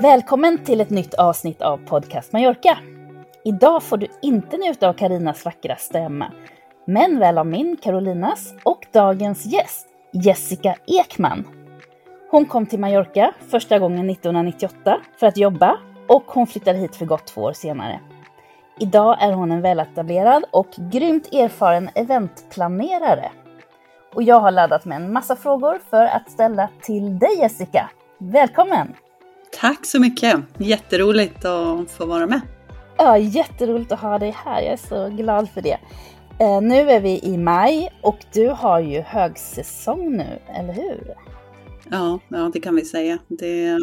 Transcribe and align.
Välkommen 0.00 0.64
till 0.64 0.80
ett 0.80 0.90
nytt 0.90 1.14
avsnitt 1.14 1.62
av 1.62 1.76
Podcast 1.76 2.32
Mallorca. 2.32 2.78
Idag 3.44 3.82
får 3.82 3.96
du 3.96 4.06
inte 4.22 4.56
njuta 4.56 4.88
av 4.88 4.92
Karinas 4.92 5.44
vackra 5.44 5.76
stämma, 5.76 6.32
men 6.84 7.18
väl 7.18 7.38
av 7.38 7.46
min, 7.46 7.76
Carolinas, 7.76 8.54
och 8.64 8.86
dagens 8.92 9.46
gäst, 9.46 9.86
Jessica 10.12 10.76
Ekman. 10.86 11.44
Hon 12.30 12.46
kom 12.46 12.66
till 12.66 12.78
Mallorca 12.78 13.34
första 13.50 13.78
gången 13.78 14.10
1998 14.10 15.00
för 15.20 15.26
att 15.26 15.36
jobba 15.36 15.78
och 16.08 16.24
hon 16.26 16.46
flyttade 16.46 16.78
hit 16.78 16.96
för 16.96 17.06
gott 17.06 17.26
två 17.26 17.42
år 17.42 17.52
senare. 17.52 18.00
Idag 18.80 19.22
är 19.22 19.32
hon 19.32 19.52
en 19.52 19.62
väletablerad 19.62 20.44
och 20.50 20.68
grymt 20.76 21.28
erfaren 21.32 21.90
eventplanerare. 21.94 23.30
Och 24.14 24.22
jag 24.22 24.40
har 24.40 24.50
laddat 24.50 24.84
med 24.84 24.96
en 24.96 25.12
massa 25.12 25.36
frågor 25.36 25.80
för 25.90 26.04
att 26.04 26.30
ställa 26.30 26.68
till 26.82 27.18
dig 27.18 27.38
Jessica. 27.38 27.90
Välkommen! 28.18 28.94
Tack 29.60 29.86
så 29.86 30.00
mycket! 30.00 30.36
Jätteroligt 30.58 31.44
att 31.44 31.90
få 31.90 32.06
vara 32.06 32.26
med. 32.26 32.40
Ja, 32.96 33.18
jätteroligt 33.18 33.92
att 33.92 34.00
ha 34.00 34.18
dig 34.18 34.30
här. 34.44 34.62
Jag 34.62 34.72
är 34.72 34.76
så 34.76 35.08
glad 35.08 35.50
för 35.50 35.62
det. 35.62 35.78
Eh, 36.40 36.60
nu 36.62 36.90
är 36.90 37.00
vi 37.00 37.20
i 37.22 37.36
maj 37.38 37.88
och 38.02 38.18
du 38.32 38.48
har 38.48 38.80
ju 38.80 39.00
högsäsong 39.00 40.16
nu, 40.16 40.38
eller 40.58 40.72
hur? 40.72 41.14
Ja, 41.90 42.20
ja 42.28 42.50
det 42.52 42.60
kan 42.60 42.74
vi 42.74 42.84
säga. 42.84 43.18
Det 43.28 43.78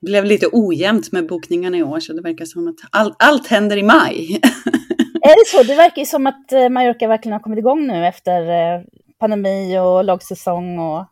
blev 0.00 0.24
lite 0.24 0.48
ojämnt 0.52 1.12
med 1.12 1.26
bokningarna 1.26 1.76
i 1.76 1.82
år 1.82 2.00
så 2.00 2.12
det 2.12 2.22
verkar 2.22 2.44
som 2.44 2.68
att 2.68 2.76
all, 2.90 3.14
allt 3.18 3.46
händer 3.46 3.76
i 3.76 3.82
maj. 3.82 4.40
är 5.22 5.28
det 5.28 5.46
så? 5.46 5.62
Det 5.62 5.76
verkar 5.76 6.02
ju 6.02 6.06
som 6.06 6.26
att 6.26 6.52
eh, 6.52 6.68
Mallorca 6.68 7.08
verkligen 7.08 7.32
har 7.32 7.40
kommit 7.40 7.58
igång 7.58 7.86
nu 7.86 8.06
efter 8.06 8.40
eh, 8.40 8.82
pandemi 9.20 9.78
och 9.78 10.04
lågsäsong 10.04 10.78
och 10.78 11.04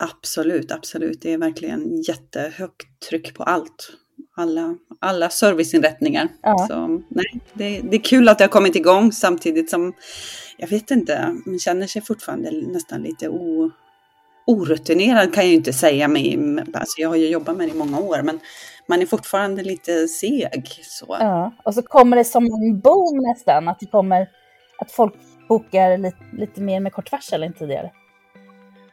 Absolut, 0.00 0.72
absolut. 0.72 1.22
Det 1.22 1.32
är 1.32 1.38
verkligen 1.38 2.02
jättehögt 2.02 3.08
tryck 3.08 3.34
på 3.34 3.42
allt. 3.42 3.90
Alla, 4.36 4.74
alla 5.00 5.30
serviceinrättningar. 5.30 6.28
Ja. 6.42 6.66
Så, 6.68 6.86
nej, 7.08 7.40
det, 7.52 7.80
det, 7.80 7.96
är 7.96 8.00
kul 8.00 8.28
att 8.28 8.38
det 8.38 8.44
har 8.44 8.48
kommit 8.48 8.76
igång 8.76 9.12
samtidigt 9.12 9.70
som, 9.70 9.92
jag 10.56 10.68
vet 10.68 10.90
inte, 10.90 11.36
man 11.46 11.58
känner 11.58 11.86
sig 11.86 12.02
fortfarande 12.02 12.50
nästan 12.50 13.02
lite 13.02 13.28
o, 13.28 13.70
orutinerad 14.46 15.34
kan 15.34 15.44
jag 15.44 15.50
ju 15.50 15.56
inte 15.56 15.72
säga. 15.72 16.08
Med, 16.08 16.70
alltså 16.74 17.00
jag 17.00 17.08
har 17.08 17.16
ju 17.16 17.28
jobbat 17.28 17.56
med 17.56 17.68
det 17.68 17.74
i 17.74 17.78
många 17.78 18.00
år, 18.00 18.22
men 18.22 18.40
man 18.88 19.02
är 19.02 19.06
fortfarande 19.06 19.62
lite 19.62 20.08
seg. 20.08 20.80
Så. 20.82 21.16
Ja, 21.20 21.52
och 21.64 21.74
så 21.74 21.82
kommer 21.82 22.16
det 22.16 22.24
som 22.24 22.44
en 22.44 22.80
boom 22.80 23.18
nästan, 23.18 23.68
att 23.68 23.80
det 23.80 23.86
kommer 23.86 24.28
att 24.78 24.92
folk 24.92 25.14
bokar 25.48 25.98
lite, 25.98 26.16
lite 26.32 26.60
mer 26.60 26.80
med 26.80 26.92
kort 26.92 27.12
varsel 27.12 27.42
än 27.42 27.52
tidigare. 27.52 27.90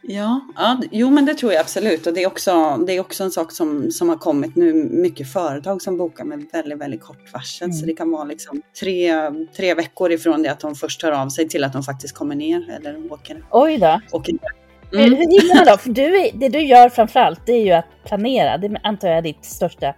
Ja, 0.03 0.41
ja, 0.55 0.81
jo 0.91 1.09
men 1.09 1.25
det 1.25 1.33
tror 1.33 1.53
jag 1.53 1.61
absolut 1.61 2.07
och 2.07 2.13
det 2.13 2.23
är 2.23 2.27
också, 2.27 2.77
det 2.87 2.93
är 2.93 2.99
också 2.99 3.23
en 3.23 3.31
sak 3.31 3.51
som, 3.51 3.91
som 3.91 4.09
har 4.09 4.15
kommit 4.15 4.55
nu, 4.55 4.73
mycket 4.73 5.33
företag 5.33 5.81
som 5.81 5.97
bokar 5.97 6.23
med 6.23 6.45
väldigt, 6.53 6.77
väldigt 6.77 7.01
kort 7.01 7.33
varsel. 7.33 7.65
Mm. 7.65 7.77
Så 7.77 7.85
det 7.85 7.93
kan 7.93 8.11
vara 8.11 8.23
liksom 8.23 8.61
tre, 8.79 9.13
tre 9.57 9.73
veckor 9.73 10.11
ifrån 10.11 10.43
det 10.43 10.51
att 10.51 10.59
de 10.59 10.75
först 10.75 11.03
hör 11.03 11.11
av 11.11 11.29
sig 11.29 11.49
till 11.49 11.63
att 11.63 11.73
de 11.73 11.83
faktiskt 11.83 12.15
kommer 12.15 12.35
ner 12.35 12.69
eller 12.69 13.11
åker. 13.11 13.43
Oj 13.51 13.77
då. 13.77 14.01
åker 14.11 14.37
Mm. 14.93 15.15
Hur, 15.15 15.25
gillar 15.25 15.65
då? 15.65 15.77
För 15.77 15.89
du, 15.89 16.29
det 16.33 16.49
du 16.49 16.61
gör 16.61 16.89
framförallt 16.89 17.45
det 17.45 17.51
är 17.51 17.65
ju 17.65 17.71
att 17.71 17.85
planera. 18.05 18.57
Det 18.57 18.79
antar 18.83 19.07
jag 19.07 19.17
är 19.17 19.21
ditt 19.21 19.45
största 19.45 19.93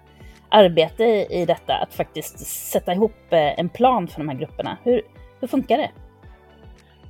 arbete 0.50 1.04
i 1.30 1.46
detta. 1.48 1.74
Att 1.74 1.94
faktiskt 1.94 2.40
sätta 2.48 2.94
ihop 2.94 3.16
eh, 3.30 3.60
en 3.60 3.70
plan 3.70 4.08
för 4.08 4.18
de 4.18 4.30
här 4.30 4.38
grupperna. 4.38 4.78
Hur, 4.84 5.02
hur 5.40 5.48
funkar 5.48 5.78
det? 5.78 5.92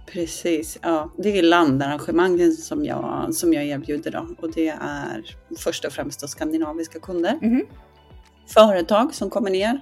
Precis, 0.05 0.79
ja. 0.81 1.13
Det 1.17 1.37
är 1.39 1.43
landarrangemangen 1.43 2.51
som 2.51 2.85
jag, 2.85 3.29
som 3.35 3.53
jag 3.53 3.65
erbjuder 3.65 4.11
då 4.11 4.27
och 4.37 4.51
det 4.51 4.67
är 4.67 5.23
först 5.57 5.85
och 5.85 5.93
främst 5.93 6.21
då 6.21 6.27
skandinaviska 6.27 6.99
kunder. 6.99 7.39
Mm. 7.41 7.65
Företag 8.47 9.13
som 9.13 9.29
kommer 9.29 9.49
ner 9.49 9.81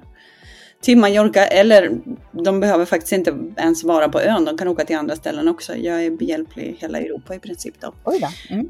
till 0.82 0.98
Mallorca 0.98 1.46
eller 1.46 2.02
de 2.32 2.60
behöver 2.60 2.86
faktiskt 2.86 3.14
inte 3.14 3.38
ens 3.58 3.84
vara 3.84 4.10
på 4.10 4.22
ön, 4.22 4.46
de 4.46 4.58
kan 4.58 4.68
åka 4.68 4.86
till 4.86 4.98
andra 4.98 5.16
ställen 5.16 5.48
också. 5.48 5.76
Jag 5.76 6.06
är 6.06 6.12
behjälplig 6.12 6.64
i 6.64 6.76
hela 6.80 7.00
Europa 7.00 7.36
i 7.36 7.40
princip 7.40 7.76
då. 7.80 7.94
Mm. 8.50 8.70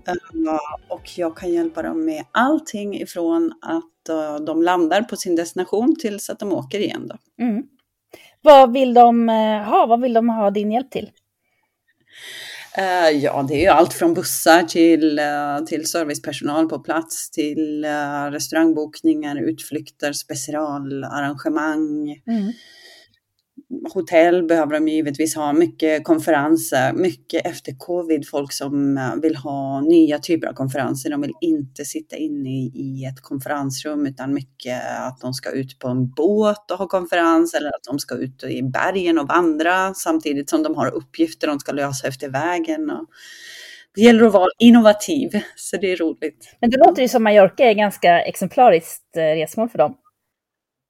Och 0.87 1.09
jag 1.17 1.37
kan 1.37 1.53
hjälpa 1.53 1.81
dem 1.81 2.05
med 2.05 2.25
allting 2.31 3.01
ifrån 3.01 3.53
att 3.61 4.09
eh, 4.09 4.45
de 4.45 4.61
landar 4.61 5.01
på 5.01 5.15
sin 5.15 5.35
destination 5.35 5.95
tills 5.99 6.29
att 6.29 6.39
de 6.39 6.53
åker 6.53 6.79
igen 6.79 7.07
då. 7.07 7.43
Mm. 7.43 7.63
Vad 8.41 8.73
vill 8.73 8.93
de 8.93 9.29
eh, 9.29 9.61
ha? 9.63 9.85
Vad 9.85 10.01
vill 10.01 10.13
de 10.13 10.29
ha 10.29 10.51
din 10.51 10.71
hjälp 10.71 10.91
till? 10.91 11.11
Uh, 12.77 13.17
ja, 13.17 13.45
det 13.47 13.53
är 13.53 13.61
ju 13.61 13.67
allt 13.67 13.93
från 13.93 14.13
bussar 14.13 14.63
till, 14.63 15.19
uh, 15.19 15.65
till 15.65 15.85
servicepersonal 15.85 16.69
på 16.69 16.79
plats, 16.79 17.31
till 17.31 17.85
uh, 17.85 18.31
restaurangbokningar, 18.31 19.49
utflykter, 19.49 20.13
specialarrangemang. 20.13 22.21
Mm 22.27 22.51
hotell 23.93 24.43
behöver 24.43 24.73
de 24.73 24.87
givetvis 24.87 25.35
ha, 25.35 25.53
mycket 25.53 26.03
konferenser, 26.03 26.93
mycket 26.93 27.45
efter 27.45 27.75
covid, 27.77 28.27
folk 28.27 28.51
som 28.51 28.97
eh, 28.97 29.15
vill 29.21 29.35
ha 29.35 29.81
nya 29.81 30.19
typer 30.19 30.47
av 30.47 30.53
konferenser. 30.53 31.09
De 31.09 31.21
vill 31.21 31.33
inte 31.41 31.85
sitta 31.85 32.15
inne 32.15 32.49
i 32.65 33.05
ett 33.09 33.21
konferensrum 33.21 34.05
utan 34.05 34.33
mycket 34.33 34.81
att 34.99 35.21
de 35.21 35.33
ska 35.33 35.51
ut 35.51 35.79
på 35.79 35.87
en 35.87 36.09
båt 36.09 36.71
och 36.71 36.77
ha 36.77 36.87
konferens 36.87 37.53
eller 37.53 37.67
att 37.67 37.83
de 37.87 37.99
ska 37.99 38.15
ut 38.15 38.43
i 38.43 38.63
bergen 38.63 39.19
och 39.19 39.27
vandra 39.27 39.93
samtidigt 39.93 40.49
som 40.49 40.63
de 40.63 40.75
har 40.75 40.87
uppgifter 40.95 41.47
de 41.47 41.59
ska 41.59 41.71
lösa 41.71 42.07
efter 42.07 42.29
vägen. 42.29 42.89
Och 42.89 43.05
det 43.95 44.01
gäller 44.01 44.23
att 44.23 44.33
vara 44.33 44.49
innovativ, 44.59 45.29
så 45.55 45.77
det 45.77 45.91
är 45.91 45.97
roligt. 45.97 46.55
Men 46.59 46.69
det 46.69 46.77
låter 46.77 47.01
ju 47.01 47.07
som 47.07 47.23
Mallorca 47.23 47.63
är 47.63 47.73
ganska 47.73 48.21
exemplariskt 48.21 49.17
eh, 49.17 49.21
resmål 49.21 49.69
för 49.69 49.77
dem. 49.77 49.95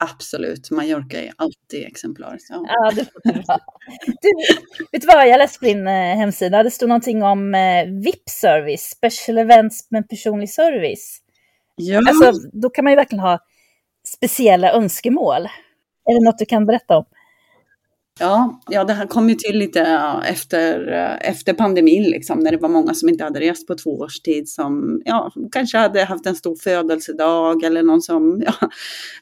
Absolut, 0.03 0.71
Mallorca 0.71 1.21
är 1.21 1.33
alltid 1.35 1.87
exemplariskt. 1.87 2.49
Ja. 2.49 2.65
ja, 2.67 2.91
det 2.95 3.07
du, 4.21 4.33
vet 4.91 5.01
du 5.01 5.07
vad, 5.07 5.27
jag 5.27 5.37
läste 5.37 5.59
på 5.59 5.65
din 5.65 5.87
eh, 5.87 5.93
hemsida, 5.93 6.63
det 6.63 6.71
stod 6.71 6.89
någonting 6.89 7.23
om 7.23 7.55
eh, 7.55 7.85
VIP-service, 7.85 8.89
special 8.89 9.37
events 9.37 9.91
med 9.91 10.09
personlig 10.09 10.49
service. 10.49 11.21
Ja. 11.75 12.01
Alltså, 12.07 12.49
då 12.53 12.69
kan 12.69 12.83
man 12.83 12.91
ju 12.91 12.95
verkligen 12.95 13.23
ha 13.23 13.39
speciella 14.17 14.71
önskemål. 14.71 15.45
Är 16.05 16.19
det 16.19 16.25
något 16.25 16.39
du 16.39 16.45
kan 16.45 16.65
berätta 16.65 16.97
om? 16.97 17.05
Ja, 18.19 18.61
ja, 18.69 18.83
det 18.83 18.93
här 18.93 19.07
kom 19.07 19.29
ju 19.29 19.35
till 19.35 19.57
lite 19.57 19.81
efter, 20.25 20.91
eh, 20.91 21.29
efter 21.29 21.53
pandemin, 21.53 22.03
liksom, 22.03 22.39
när 22.39 22.51
det 22.51 22.57
var 22.57 22.69
många 22.69 22.93
som 22.93 23.09
inte 23.09 23.23
hade 23.23 23.39
rest 23.39 23.67
på 23.67 23.75
två 23.75 23.99
års 23.99 24.19
tid, 24.19 24.49
som 24.49 25.01
ja, 25.05 25.31
kanske 25.51 25.77
hade 25.77 26.03
haft 26.03 26.25
en 26.25 26.35
stor 26.35 26.55
födelsedag 26.55 27.63
eller 27.63 27.83
någon 27.83 28.01
som, 28.01 28.41
ja, 28.45 28.53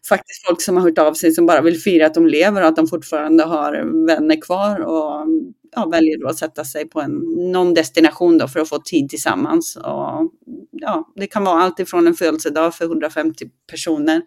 faktiskt 0.10 0.48
folk 0.48 0.62
som 0.62 0.78
har 0.78 0.84
hört 0.84 0.98
av 0.98 1.14
sig 1.14 1.32
som 1.32 1.46
bara 1.46 1.62
vill 1.62 1.82
fira 1.82 2.06
att 2.06 2.14
de 2.14 2.28
lever 2.28 2.62
och 2.62 2.68
att 2.68 2.76
de 2.76 2.88
fortfarande 2.88 3.44
har 3.44 4.06
vänner 4.08 4.42
kvar 4.42 4.80
och 4.80 5.28
ja, 5.76 5.86
väljer 5.86 6.20
då 6.22 6.28
att 6.28 6.38
sätta 6.38 6.66
sig 6.66 6.90
på 6.90 7.02
en, 7.02 7.12
någon 7.52 7.74
destination 7.74 8.38
då 8.38 8.48
för 8.48 8.60
att 8.60 8.70
få 8.70 8.80
tid 8.80 9.10
tillsammans. 9.10 9.76
Och, 9.76 10.32
ja, 10.72 11.12
det 11.16 11.28
kan 11.28 11.44
vara 11.44 11.62
allt 11.62 11.80
ifrån 11.80 12.08
en 12.08 12.14
födelsedag 12.14 12.76
för 12.76 12.86
150 12.86 13.46
personer 13.72 14.22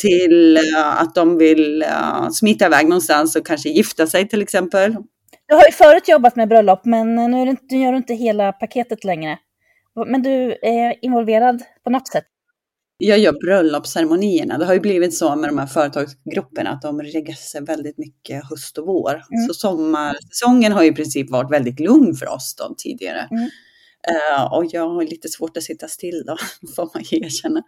till 0.00 0.56
uh, 0.56 1.02
att 1.02 1.14
de 1.14 1.38
vill 1.38 1.82
uh, 1.82 2.28
smita 2.30 2.66
iväg 2.66 2.88
någonstans 2.88 3.36
och 3.36 3.46
kanske 3.46 3.68
gifta 3.68 4.06
sig 4.06 4.28
till 4.28 4.42
exempel. 4.42 4.96
Du 5.48 5.54
har 5.54 5.64
ju 5.66 5.72
förut 5.72 6.08
jobbat 6.08 6.36
med 6.36 6.48
bröllop, 6.48 6.84
men 6.84 7.14
nu, 7.14 7.40
är 7.40 7.44
det 7.44 7.50
inte, 7.50 7.64
nu 7.70 7.82
gör 7.82 7.92
du 7.92 7.96
inte 7.96 8.14
hela 8.14 8.52
paketet 8.52 9.04
längre. 9.04 9.38
Men 10.06 10.22
du 10.22 10.58
är 10.62 11.04
involverad 11.04 11.62
på 11.84 11.90
något 11.90 12.08
sätt? 12.08 12.24
Jag 12.96 13.18
gör 13.18 13.32
bröllopsceremonierna. 13.32 14.58
Det 14.58 14.64
har 14.64 14.74
ju 14.74 14.80
blivit 14.80 15.14
så 15.14 15.36
med 15.36 15.48
de 15.50 15.58
här 15.58 15.66
företagsgrupperna 15.66 16.70
att 16.70 16.82
de 16.82 17.02
reggar 17.02 17.34
sig 17.34 17.64
väldigt 17.64 17.98
mycket 17.98 18.44
höst 18.44 18.78
och 18.78 18.86
vår. 18.86 19.10
Mm. 19.10 19.46
Så 19.48 19.54
sommarsäsongen 19.54 20.72
har 20.72 20.82
ju 20.82 20.88
i 20.88 20.94
princip 20.94 21.30
varit 21.30 21.52
väldigt 21.52 21.80
lugn 21.80 22.14
för 22.14 22.28
oss 22.28 22.54
då 22.58 22.74
tidigare. 22.78 23.28
Mm. 23.30 23.48
Uh, 24.10 24.52
och 24.52 24.64
jag 24.70 24.88
har 24.88 25.04
lite 25.04 25.28
svårt 25.28 25.56
att 25.56 25.62
sitta 25.62 25.88
still 25.88 26.22
då, 26.26 26.36
får 26.76 26.90
man 26.94 27.02
erkänna. 27.10 27.62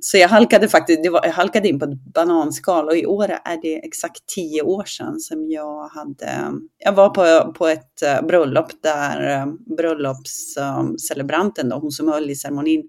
Så 0.00 0.16
jag 0.16 0.28
halkade 0.28 0.68
faktiskt, 0.68 1.02
det 1.02 1.10
var, 1.10 1.26
jag 1.26 1.32
halkade 1.32 1.68
in 1.68 1.78
på 1.78 1.84
ett 1.84 2.04
bananskal 2.14 2.88
och 2.88 2.96
i 2.96 3.06
år 3.06 3.30
är 3.44 3.62
det 3.62 3.76
exakt 3.76 4.26
tio 4.26 4.62
år 4.62 4.84
sedan 4.84 5.20
som 5.20 5.50
jag 5.50 5.88
hade, 5.88 6.52
jag 6.78 6.92
var 6.92 7.08
på, 7.08 7.52
på 7.52 7.66
ett 7.66 8.02
uh, 8.04 8.26
bröllop 8.26 8.82
där 8.82 9.30
eh, 9.30 9.46
uh, 9.46 9.54
bröllopscelebranten, 9.76 11.72
um, 11.72 11.80
hon 11.80 11.90
som 11.90 12.08
höll 12.08 12.30
i 12.30 12.36
ceremonin, 12.36 12.88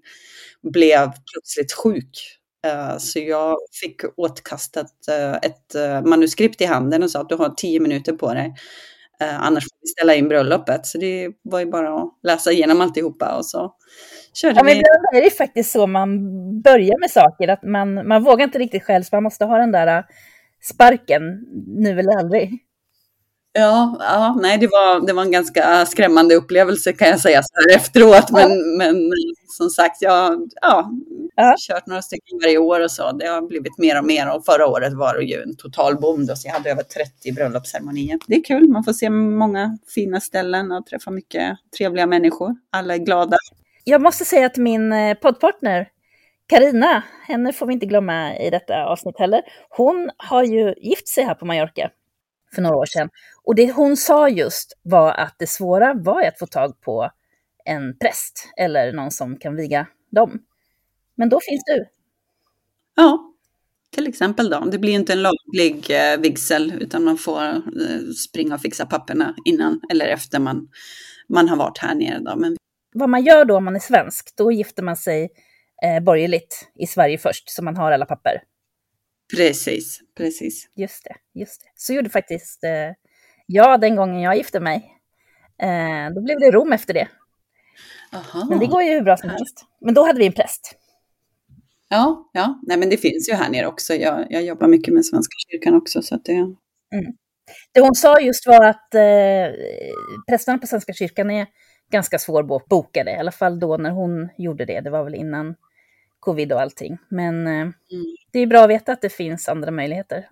blev 0.62 1.12
plötsligt 1.32 1.72
sjuk. 1.72 2.34
Så 2.98 3.18
jag 3.18 3.56
fick 3.80 4.00
åtkastat 4.16 4.92
ett 5.42 5.74
manuskript 6.04 6.60
i 6.60 6.64
handen 6.64 7.02
och 7.02 7.10
sa 7.10 7.20
att 7.20 7.28
du 7.28 7.34
har 7.34 7.48
tio 7.48 7.80
minuter 7.80 8.12
på 8.12 8.34
dig 8.34 8.54
Eh, 9.22 9.42
annars 9.42 9.64
får 9.64 9.78
vi 9.80 9.86
ställa 9.86 10.14
in 10.14 10.28
bröllopet. 10.28 10.86
Så 10.86 10.98
det 10.98 11.28
var 11.42 11.60
ju 11.60 11.66
bara 11.66 11.94
att 11.94 12.18
läsa 12.22 12.52
igenom 12.52 12.80
alltihopa 12.80 13.36
och 13.36 13.46
så 13.46 13.74
körde 14.34 14.54
ja, 14.56 14.62
vi. 14.62 14.64
Men 14.64 14.76
ibland 14.76 15.16
är 15.16 15.22
det 15.22 15.30
faktiskt 15.30 15.70
så 15.70 15.86
man 15.86 16.08
börjar 16.62 17.00
med 17.00 17.10
saker, 17.10 17.48
att 17.48 17.62
man, 17.62 18.08
man 18.08 18.24
vågar 18.24 18.44
inte 18.44 18.58
riktigt 18.58 18.82
själv, 18.82 19.02
så 19.02 19.16
man 19.16 19.22
måste 19.22 19.44
ha 19.44 19.58
den 19.58 19.72
där 19.72 19.98
äh, 19.98 20.04
sparken 20.62 21.22
nu 21.66 21.98
eller 21.98 22.18
aldrig. 22.18 22.58
Ja, 23.58 23.96
ja 24.00 24.38
nej, 24.40 24.58
det 24.58 24.66
var, 24.66 25.06
det 25.06 25.12
var 25.12 25.22
en 25.22 25.30
ganska 25.30 25.86
skrämmande 25.86 26.34
upplevelse 26.34 26.92
kan 26.92 27.08
jag 27.08 27.20
säga 27.20 27.42
så 27.42 27.52
här 27.54 27.76
efteråt. 27.76 28.30
Men, 28.30 28.76
men 28.76 29.10
som 29.46 29.70
sagt, 29.70 30.02
jag 30.02 30.48
ja, 30.60 30.90
ja. 31.34 31.54
kört 31.58 31.86
några 31.86 32.02
stycken 32.02 32.38
varje 32.42 32.58
år 32.58 32.80
och 32.80 32.90
så. 32.90 33.12
Det 33.12 33.26
har 33.26 33.42
blivit 33.42 33.78
mer 33.78 33.98
och 33.98 34.04
mer 34.04 34.34
och 34.34 34.44
förra 34.44 34.66
året 34.66 34.92
var 34.92 35.14
det 35.14 35.24
ju 35.24 35.42
en 35.42 35.56
total 35.56 35.96
boom 36.00 36.26
då, 36.26 36.36
så 36.36 36.48
jag 36.48 36.52
hade 36.52 36.70
över 36.70 36.82
30 36.82 37.32
bröllopsceremonier. 37.32 38.18
Det 38.26 38.34
är 38.34 38.44
kul, 38.44 38.68
man 38.68 38.84
får 38.84 38.92
se 38.92 39.10
många 39.10 39.78
fina 39.94 40.20
ställen 40.20 40.72
och 40.72 40.86
träffa 40.86 41.10
mycket 41.10 41.58
trevliga 41.78 42.06
människor. 42.06 42.56
Alla 42.70 42.94
är 42.94 42.98
glada. 42.98 43.36
Jag 43.84 44.02
måste 44.02 44.24
säga 44.24 44.46
att 44.46 44.56
min 44.56 44.92
eh, 44.92 45.14
poddpartner 45.14 45.88
Karina, 46.48 47.02
henne 47.26 47.52
får 47.52 47.66
vi 47.66 47.72
inte 47.72 47.86
glömma 47.86 48.36
i 48.36 48.50
detta 48.50 48.84
avsnitt 48.84 49.18
heller. 49.18 49.42
Hon 49.70 50.10
har 50.16 50.44
ju 50.44 50.74
gift 50.76 51.08
sig 51.08 51.24
här 51.24 51.34
på 51.34 51.46
Mallorca 51.46 51.90
för 52.54 52.62
några 52.62 52.76
år 52.76 52.86
sedan. 52.86 53.08
Och 53.48 53.54
det 53.54 53.72
hon 53.72 53.96
sa 53.96 54.28
just 54.28 54.78
var 54.82 55.12
att 55.12 55.34
det 55.38 55.46
svåra 55.46 55.94
var 55.94 56.22
att 56.22 56.38
få 56.38 56.46
tag 56.46 56.80
på 56.80 57.10
en 57.64 57.98
präst 57.98 58.48
eller 58.56 58.92
någon 58.92 59.10
som 59.10 59.36
kan 59.36 59.56
viga 59.56 59.86
dem. 60.10 60.42
Men 61.14 61.28
då 61.28 61.40
finns 61.40 61.62
du. 61.66 61.86
Ja, 62.96 63.34
till 63.90 64.06
exempel 64.06 64.50
då. 64.50 64.60
Det 64.60 64.78
blir 64.78 64.92
inte 64.92 65.12
en 65.12 65.22
laglig 65.22 65.90
eh, 65.90 66.20
vigsel 66.20 66.74
utan 66.80 67.04
man 67.04 67.18
får 67.18 67.42
eh, 67.42 68.10
springa 68.28 68.54
och 68.54 68.60
fixa 68.60 68.86
papperna 68.86 69.34
innan 69.44 69.80
eller 69.90 70.06
efter 70.06 70.38
man, 70.38 70.68
man 71.28 71.48
har 71.48 71.56
varit 71.56 71.78
här 71.78 71.94
nere. 71.94 72.18
Då. 72.18 72.36
Men... 72.36 72.56
Vad 72.94 73.08
man 73.08 73.24
gör 73.24 73.44
då 73.44 73.56
om 73.56 73.64
man 73.64 73.76
är 73.76 73.80
svensk, 73.80 74.36
då 74.36 74.52
gifter 74.52 74.82
man 74.82 74.96
sig 74.96 75.28
eh, 75.84 76.04
borgerligt 76.04 76.70
i 76.74 76.86
Sverige 76.86 77.18
först 77.18 77.50
så 77.50 77.64
man 77.64 77.76
har 77.76 77.92
alla 77.92 78.06
papper. 78.06 78.42
Precis, 79.36 80.00
precis. 80.16 80.68
Just 80.76 81.04
det, 81.04 81.40
just 81.40 81.60
det. 81.60 81.68
Så 81.74 81.92
gjorde 81.92 82.10
faktiskt 82.10 82.64
eh, 82.64 82.90
jag 83.50 83.80
den 83.80 83.96
gången 83.96 84.20
jag 84.20 84.36
gifte 84.36 84.60
mig. 84.60 84.94
Eh, 85.62 86.14
då 86.14 86.20
blev 86.20 86.38
det 86.40 86.50
Rom 86.50 86.72
efter 86.72 86.94
det. 86.94 87.08
Aha. 88.12 88.46
Men 88.48 88.58
det 88.58 88.66
går 88.66 88.82
ju 88.82 88.90
hur 88.90 89.02
bra 89.02 89.16
som 89.16 89.30
helst. 89.30 89.64
Men 89.80 89.94
då 89.94 90.06
hade 90.06 90.18
vi 90.18 90.26
en 90.26 90.32
präst. 90.32 90.74
Ja, 91.88 92.30
ja. 92.32 92.60
Nej, 92.62 92.78
men 92.78 92.88
det 92.90 92.96
finns 92.96 93.28
ju 93.28 93.34
här 93.34 93.50
nere 93.50 93.66
också. 93.66 93.94
Jag, 93.94 94.26
jag 94.30 94.44
jobbar 94.44 94.68
mycket 94.68 94.94
med 94.94 95.06
Svenska 95.06 95.34
kyrkan 95.50 95.74
också. 95.74 96.02
Så 96.02 96.16
det... 96.24 96.32
Mm. 96.32 96.56
det 97.72 97.80
hon 97.80 97.94
sa 97.94 98.20
just 98.20 98.46
var 98.46 98.64
att 98.64 98.94
eh, 98.94 99.54
prästerna 100.28 100.58
på 100.58 100.66
Svenska 100.66 100.92
kyrkan 100.92 101.30
är 101.30 101.46
ganska 101.90 102.18
svårbokade, 102.18 103.10
i 103.10 103.16
alla 103.16 103.32
fall 103.32 103.60
då 103.60 103.76
när 103.76 103.90
hon 103.90 104.28
gjorde 104.38 104.64
det. 104.64 104.80
Det 104.80 104.90
var 104.90 105.04
väl 105.04 105.14
innan 105.14 105.54
covid 106.20 106.52
och 106.52 106.60
allting. 106.60 106.98
Men 107.08 107.46
eh, 107.46 107.52
mm. 107.52 107.74
det 108.32 108.38
är 108.38 108.46
bra 108.46 108.64
att 108.64 108.70
veta 108.70 108.92
att 108.92 109.02
det 109.02 109.08
finns 109.08 109.48
andra 109.48 109.70
möjligheter. 109.70 110.28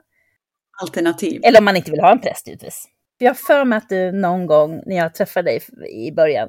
Alternativ. 0.83 1.41
Eller 1.45 1.59
om 1.59 1.65
man 1.65 1.77
inte 1.77 1.91
vill 1.91 2.01
ha 2.01 2.13
en 2.13 2.21
präst 2.21 2.47
givetvis. 2.47 2.89
Jag 3.19 3.31
har 3.31 3.35
för 3.35 3.65
mig 3.65 3.77
att 3.77 3.89
du 3.89 4.13
någon 4.13 4.47
gång 4.47 4.83
när 4.87 4.97
jag 4.97 5.15
träffade 5.15 5.51
dig 5.51 5.61
i 6.07 6.13
början 6.13 6.49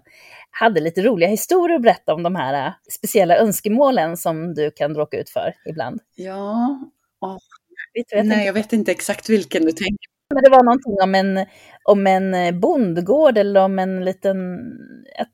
hade 0.51 0.81
lite 0.81 1.01
roliga 1.01 1.29
historier 1.29 1.75
att 1.75 1.81
berätta 1.81 2.13
om 2.13 2.23
de 2.23 2.35
här 2.35 2.67
äh, 2.67 2.73
speciella 2.91 3.37
önskemålen 3.37 4.17
som 4.17 4.53
du 4.53 4.71
kan 4.71 4.95
råka 4.95 5.17
ut 5.17 5.29
för 5.29 5.53
ibland. 5.69 6.01
Ja, 6.15 6.79
oh. 7.21 7.37
jag 8.09 8.25
nej 8.25 8.45
jag 8.45 8.53
vet 8.53 8.73
inte 8.73 8.91
exakt 8.91 9.29
vilken 9.29 9.65
du 9.65 9.71
tänker 9.71 10.16
men 10.33 10.43
det 10.43 10.49
var 10.49 10.63
någonting 10.63 10.97
om 11.03 11.15
en, 11.15 11.45
om 11.83 12.07
en 12.07 12.33
eh, 12.33 12.51
bondgård 12.51 13.37
eller 13.37 13.63
om 13.63 13.79
en 13.79 14.05
liten... 14.05 14.37
Att 15.19 15.29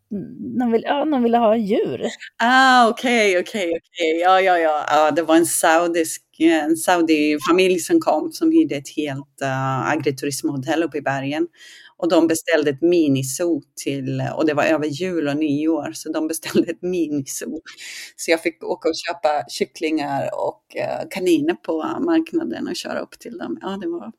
någon, 0.57 0.71
vill, 0.71 0.83
ja, 0.85 1.05
någon 1.05 1.23
ville 1.23 1.37
ha 1.37 1.55
djur. 1.57 2.07
Ah, 2.43 2.89
okej, 2.89 3.29
okay, 3.29 3.41
okej, 3.41 3.67
okay, 3.67 3.79
okej. 3.79 4.13
Okay. 4.13 4.21
Ja, 4.21 4.41
ja, 4.41 4.57
ja. 4.57 4.85
Ah, 4.87 5.11
Det 5.11 5.21
var 5.21 5.35
en 5.35 5.45
saudisk 5.45 6.21
eh, 6.39 6.63
en 6.63 6.77
saudi-familj 6.77 7.79
som 7.79 7.99
kom 7.99 8.31
som 8.31 8.51
hyrde 8.51 8.75
ett 8.75 8.95
helt 8.95 9.41
uh, 9.43 9.91
agriturismhotell 9.91 10.83
uppe 10.83 10.97
i 10.97 11.01
bergen. 11.01 11.47
Och 11.97 12.09
de 12.09 12.27
beställde 12.27 12.69
ett 12.69 12.81
miniso 12.81 13.61
till, 13.83 14.23
och 14.35 14.45
det 14.45 14.53
var 14.53 14.63
över 14.63 14.85
jul 14.85 15.27
och 15.27 15.37
nyår, 15.37 15.91
så 15.93 16.11
de 16.11 16.27
beställde 16.27 16.71
ett 16.71 16.81
miniso. 16.81 17.61
Så 18.15 18.31
jag 18.31 18.41
fick 18.41 18.63
åka 18.63 18.89
och 18.89 18.95
köpa 18.95 19.43
kycklingar 19.49 20.29
och 20.33 20.63
uh, 20.79 21.09
kaniner 21.09 21.53
på 21.53 21.77
marknaden 21.99 22.67
och 22.67 22.75
köra 22.75 22.99
upp 22.99 23.19
till 23.19 23.37
dem. 23.37 23.57
Ja, 23.61 23.77
det 23.81 23.87
var 23.87 24.11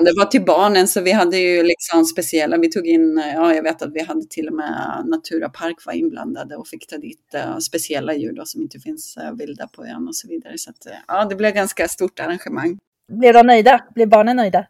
det 0.00 0.12
var 0.16 0.24
till 0.24 0.44
barnen 0.44 0.88
så 0.88 1.00
vi 1.00 1.12
hade 1.12 1.38
ju 1.38 1.62
liksom 1.62 2.04
speciella, 2.04 2.58
vi 2.58 2.70
tog 2.70 2.86
in, 2.86 3.22
ja 3.34 3.54
jag 3.54 3.62
vet 3.62 3.82
att 3.82 3.92
vi 3.94 4.02
hade 4.02 4.26
till 4.30 4.48
och 4.48 4.54
med 4.54 5.02
Natura 5.06 5.48
Park 5.48 5.76
var 5.86 5.92
inblandade 5.92 6.56
och 6.56 6.68
fick 6.68 6.86
ta 6.86 6.96
dit 6.96 7.34
uh, 7.34 7.58
speciella 7.58 8.14
djur 8.14 8.32
då, 8.32 8.44
som 8.44 8.62
inte 8.62 8.78
finns 8.78 9.16
uh, 9.22 9.36
vilda 9.36 9.68
på 9.68 9.84
ön 9.84 10.08
och 10.08 10.16
så 10.16 10.28
vidare. 10.28 10.58
Så 10.58 10.70
att, 10.70 10.86
uh, 10.86 10.92
ja, 11.08 11.24
det 11.24 11.34
blev 11.34 11.54
ganska 11.54 11.88
stort 11.88 12.20
arrangemang. 12.20 12.78
Blev 13.12 13.34
de 13.34 13.46
nöjda? 13.46 13.84
Blev 13.94 14.08
barnen 14.08 14.36
nöjda? 14.36 14.66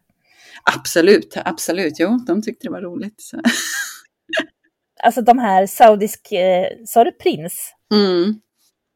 Absolut, 0.74 1.36
absolut. 1.44 1.94
Jo, 1.98 2.20
de 2.26 2.42
tyckte 2.42 2.66
det 2.66 2.72
var 2.72 2.82
roligt. 2.82 3.20
Så. 3.20 3.40
alltså 5.02 5.22
de 5.22 5.38
här 5.38 5.66
saudisk, 5.66 6.32
eh, 6.32 6.68
sa 6.86 7.04
du 7.04 7.12
prins? 7.12 7.72
Mm. 7.94 8.40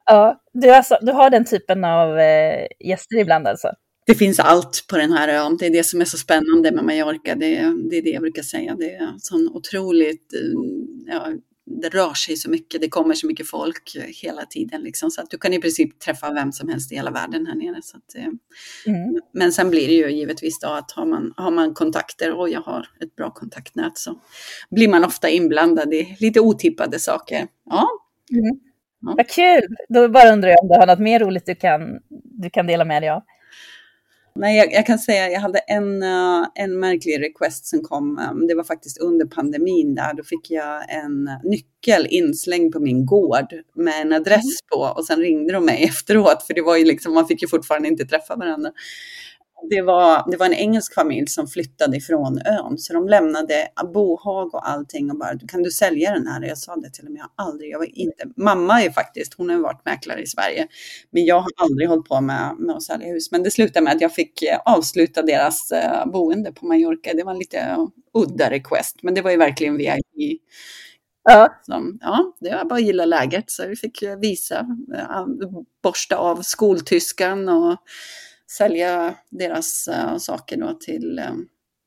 Ja, 0.04 0.42
du, 0.52 0.70
alltså, 0.70 0.98
du 1.00 1.12
har 1.12 1.30
den 1.30 1.44
typen 1.44 1.84
av 1.84 2.18
eh, 2.18 2.66
gäster 2.80 3.18
ibland 3.18 3.46
alltså? 3.46 3.68
Det 4.10 4.14
finns 4.14 4.40
allt 4.40 4.84
på 4.88 4.96
den 4.96 5.12
här 5.12 5.28
ön. 5.28 5.56
Det 5.56 5.66
är 5.66 5.70
det 5.70 5.84
som 5.84 6.00
är 6.00 6.04
så 6.04 6.18
spännande 6.18 6.72
med 6.72 6.84
Mallorca. 6.84 7.34
Det, 7.34 7.54
det 7.90 7.96
är 7.98 8.02
det 8.02 8.10
jag 8.10 8.22
brukar 8.22 8.42
säga. 8.42 8.74
Det 8.74 8.94
är 8.94 9.14
sån 9.18 9.48
otroligt, 9.48 10.32
eh, 10.32 11.12
ja, 11.14 11.26
det 11.80 11.88
rör 11.88 12.14
sig 12.14 12.36
så 12.36 12.50
mycket, 12.50 12.80
det 12.80 12.88
kommer 12.88 13.14
så 13.14 13.26
mycket 13.26 13.48
folk 13.48 13.96
hela 14.22 14.46
tiden. 14.46 14.80
Liksom, 14.82 15.10
så 15.10 15.20
att 15.20 15.30
du 15.30 15.38
kan 15.38 15.52
i 15.52 15.60
princip 15.60 15.98
träffa 15.98 16.32
vem 16.32 16.52
som 16.52 16.68
helst 16.68 16.92
i 16.92 16.94
hela 16.94 17.10
världen 17.10 17.46
här 17.46 17.54
nere. 17.54 17.82
Så 17.82 17.96
att, 17.96 18.14
eh, 18.14 18.94
mm. 18.94 19.20
Men 19.32 19.52
sen 19.52 19.70
blir 19.70 19.88
det 19.88 19.94
ju 19.94 20.10
givetvis 20.10 20.60
då 20.60 20.68
att 20.68 20.92
har 20.92 21.06
man, 21.06 21.34
har 21.36 21.50
man 21.50 21.74
kontakter 21.74 22.32
och 22.32 22.48
jag 22.48 22.60
har 22.60 22.86
ett 23.00 23.16
bra 23.16 23.30
kontaktnät 23.30 23.98
så 23.98 24.20
blir 24.70 24.88
man 24.88 25.04
ofta 25.04 25.28
inblandad 25.28 25.94
i 25.94 26.16
lite 26.20 26.40
otippade 26.40 26.98
saker. 26.98 27.46
Ja. 27.70 27.88
Mm. 28.32 28.60
ja. 29.00 29.14
Vad 29.16 29.28
kul! 29.28 29.76
Då 29.88 30.08
bara 30.08 30.32
undrar 30.32 30.48
jag 30.48 30.62
om 30.62 30.68
du 30.68 30.74
har 30.74 30.86
något 30.86 30.98
mer 30.98 31.20
roligt 31.20 31.46
du 31.46 31.54
kan, 31.54 31.80
du 32.24 32.50
kan 32.50 32.66
dela 32.66 32.84
med 32.84 33.02
dig 33.02 33.10
av? 33.10 33.22
Nej, 34.34 34.56
jag, 34.56 34.72
jag, 34.72 34.86
kan 34.86 34.98
säga 34.98 35.30
jag 35.30 35.40
hade 35.40 35.58
en, 35.58 36.02
uh, 36.02 36.46
en 36.54 36.80
märklig 36.80 37.20
request 37.20 37.66
som 37.66 37.82
kom. 37.82 38.18
Um, 38.30 38.46
det 38.46 38.54
var 38.54 38.64
faktiskt 38.64 38.98
under 38.98 39.26
pandemin 39.26 39.94
där. 39.94 40.14
Då 40.14 40.22
fick 40.22 40.50
jag 40.50 40.94
en 40.94 41.30
nyckel 41.44 42.06
inslängd 42.10 42.72
på 42.72 42.80
min 42.80 43.06
gård 43.06 43.46
med 43.74 44.00
en 44.00 44.12
adress 44.12 44.44
mm. 44.44 44.68
på 44.72 44.98
och 44.98 45.04
sen 45.04 45.20
ringde 45.20 45.52
de 45.52 45.64
mig 45.64 45.84
efteråt 45.88 46.42
för 46.46 46.54
det 46.54 46.62
var 46.62 46.76
ju 46.76 46.84
liksom, 46.84 47.14
man 47.14 47.26
fick 47.26 47.42
ju 47.42 47.48
fortfarande 47.48 47.88
inte 47.88 48.04
träffa 48.04 48.36
varandra 48.36 48.70
det 49.70 49.82
var, 49.82 50.30
det 50.30 50.36
var 50.36 50.46
en 50.46 50.54
engelsk 50.54 50.94
familj 50.94 51.26
som 51.26 51.46
flyttade 51.46 51.96
ifrån 51.96 52.38
ön, 52.46 52.78
så 52.78 52.92
de 52.92 53.08
lämnade 53.08 53.68
bohag 53.94 54.54
och 54.54 54.68
allting 54.68 55.10
och 55.10 55.18
bara, 55.18 55.38
kan 55.48 55.62
du 55.62 55.70
sälja 55.70 56.12
den 56.12 56.26
här? 56.26 56.42
Jag 56.42 56.58
sa 56.58 56.76
det 56.76 56.90
till 56.90 57.04
dem, 57.04 57.16
jag 57.16 57.22
har 57.22 57.46
aldrig, 57.46 57.70
jag 57.70 57.78
var 57.78 57.98
inte, 57.98 58.24
mamma 58.36 58.82
är 58.82 58.90
faktiskt, 58.90 59.34
hon 59.34 59.50
har 59.50 59.58
varit 59.58 59.84
mäklare 59.84 60.22
i 60.22 60.26
Sverige, 60.26 60.66
men 61.10 61.24
jag 61.24 61.40
har 61.40 61.50
aldrig 61.56 61.88
hållit 61.88 62.08
på 62.08 62.20
med, 62.20 62.56
med 62.58 62.76
att 62.76 62.82
sälja 62.82 63.06
hus. 63.06 63.30
Men 63.30 63.42
det 63.42 63.50
slutade 63.50 63.84
med 63.84 63.94
att 63.94 64.00
jag 64.00 64.14
fick 64.14 64.42
eh, 64.42 64.58
avsluta 64.64 65.22
deras 65.22 65.72
uh, 65.72 66.12
boende 66.12 66.52
på 66.52 66.66
Mallorca. 66.66 67.14
Det 67.14 67.24
var 67.24 67.32
en 67.32 67.38
lite 67.38 67.76
udda 68.14 68.50
request, 68.50 69.02
men 69.02 69.14
det 69.14 69.22
var 69.22 69.30
ju 69.30 69.36
verkligen 69.36 69.76
VIP. 69.76 70.40
Ja. 71.24 71.48
Så, 71.62 71.96
ja, 72.00 72.36
det 72.40 72.54
var 72.54 72.64
bara 72.64 72.74
att 72.74 72.82
gilla 72.82 73.04
läget, 73.04 73.50
så 73.50 73.66
vi 73.66 73.76
fick 73.76 74.02
visa, 74.18 74.60
uh, 74.60 75.26
borsta 75.82 76.16
av 76.16 76.42
skoltyskan 76.42 77.48
och 77.48 77.76
sälja 78.56 79.14
deras 79.30 79.88
uh, 79.88 80.18
saker 80.18 80.56
då 80.56 80.74
till, 80.74 81.18
uh, 81.18 81.36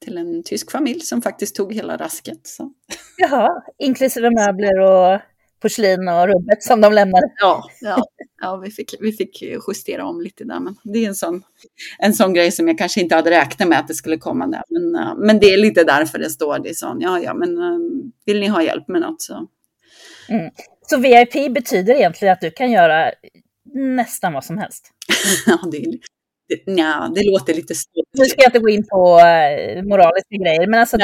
till 0.05 0.17
en 0.17 0.43
tysk 0.43 0.71
familj 0.71 0.99
som 0.99 1.21
faktiskt 1.21 1.55
tog 1.55 1.73
hela 1.73 1.97
rasket. 1.97 2.39
Så. 2.43 2.71
Jaha, 3.17 3.63
inklusive 3.77 4.29
möbler 4.29 4.79
och 4.79 5.21
porslin 5.61 6.07
och 6.07 6.27
rubbet 6.27 6.63
som 6.63 6.81
de 6.81 6.93
lämnade. 6.93 7.31
Ja, 7.39 7.69
ja, 7.81 8.03
ja 8.41 8.57
vi, 8.57 8.71
fick, 8.71 8.95
vi 8.99 9.11
fick 9.11 9.41
justera 9.41 10.05
om 10.05 10.21
lite 10.21 10.43
där. 10.43 10.59
Men 10.59 10.75
det 10.83 10.99
är 10.99 11.07
en 11.07 11.15
sån, 11.15 11.43
en 11.99 12.13
sån 12.13 12.33
grej 12.33 12.51
som 12.51 12.67
jag 12.67 12.77
kanske 12.77 13.01
inte 13.01 13.15
hade 13.15 13.31
räknat 13.31 13.69
med 13.69 13.79
att 13.79 13.87
det 13.87 13.93
skulle 13.93 14.17
komma 14.17 14.47
där. 14.47 14.63
Men, 14.69 14.95
uh, 14.95 15.15
men 15.17 15.39
det 15.39 15.53
är 15.53 15.57
lite 15.57 15.83
därför 15.83 16.19
det 16.19 16.29
står 16.29 16.59
det 16.59 16.77
sån. 16.77 17.01
Ja, 17.01 17.19
ja, 17.19 17.33
men 17.33 17.49
vill 18.25 18.39
ni 18.39 18.47
ha 18.47 18.63
hjälp 18.63 18.87
med 18.87 19.01
något 19.01 19.21
så. 19.21 19.47
Mm. 20.29 20.51
Så 20.81 20.97
VIP 20.97 21.53
betyder 21.53 21.95
egentligen 21.95 22.33
att 22.33 22.41
du 22.41 22.51
kan 22.51 22.71
göra 22.71 23.11
nästan 23.73 24.33
vad 24.33 24.45
som 24.45 24.57
helst? 24.57 24.91
ja, 25.45 25.59
det 25.71 25.77
är, 25.77 25.93
Ja, 26.65 27.11
det 27.15 27.31
låter 27.31 27.53
lite 27.53 27.75
stort. 27.75 28.05
Nu 28.17 28.25
ska 28.25 28.41
jag 28.41 28.47
inte 28.47 28.59
gå 28.59 28.69
in 28.69 28.87
på 28.87 28.97
uh, 28.97 29.83
moraliska 29.83 30.35
grejer, 30.43 30.67
men 30.67 30.79
alltså 30.79 30.97
du, 30.97 31.03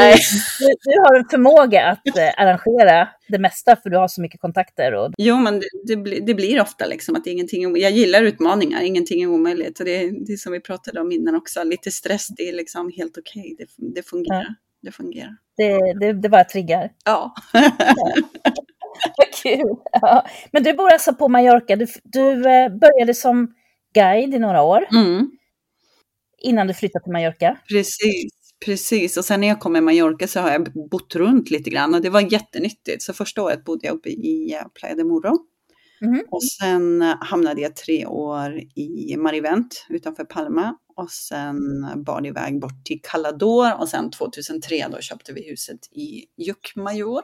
du, 0.60 0.66
du, 0.84 1.00
har 1.00 1.16
en 1.16 1.26
förmåga 1.26 1.86
att 1.86 2.18
uh, 2.18 2.42
arrangera 2.44 3.08
det 3.28 3.40
mesta 3.40 3.76
för 3.76 3.90
du 3.90 3.98
har 3.98 4.08
så 4.08 4.22
mycket 4.22 4.42
kontakter. 4.42 4.94
Och... 4.94 5.14
Jo, 5.18 5.36
men 5.36 5.60
det, 5.60 5.68
det, 5.88 5.96
blir, 5.96 6.22
det 6.22 6.34
blir 6.34 6.62
ofta 6.62 6.86
liksom 6.86 7.16
att 7.16 7.28
ingenting 7.28 7.78
Jag 7.78 7.92
gillar 7.92 8.24
utmaningar, 8.24 8.82
ingenting 8.82 9.24
är 9.24 9.28
omöjligt. 9.28 9.80
Och 9.80 9.86
det, 9.86 10.12
det 10.26 10.34
är 10.34 10.38
som 10.38 10.52
vi 10.52 10.60
pratade 10.60 11.02
om 11.02 11.12
innan 11.12 11.36
också, 11.36 11.64
lite 11.64 11.92
stress, 11.92 12.28
det 12.28 12.50
är 12.50 12.54
liksom 12.54 12.92
helt 12.96 13.18
okej. 13.18 13.54
Okay. 13.54 13.66
Det, 13.78 13.96
det 13.96 14.08
fungerar. 14.08 14.42
Ja. 14.42 14.56
Det 14.82 14.92
fungerar. 14.92 15.36
Det, 15.58 15.94
det, 16.00 16.14
det 16.14 16.30
bara 16.30 16.44
triggar. 16.44 16.92
Ja. 17.06 17.36
Vad 19.18 19.34
kul! 19.44 19.76
Ja. 20.02 20.26
Men 20.52 20.64
du 20.64 20.74
bor 20.74 20.92
alltså 20.92 21.14
på 21.14 21.28
Mallorca. 21.28 21.76
Du, 21.76 21.88
du 22.04 22.50
eh, 22.50 22.70
började 22.70 23.14
som 23.14 23.54
guide 23.94 24.34
i 24.34 24.40
några 24.40 24.62
år. 24.62 24.88
Mm 24.92 25.32
innan 26.42 26.68
du 26.68 26.74
flyttade 26.74 27.04
till 27.04 27.14
Mallorca. 27.14 27.58
Precis, 27.70 28.32
precis. 28.66 29.18
Och 29.18 29.26
sen 29.26 29.42
när 29.42 29.48
jag 29.48 29.60
kom 29.60 29.74
till 29.74 29.84
Mallorca 29.84 30.28
så 30.28 30.40
har 30.40 30.52
jag 30.52 30.90
bott 30.92 31.16
runt 31.16 31.52
lite 31.52 31.70
grann 31.70 31.96
och 31.96 32.02
det 32.02 32.10
var 32.10 32.34
jättenyttigt. 32.34 33.04
Så 33.04 33.14
första 33.14 33.44
året 33.44 33.64
bodde 33.64 33.88
jag 33.88 33.96
uppe 33.96 34.10
i 34.10 34.54
eh, 34.54 34.68
Playa 34.74 34.96
de 34.96 35.04
Morro. 35.04 35.38
Mm. 36.02 36.24
Och 36.32 36.44
sen 36.44 37.02
hamnade 37.02 37.62
jag 37.62 37.76
tre 37.76 38.06
år 38.06 38.62
i 38.76 39.16
Marivent 39.18 39.86
utanför 39.90 40.24
Palma 40.24 40.76
och 40.96 41.12
sen 41.12 41.58
bar 41.96 42.22
det 42.22 42.28
iväg 42.28 42.60
bort 42.60 42.86
till 42.86 43.00
Calador 43.04 43.80
och 43.80 43.90
sen 43.90 44.12
2003 44.12 44.88
då 44.92 44.98
köpte 45.02 45.34
vi 45.34 45.50
huset 45.50 45.80
i 45.92 46.26
Llucmajor. 46.38 47.22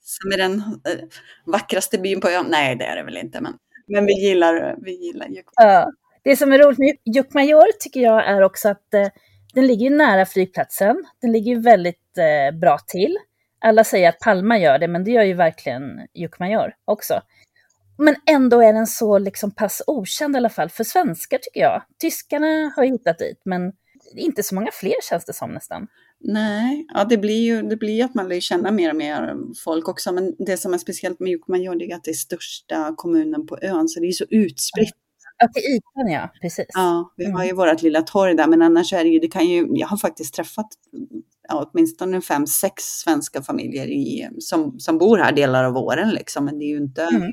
Som 0.00 0.32
är 0.32 0.36
den 0.36 0.54
äh, 0.60 1.08
vackraste 1.46 1.98
byn 1.98 2.20
på 2.20 2.28
ön. 2.28 2.46
Nej, 2.48 2.76
det 2.76 2.84
är 2.84 2.96
det 2.96 3.04
väl 3.04 3.16
inte, 3.16 3.40
men, 3.40 3.54
men 3.86 4.06
vi 4.06 4.12
gillar, 4.12 4.76
vi 4.84 5.06
gillar 5.06 5.28
Llucmajor. 5.28 5.54
Ja. 5.56 5.90
Det 6.24 6.36
som 6.36 6.52
är 6.52 6.58
roligt 6.58 6.78
med 6.78 7.14
Jukmajor 7.16 7.72
tycker 7.80 8.00
jag 8.00 8.26
är 8.26 8.42
också 8.42 8.68
att 8.68 8.94
eh, 8.94 9.08
den 9.54 9.66
ligger 9.66 9.90
nära 9.90 10.26
flygplatsen. 10.26 11.04
Den 11.20 11.32
ligger 11.32 11.56
väldigt 11.56 12.18
eh, 12.18 12.58
bra 12.58 12.78
till. 12.86 13.16
Alla 13.60 13.84
säger 13.84 14.08
att 14.08 14.18
Palma 14.18 14.58
gör 14.58 14.78
det, 14.78 14.88
men 14.88 15.04
det 15.04 15.10
gör 15.10 15.22
ju 15.22 15.34
verkligen 15.34 15.82
Jukmajor 16.14 16.74
också. 16.84 17.14
Men 17.98 18.16
ändå 18.26 18.60
är 18.62 18.72
den 18.72 18.86
så 18.86 19.18
liksom 19.18 19.50
pass 19.50 19.82
okänd 19.86 20.34
i 20.34 20.38
alla 20.38 20.48
fall 20.48 20.68
för 20.68 20.84
svenskar 20.84 21.38
tycker 21.38 21.60
jag. 21.60 21.82
Tyskarna 22.00 22.72
har 22.76 22.84
hittat 22.84 23.18
dit, 23.18 23.42
men 23.44 23.72
inte 24.16 24.42
så 24.42 24.54
många 24.54 24.70
fler 24.72 24.94
känns 25.08 25.24
det 25.24 25.32
som 25.32 25.50
nästan. 25.50 25.86
Nej, 26.20 26.86
ja, 26.94 27.04
det 27.04 27.18
blir 27.18 27.42
ju 27.44 27.62
det 27.62 27.76
blir 27.76 28.04
att 28.04 28.14
man 28.14 28.28
lär 28.28 28.40
känna 28.40 28.70
mer 28.70 28.90
och 28.90 28.96
mer 28.96 29.36
folk 29.64 29.88
också. 29.88 30.12
Men 30.12 30.34
det 30.38 30.56
som 30.56 30.74
är 30.74 30.78
speciellt 30.78 31.20
med 31.20 31.30
Jukmajor 31.30 31.82
är 31.82 31.94
att 31.94 32.04
det 32.04 32.10
är 32.10 32.14
största 32.14 32.94
kommunen 32.96 33.46
på 33.46 33.58
ön, 33.62 33.88
så 33.88 34.00
det 34.00 34.06
är 34.06 34.12
så 34.12 34.24
utspritt 34.30 34.94
Ja, 35.38 35.48
till 35.48 35.62
ytan 35.62 36.12
ja, 36.12 36.30
precis. 36.42 36.66
Ja, 36.68 37.12
vi 37.16 37.24
har 37.24 37.44
ju 37.44 37.50
mm. 37.50 37.56
vårt 37.56 37.82
lilla 37.82 38.02
torg 38.02 38.34
där, 38.34 38.46
men 38.46 38.62
annars 38.62 38.92
är 38.92 39.04
det 39.04 39.10
ju, 39.10 39.18
det 39.18 39.28
kan 39.28 39.46
ju, 39.46 39.66
jag 39.70 39.86
har 39.86 39.96
faktiskt 39.96 40.34
träffat 40.34 40.68
ja, 41.48 41.70
åtminstone 41.72 42.20
fem, 42.20 42.46
sex 42.46 42.82
svenska 42.82 43.42
familjer 43.42 43.86
i, 43.86 44.28
som, 44.38 44.80
som 44.80 44.98
bor 44.98 45.18
här 45.18 45.32
delar 45.32 45.64
av 45.64 45.76
åren 45.76 46.10
liksom, 46.10 46.44
men 46.44 46.58
det 46.58 46.64
är 46.64 46.68
ju 46.68 46.76
inte, 46.76 47.02
mm. 47.02 47.32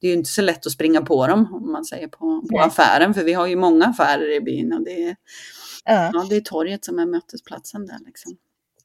det 0.00 0.06
är 0.06 0.08
ju 0.08 0.16
inte 0.16 0.30
så 0.30 0.42
lätt 0.42 0.66
att 0.66 0.72
springa 0.72 1.02
på 1.02 1.26
dem 1.26 1.54
om 1.54 1.72
man 1.72 1.84
säger 1.84 2.08
på, 2.08 2.46
på 2.50 2.60
affären, 2.60 3.14
för 3.14 3.24
vi 3.24 3.32
har 3.32 3.46
ju 3.46 3.56
många 3.56 3.86
affärer 3.86 4.36
i 4.36 4.40
byn 4.40 4.72
och 4.72 4.84
det 4.84 5.04
är, 5.04 5.16
ja. 5.84 6.10
ja 6.14 6.26
det 6.28 6.36
är 6.36 6.40
torget 6.40 6.84
som 6.84 6.98
är 6.98 7.06
mötesplatsen 7.06 7.86
där 7.86 7.98
liksom. 8.06 8.36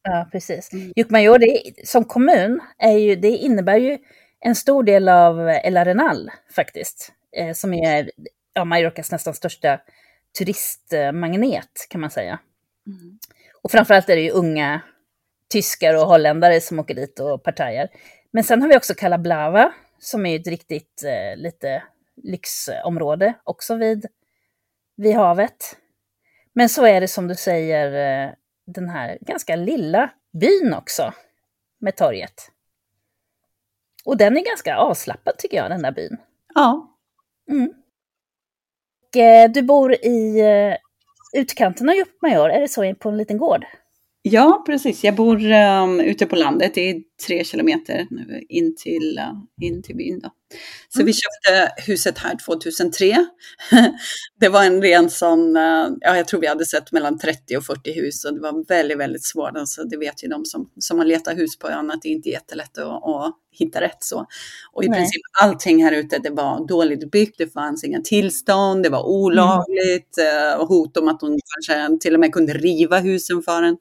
Ja, 0.03 0.29
precis. 0.31 0.73
Mm. 0.73 0.93
Jukmajor, 0.95 1.39
som 1.85 2.05
kommun, 2.05 2.59
är 2.77 2.97
ju, 2.97 3.15
det 3.15 3.29
innebär 3.29 3.77
ju 3.77 3.97
en 4.39 4.55
stor 4.55 4.83
del 4.83 5.09
av 5.09 5.49
El 5.49 5.77
Arenal 5.77 6.31
faktiskt, 6.55 7.11
eh, 7.37 7.53
som 7.53 7.73
är 7.73 8.11
ja, 8.59 8.65
Mallorcas 8.65 9.11
nästan 9.11 9.33
största 9.33 9.79
turistmagnet 10.37 11.87
kan 11.89 12.01
man 12.01 12.09
säga. 12.09 12.39
Mm. 12.87 13.19
Och 13.61 13.71
framförallt 13.71 14.09
är 14.09 14.15
det 14.15 14.21
ju 14.21 14.31
unga 14.31 14.81
tyskar 15.49 15.95
och 15.95 16.07
holländare 16.07 16.61
som 16.61 16.79
åker 16.79 16.95
dit 16.95 17.19
och 17.19 17.43
partajar. 17.43 17.89
Men 18.31 18.43
sen 18.43 18.61
har 18.61 18.69
vi 18.69 18.77
också 18.77 18.93
Calablava 18.93 19.73
som 19.99 20.25
är 20.25 20.39
ett 20.39 20.47
riktigt 20.47 21.03
eh, 21.03 21.37
lite 21.37 21.83
lyxområde 22.23 23.33
också 23.43 23.75
vid, 23.75 24.05
vid 24.95 25.15
havet. 25.15 25.77
Men 26.53 26.69
så 26.69 26.85
är 26.85 27.01
det 27.01 27.07
som 27.07 27.27
du 27.27 27.35
säger 27.35 28.25
eh, 28.27 28.33
den 28.65 28.89
här 28.89 29.17
ganska 29.21 29.55
lilla 29.55 30.09
byn 30.41 30.73
också 30.73 31.13
med 31.79 31.95
torget. 31.95 32.51
Och 34.05 34.17
den 34.17 34.37
är 34.37 34.45
ganska 34.45 34.75
avslappnad 34.75 35.37
tycker 35.37 35.57
jag, 35.57 35.71
den 35.71 35.81
där 35.81 35.91
byn. 35.91 36.17
Ja. 36.55 36.97
Mm. 37.49 37.73
Eh, 39.15 39.51
du 39.51 39.61
bor 39.61 39.93
i 39.93 40.39
eh, 40.39 41.41
utkanten 41.41 41.89
av 41.89 41.95
Jokkmajor, 41.95 42.49
är 42.49 42.61
det 42.61 42.67
så, 42.67 42.93
på 42.99 43.09
en 43.09 43.17
liten 43.17 43.37
gård? 43.37 43.65
Ja, 44.21 44.63
precis. 44.65 45.03
Jag 45.03 45.15
bor 45.15 45.51
um, 45.51 45.99
ute 45.99 46.25
på 46.25 46.35
landet. 46.35 46.71
Det 46.73 46.89
är 46.89 47.01
tre 47.27 47.43
kilometer 47.43 48.07
in 48.49 48.75
till, 48.75 49.19
uh, 49.19 49.65
in 49.67 49.83
till 49.83 49.95
byn. 49.95 50.19
Då. 50.19 50.29
Så 50.89 50.99
mm. 50.99 51.05
vi 51.05 51.13
köpte 51.13 51.81
huset 51.81 52.17
här 52.17 52.35
2003. 52.45 53.25
det 54.39 54.49
var 54.49 54.63
en 54.63 54.81
ren 54.81 55.09
sån, 55.09 55.57
uh, 55.57 55.87
ja 55.99 56.17
jag 56.17 56.27
tror 56.27 56.41
vi 56.41 56.47
hade 56.47 56.65
sett 56.65 56.91
mellan 56.91 57.19
30 57.19 57.57
och 57.57 57.65
40 57.65 57.93
hus 57.93 58.25
och 58.25 58.33
det 58.33 58.39
var 58.39 58.67
väldigt, 58.67 58.97
väldigt 58.97 59.25
svårt. 59.25 59.57
Alltså, 59.57 59.83
det 59.83 59.97
vet 59.97 60.23
ju 60.23 60.27
de 60.27 60.45
som, 60.45 60.69
som 60.79 60.97
har 60.97 61.05
letat 61.05 61.37
hus 61.37 61.59
på 61.59 61.69
ön 61.69 61.91
att 61.91 62.01
det 62.01 62.09
inte 62.09 62.29
är 62.29 62.31
jättelätt 62.31 62.77
att, 62.77 63.03
att 63.03 63.35
hitta 63.51 63.81
rätt 63.81 64.03
så. 64.03 64.25
Och 64.71 64.83
i 64.83 64.87
Nej. 64.87 64.99
princip 64.99 65.21
allting 65.41 65.83
här 65.83 65.91
ute, 65.91 66.19
det 66.19 66.29
var 66.29 66.67
dåligt 66.67 67.11
byggt, 67.11 67.37
det 67.37 67.53
fanns 67.53 67.83
inga 67.83 68.01
tillstånd, 68.01 68.83
det 68.83 68.89
var 68.89 69.03
olagligt, 69.03 70.17
mm. 70.17 70.59
uh, 70.59 70.67
hot 70.67 70.97
om 70.97 71.07
att 71.07 71.19
de 71.19 71.27
kanske 71.27 71.97
till 72.01 72.13
och 72.13 72.19
med 72.19 72.33
kunde 72.33 72.53
riva 72.53 72.99
husen 72.99 73.41
för 73.41 73.63
en. 73.63 73.77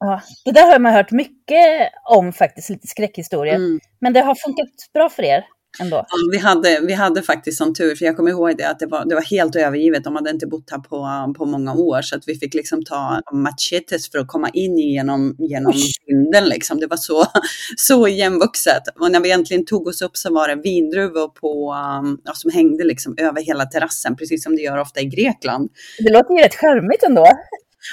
Ja, 0.00 0.22
det 0.44 0.52
där 0.52 0.72
har 0.72 0.78
man 0.78 0.92
hört 0.92 1.10
mycket 1.10 1.90
om 2.10 2.32
faktiskt, 2.32 2.70
lite 2.70 2.86
skräckhistorier. 2.86 3.54
Mm. 3.54 3.80
Men 4.00 4.12
det 4.12 4.20
har 4.20 4.34
funkat 4.34 4.68
bra 4.94 5.08
för 5.08 5.22
er 5.22 5.44
ändå? 5.80 5.96
Ja, 5.96 6.16
vi, 6.32 6.38
hade, 6.38 6.80
vi 6.86 6.92
hade 6.92 7.22
faktiskt 7.22 7.58
sån 7.58 7.74
tur, 7.74 7.94
för 7.94 8.04
jag 8.04 8.16
kommer 8.16 8.30
ihåg 8.30 8.56
det, 8.56 8.68
att 8.68 8.78
det 8.78 8.86
var, 8.86 9.04
det 9.04 9.14
var 9.14 9.22
helt 9.22 9.56
övergivet. 9.56 10.04
De 10.04 10.16
hade 10.16 10.30
inte 10.30 10.46
bott 10.46 10.70
här 10.70 10.78
på, 10.78 11.34
på 11.38 11.46
många 11.46 11.74
år, 11.74 12.02
så 12.02 12.16
att 12.16 12.22
vi 12.26 12.34
fick 12.34 12.54
liksom 12.54 12.84
ta 12.84 13.20
machetes 13.32 14.10
för 14.10 14.18
att 14.18 14.28
komma 14.28 14.48
in 14.48 14.78
genom, 14.78 15.36
genom 15.38 15.72
vinden. 16.06 16.44
Liksom. 16.44 16.80
Det 16.80 16.86
var 16.86 16.96
så, 16.96 17.24
så 17.76 18.08
igenvuxet. 18.08 18.82
Och 19.00 19.12
när 19.12 19.20
vi 19.20 19.30
äntligen 19.30 19.64
tog 19.64 19.86
oss 19.86 20.02
upp 20.02 20.16
så 20.16 20.34
var 20.34 20.48
det 20.48 20.54
vindruvor 20.54 21.28
på, 21.28 21.74
um, 22.02 22.20
ja, 22.24 22.32
som 22.34 22.50
hängde 22.50 22.84
liksom 22.84 23.14
över 23.18 23.42
hela 23.42 23.64
terrassen, 23.64 24.16
precis 24.16 24.42
som 24.42 24.56
det 24.56 24.62
gör 24.62 24.78
ofta 24.78 25.00
i 25.00 25.04
Grekland. 25.04 25.70
Det 25.98 26.12
låter 26.12 26.34
ju 26.34 26.42
rätt 26.42 26.54
charmigt 26.54 27.02
ändå. 27.02 27.26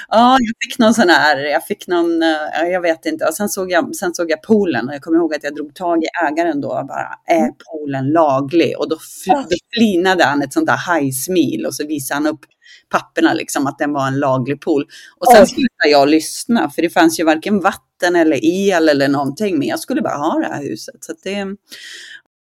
Ja, 0.08 0.36
jag 0.40 0.54
fick 0.60 0.78
någon 0.78 0.94
sån 0.94 1.08
här, 1.08 1.36
jag 1.36 1.66
fick 1.66 1.86
någon, 1.86 2.22
eh, 2.22 2.68
jag 2.72 2.80
vet 2.80 3.06
inte. 3.06 3.24
Och 3.24 3.34
sen 3.34 3.48
såg 3.48 3.70
jag, 3.70 3.96
sen 3.96 4.14
såg 4.14 4.30
jag 4.30 4.42
poolen 4.42 4.88
och 4.88 4.94
jag 4.94 5.02
kommer 5.02 5.18
ihåg 5.18 5.34
att 5.34 5.44
jag 5.44 5.54
drog 5.54 5.74
tag 5.74 6.04
i 6.04 6.06
ägaren 6.28 6.60
då 6.60 6.68
och 6.68 6.86
bara, 6.86 7.08
är 7.26 7.38
mm. 7.38 7.52
poolen 7.70 8.10
laglig? 8.12 8.78
Och 8.78 8.88
då, 8.88 8.96
då 9.26 9.56
flinade 9.74 10.24
han 10.24 10.42
ett 10.42 10.52
sånt 10.52 10.66
där 10.66 10.94
high-smil 10.94 11.66
och 11.66 11.74
så 11.74 11.86
visade 11.86 12.16
han 12.16 12.26
upp 12.26 12.40
papperna 12.88 13.34
liksom 13.34 13.66
att 13.66 13.78
den 13.78 13.92
var 13.92 14.06
en 14.06 14.18
laglig 14.18 14.60
pool. 14.60 14.86
Och 15.18 15.26
sen 15.32 15.46
slutade 15.46 15.90
jag 15.90 16.08
lyssna 16.08 16.70
för 16.70 16.82
det 16.82 16.90
fanns 16.90 17.20
ju 17.20 17.24
varken 17.24 17.60
vatten 17.60 18.16
eller 18.16 18.44
el 18.44 18.88
eller 18.88 19.08
någonting 19.08 19.58
men 19.58 19.68
jag 19.68 19.80
skulle 19.80 20.02
bara 20.02 20.16
ha 20.16 20.38
det 20.38 20.46
här 20.46 20.62
huset. 20.62 21.04
Så 21.04 21.12
det, 21.22 21.46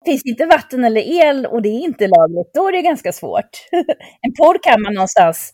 Finns 0.05 0.23
det 0.23 0.29
inte 0.29 0.45
vatten 0.45 0.83
eller 0.83 1.01
el 1.01 1.45
och 1.45 1.61
det 1.61 1.69
är 1.69 1.81
inte 1.83 2.07
lagligt, 2.07 2.53
då 2.53 2.67
är 2.67 2.71
det 2.71 2.81
ganska 2.81 3.11
svårt. 3.11 3.67
en 4.21 4.33
pool 4.33 4.59
kan 4.63 4.81
man 4.81 4.93
någonstans 4.93 5.53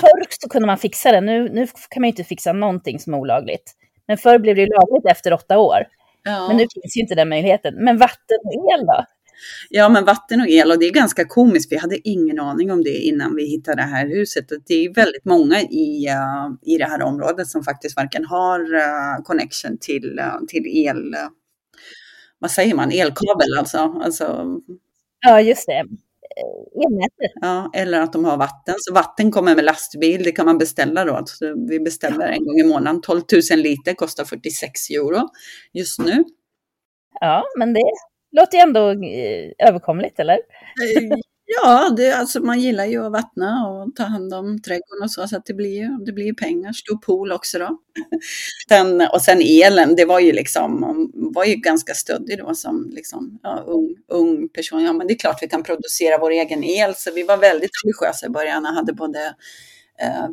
Förr 0.00 0.26
så 0.28 0.48
kunde 0.48 0.66
man 0.66 0.78
fixa 0.78 1.12
det, 1.12 1.20
nu, 1.20 1.48
nu 1.48 1.66
kan 1.66 2.00
man 2.00 2.08
inte 2.08 2.24
fixa 2.24 2.52
någonting 2.52 3.00
som 3.00 3.14
är 3.14 3.18
olagligt. 3.18 3.72
Men 4.08 4.18
förr 4.18 4.38
blev 4.38 4.56
det 4.56 4.66
lagligt 4.66 5.10
efter 5.10 5.32
åtta 5.32 5.58
år. 5.58 5.84
Ja. 6.22 6.48
Men 6.48 6.56
nu 6.56 6.66
finns 6.74 6.96
ju 6.96 7.00
inte 7.00 7.14
den 7.14 7.28
möjligheten. 7.28 7.74
Men 7.74 7.98
vatten 7.98 8.38
och 8.44 8.72
el 8.72 8.86
då? 8.86 9.04
Ja, 9.70 9.88
men 9.88 10.04
vatten 10.04 10.40
och 10.40 10.48
el 10.48 10.70
och 10.70 10.78
det 10.78 10.86
är 10.86 10.92
ganska 10.92 11.24
komiskt. 11.24 11.72
Vi 11.72 11.76
hade 11.76 12.08
ingen 12.08 12.40
aning 12.40 12.72
om 12.72 12.82
det 12.82 12.98
innan 12.98 13.36
vi 13.36 13.46
hittade 13.46 13.76
det 13.76 13.86
här 13.86 14.06
huset. 14.06 14.44
Det 14.66 14.74
är 14.74 14.94
väldigt 14.94 15.24
många 15.24 15.60
i, 15.60 16.08
uh, 16.08 16.72
i 16.74 16.78
det 16.78 16.84
här 16.84 17.02
området 17.02 17.46
som 17.46 17.62
faktiskt 17.62 17.96
varken 17.96 18.24
har 18.24 18.74
uh, 18.74 19.22
connection 19.24 19.78
till, 19.80 20.18
uh, 20.18 20.46
till 20.48 20.86
el, 20.86 21.14
vad 22.40 22.50
säger 22.50 22.74
man, 22.74 22.90
elkabel 22.92 23.58
alltså. 23.58 23.78
alltså. 23.78 24.46
Ja, 25.20 25.40
just 25.40 25.66
det 25.66 25.84
elnätet. 26.86 27.32
Ja, 27.40 27.70
eller 27.74 28.00
att 28.00 28.12
de 28.12 28.24
har 28.24 28.36
vatten. 28.36 28.74
Så 28.78 28.94
vatten 28.94 29.30
kommer 29.30 29.54
med 29.54 29.64
lastbil, 29.64 30.22
det 30.22 30.32
kan 30.32 30.46
man 30.46 30.58
beställa 30.58 31.04
då. 31.04 31.22
Så 31.26 31.66
vi 31.68 31.80
beställer 31.80 32.28
en 32.28 32.44
gång 32.44 32.58
i 32.58 32.64
månaden. 32.64 33.00
12 33.00 33.22
000 33.50 33.60
liter 33.60 33.94
kostar 33.94 34.24
46 34.24 34.90
euro 34.90 35.28
just 35.72 35.98
nu. 35.98 36.24
Ja, 37.20 37.44
men 37.58 37.72
det 37.72 37.82
låter 38.32 38.58
ju 38.58 38.62
ändå 38.62 38.90
eh, 38.90 39.68
överkomligt, 39.68 40.20
eller? 40.20 40.38
Ja, 41.52 41.90
det, 41.96 42.12
alltså 42.12 42.40
man 42.40 42.60
gillar 42.60 42.84
ju 42.84 43.06
att 43.06 43.12
vattna 43.12 43.68
och 43.68 43.96
ta 43.96 44.02
hand 44.02 44.34
om 44.34 44.62
trädgården 44.62 45.02
och 45.02 45.10
så, 45.10 45.28
så 45.28 45.36
att 45.36 45.46
det 45.46 45.54
blir 45.54 45.76
ju 45.82 45.88
det 46.06 46.12
blir 46.12 46.34
pengar. 46.34 46.72
Stor 46.72 46.96
pool 46.96 47.32
också 47.32 47.58
då. 47.58 47.78
Den, 48.68 49.00
och 49.00 49.22
sen 49.22 49.40
elen, 49.40 49.96
det 49.96 50.04
var 50.04 50.20
ju 50.20 50.32
liksom, 50.32 50.80
man 50.80 51.10
var 51.14 51.44
ju 51.44 51.54
ganska 51.54 51.94
stöddig 51.94 52.38
då 52.38 52.54
som 52.54 52.90
liksom, 52.94 53.38
ja, 53.42 53.64
ung, 53.66 53.96
ung 54.08 54.48
person. 54.48 54.84
Ja, 54.84 54.92
men 54.92 55.06
det 55.06 55.12
är 55.12 55.18
klart 55.18 55.42
vi 55.42 55.48
kan 55.48 55.62
producera 55.62 56.18
vår 56.18 56.30
egen 56.30 56.64
el, 56.64 56.94
så 56.94 57.12
vi 57.12 57.22
var 57.22 57.36
väldigt 57.36 57.70
ambitiösa 57.84 58.26
i 58.26 58.30
början 58.30 58.66
och 58.66 58.72
hade 58.72 58.92
både 58.92 59.34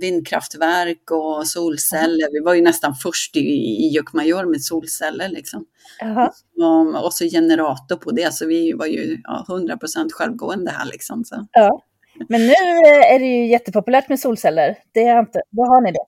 vindkraftverk 0.01 1.11
och 1.11 1.47
solceller. 1.47 2.31
Vi 2.33 2.39
var 2.39 2.53
ju 2.53 2.61
nästan 2.61 2.95
först 2.95 3.35
i, 3.35 3.39
i 3.39 3.89
Jokkmajor 3.95 4.45
med 4.45 4.61
solceller 4.63 5.29
liksom. 5.29 5.65
Jaha. 5.99 6.31
Och, 6.57 7.05
och 7.05 7.13
så 7.13 7.25
generator 7.25 7.95
på 7.95 8.11
det, 8.11 8.33
så 8.33 8.45
vi 8.47 8.73
var 8.73 8.85
ju 8.85 9.17
ja, 9.23 9.45
100% 9.47 10.11
självgående 10.11 10.71
här 10.71 10.85
liksom. 10.85 11.25
Så. 11.25 11.47
Ja. 11.51 11.81
Men 12.29 12.41
nu 12.41 12.53
eh, 12.85 13.13
är 13.13 13.19
det 13.19 13.25
ju 13.25 13.47
jättepopulärt 13.47 14.09
med 14.09 14.19
solceller. 14.19 14.77
Det 14.91 15.03
är 15.03 15.19
inte, 15.19 15.41
då 15.49 15.63
har 15.63 15.81
ni 15.81 15.91
det. 15.91 16.05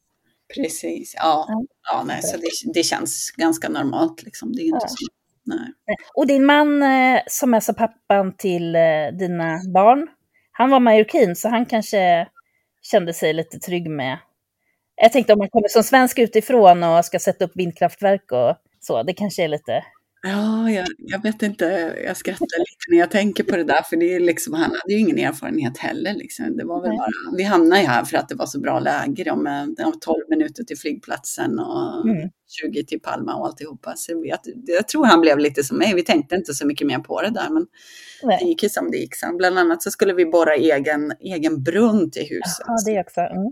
Precis, 0.56 1.14
ja. 1.18 1.46
Ja. 1.48 1.64
ja 1.92 2.04
nej, 2.04 2.22
så 2.24 2.38
det, 2.38 2.74
det 2.74 2.84
känns 2.84 3.32
ganska 3.38 3.70
normalt 3.70 4.24
liksom. 4.24 4.54
Det 4.54 4.62
är 4.62 4.66
inte 4.66 4.78
Ja. 4.82 4.88
så, 4.88 5.06
nej. 5.46 5.74
Och 6.14 6.28
din 6.28 6.46
man 6.46 6.84
eh, 6.84 7.22
som 7.28 7.54
är 7.54 7.60
så 7.60 7.74
pappan 7.74 8.34
till 8.38 8.76
eh, 8.76 8.82
dina 9.20 9.62
barn, 9.74 10.08
han 10.52 10.70
var 10.70 10.80
majorkin 10.80 11.36
så 11.36 11.50
han 11.50 11.66
kanske 11.66 12.28
kände 12.92 13.14
sig 13.14 13.34
lite 13.34 13.60
trygg 13.60 13.90
med... 13.90 14.18
Jag 15.02 15.12
tänkte 15.12 15.34
om 15.34 15.40
man 15.40 15.50
kommer 15.50 15.68
som 15.68 15.84
svensk 15.84 16.20
utifrån 16.20 16.84
och 16.84 17.06
ska 17.06 17.20
sätta 17.20 17.46
upp 17.46 17.52
vindkraftverk 17.56 18.32
och 18.32 18.56
så, 18.80 19.04
det 19.04 19.14
kanske 19.14 19.44
är 19.44 19.48
lite... 19.48 19.84
Ja, 20.22 20.72
jag, 20.72 20.88
jag 20.98 21.24
vet 21.24 21.44
inte, 21.44 21.66
jag 22.06 22.18
skrattar 22.18 22.60
lite 22.60 22.92
när 22.92 22.98
jag 22.98 23.12
tänker 23.12 23.44
på 23.44 23.56
det 23.56 23.64
där, 23.64 23.82
för 23.82 23.98
det 23.98 24.16
är 24.16 24.20
liksom, 24.20 24.54
han 24.54 24.72
hade 24.72 24.94
ju 24.94 25.00
ingen 25.00 25.20
erfarenhet 25.20 25.78
heller. 25.78 26.14
Liksom. 26.14 26.58
Det 26.58 26.66
var 26.66 26.82
väl 26.82 26.92
bara, 26.92 27.38
vi 27.38 27.44
hamnade 27.44 27.82
ju 27.82 27.88
här 27.88 28.04
för 28.06 28.18
att 28.18 28.30
det 28.30 28.36
var 28.36 28.46
så 28.46 28.60
bra 28.60 28.80
läge, 28.80 29.24
det 29.24 29.32
var 29.32 30.00
12 30.00 30.18
minuter 30.30 30.64
till 30.64 30.78
flygplatsen 30.78 31.60
och 31.60 32.10
Mm. 32.10 32.30
20 32.48 32.86
till 32.86 33.00
Palma 33.00 33.36
och 33.36 33.46
alltihopa. 33.46 33.94
Så 33.96 34.24
jag, 34.26 34.40
jag 34.66 34.88
tror 34.88 35.06
han 35.06 35.22
blev 35.22 35.40
lite 35.40 35.64
som 35.64 35.78
mig, 35.78 35.94
vi 35.96 36.04
tänkte 36.04 36.36
inte 36.36 36.54
så 36.54 36.68
mycket 36.68 36.88
mer 36.88 37.00
på 37.00 37.22
det 37.22 37.30
där, 37.30 37.50
men 37.50 37.66
det 38.22 38.28
Nej. 38.28 38.48
gick 38.48 38.64
ju 38.64 38.70
som 38.70 38.92
det 38.92 38.98
gick 38.98 39.16
sen. 39.16 39.38
Bland 39.38 39.60
annat 39.60 39.84
så 39.84 39.92
skulle 39.92 40.14
vi 40.14 40.26
borra 40.26 40.56
egen, 40.56 41.12
egen 41.20 41.64
brunn 41.64 42.12
till 42.12 42.22
huset. 42.22 42.66
Ja, 42.68 42.76
det 42.86 43.00
också. 43.00 43.22
Mm. 43.22 43.52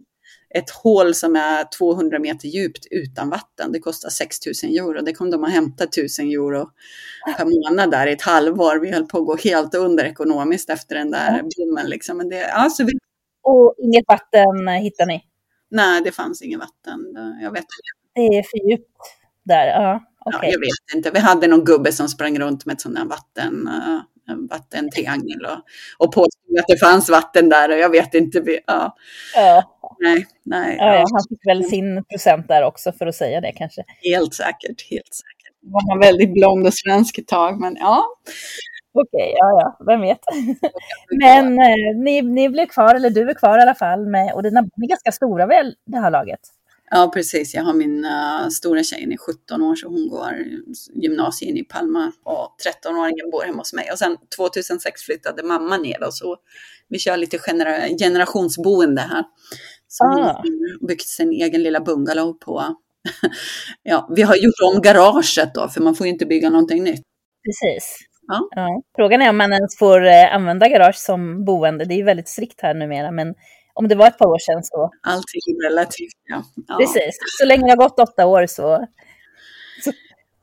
Ett 0.50 0.70
hål 0.70 1.14
som 1.16 1.36
är 1.36 1.78
200 1.78 2.20
meter 2.20 2.48
djupt 2.48 2.86
utan 2.92 3.30
vatten. 3.30 3.72
Det 3.72 3.80
kostar 3.80 4.10
6 4.10 4.38
000 4.64 4.74
euro. 4.74 5.02
Det 5.02 5.14
kom 5.14 5.32
de 5.32 5.44
att 5.44 5.52
hämta 5.52 5.84
1000 5.84 6.26
euro 6.28 6.70
per 7.38 7.46
månad 7.46 7.92
där 7.92 8.08
i 8.08 8.12
ett 8.14 8.22
halvår. 8.22 8.80
Vi 8.80 8.92
höll 8.92 9.06
på 9.06 9.18
att 9.18 9.26
gå 9.26 9.36
helt 9.36 9.76
under 9.76 10.06
ekonomiskt 10.06 10.70
efter 10.70 10.96
den 10.96 11.12
där 11.12 11.44
brummen. 11.44 11.90
Liksom. 11.90 12.18
Men 12.18 12.30
det, 12.30 12.46
alltså 12.52 12.84
vi, 12.84 12.92
Och 13.44 13.76
inget 13.78 14.06
vatten 14.08 14.68
eh, 14.68 14.74
hittar 14.74 15.06
ni? 15.06 15.24
nej, 15.70 16.02
det 16.04 16.12
fanns 16.12 16.42
inget 16.42 16.60
vatten. 16.60 17.00
Jag 17.42 17.52
vet, 17.52 17.66
Det 18.16 18.22
är 18.22 18.44
för 18.44 18.70
djupt 18.70 18.92
där? 19.44 19.68
Ja, 19.68 20.04
ja, 20.26 20.38
okej. 20.38 20.50
jag 20.52 20.60
vet 20.60 20.96
inte. 20.96 21.12
Vi 21.12 21.20
hade 21.20 21.48
någon 21.48 21.66
gubbe 21.66 21.92
som 21.92 22.10
sprang 22.10 22.40
runt 22.40 22.66
med 22.66 22.74
ett 22.74 22.82
sånt 22.82 22.96
där 22.96 23.06
vatten, 23.06 23.68
uh, 23.68 24.00
en 24.28 24.48
vattentriangel 24.48 25.46
och, 25.46 26.06
och 26.06 26.14
påstod 26.14 26.60
att 26.60 26.68
det 26.68 26.78
fanns 26.78 27.10
vatten 27.10 27.50
där. 27.50 27.72
Och 27.72 27.78
jag 27.78 27.90
vet 27.90 28.14
inte. 28.14 28.40
Vi, 28.40 28.60
ja, 28.68 28.96
Ja, 29.36 29.64
nej, 30.00 30.26
nej. 30.44 30.76
ja, 30.80 31.06
han 31.14 31.24
fick 31.30 31.48
väl 31.48 31.64
sin 31.64 32.04
procent 32.04 32.48
där 32.48 32.64
också 32.64 32.92
för 32.92 33.08
att 33.08 33.16
säga 33.16 33.42
det 33.42 33.52
kanske. 33.52 33.84
Helt 34.02 34.34
säkert, 34.34 34.90
helt 34.90 35.14
säkert. 35.14 35.54
Var 35.62 35.88
man 35.88 36.00
väldigt 36.00 36.34
blond 36.34 36.68
och 36.68 36.74
svensk 36.74 37.18
ett 37.18 37.28
tag, 37.28 37.60
men 37.60 37.76
ja. 37.80 38.04
Okej, 38.94 39.34
ja, 39.36 39.62
ja, 39.62 39.86
vem 39.86 40.02
vet. 40.02 40.20
Men 41.20 41.60
eh, 41.60 41.98
ni, 42.04 42.22
ni 42.22 42.50
blev 42.50 42.66
kvar, 42.66 42.96
eller 42.96 43.10
du 43.10 43.30
är 43.30 43.34
kvar 43.34 43.60
i 43.60 43.62
alla 43.62 43.76
fall, 43.76 44.06
med, 44.06 44.34
och 44.34 44.44
dina 44.44 44.62
barn 44.62 44.84
är 44.84 44.88
ganska 44.88 45.12
stora 45.12 45.46
väl 45.46 45.76
det 45.86 45.98
här 45.98 46.12
laget? 46.12 46.40
Ja, 46.92 47.12
precis. 47.14 47.54
Jag 47.54 47.64
har 47.64 47.74
min 47.74 48.06
uh, 48.06 48.50
stora 48.50 48.84
tjej, 48.84 49.04
hon 49.04 49.14
är 49.14 49.18
17 49.18 49.62
år, 49.62 49.76
så 49.76 49.88
hon 49.88 50.10
går 50.10 50.34
gymnasiet 50.96 51.56
i 51.58 51.64
Palma 51.64 52.12
och 52.24 52.56
13-åringen 52.86 53.32
bor 53.32 53.44
hemma 53.46 53.58
hos 53.58 53.74
mig. 53.74 53.92
Och 53.92 53.98
sen 54.00 54.18
2006 54.38 55.02
flyttade 55.02 55.44
mamma 55.44 55.78
ner 55.78 56.04
och 56.04 56.14
så 56.14 56.38
vi 56.90 57.00
kör 57.00 57.18
lite 57.18 57.38
genera- 57.38 57.98
generationsboende 58.00 59.02
här. 59.02 59.24
Så 59.88 60.04
Ah. 60.04 60.08
har 60.08 60.88
byggt 60.88 61.08
sin 61.08 61.32
egen 61.32 61.64
lilla 61.64 61.80
bungalow 61.80 62.34
på, 62.34 62.64
ja, 63.84 64.10
vi 64.16 64.22
har 64.22 64.36
gjort 64.36 64.76
om 64.76 64.82
garaget 64.82 65.54
då, 65.54 65.68
för 65.70 65.82
man 65.82 65.96
får 65.96 66.08
ju 66.08 66.14
inte 66.14 66.26
bygga 66.26 66.50
någonting 66.50 66.84
nytt. 66.84 67.02
Precis. 67.46 67.98
Ja. 68.28 68.82
Frågan 68.96 69.22
är 69.22 69.30
om 69.30 69.38
man 69.38 69.54
ens 69.54 69.78
får 69.78 70.06
eh, 70.06 70.36
använda 70.36 70.68
garage 70.70 70.96
som 70.96 71.46
boende. 71.46 71.86
Det 71.86 71.94
är 71.94 71.98
ju 71.98 72.04
väldigt 72.04 72.28
strikt 72.28 72.62
här 72.62 72.74
numera, 72.74 73.12
men 73.12 73.34
om 73.78 73.88
det 73.88 73.96
var 73.96 74.08
ett 74.08 74.18
par 74.18 74.28
år 74.28 74.40
sedan 74.40 74.64
så... 74.64 74.92
Allting 75.02 75.42
är 75.48 75.70
relativt. 75.70 76.18
Ja. 76.24 76.44
Ja. 76.68 76.78
Precis. 76.78 77.18
Så 77.40 77.46
länge 77.46 77.64
det 77.66 77.72
har 77.72 77.78
gått 77.78 78.00
åtta 78.00 78.26
år 78.26 78.46
så, 78.46 78.88
så, 79.84 79.92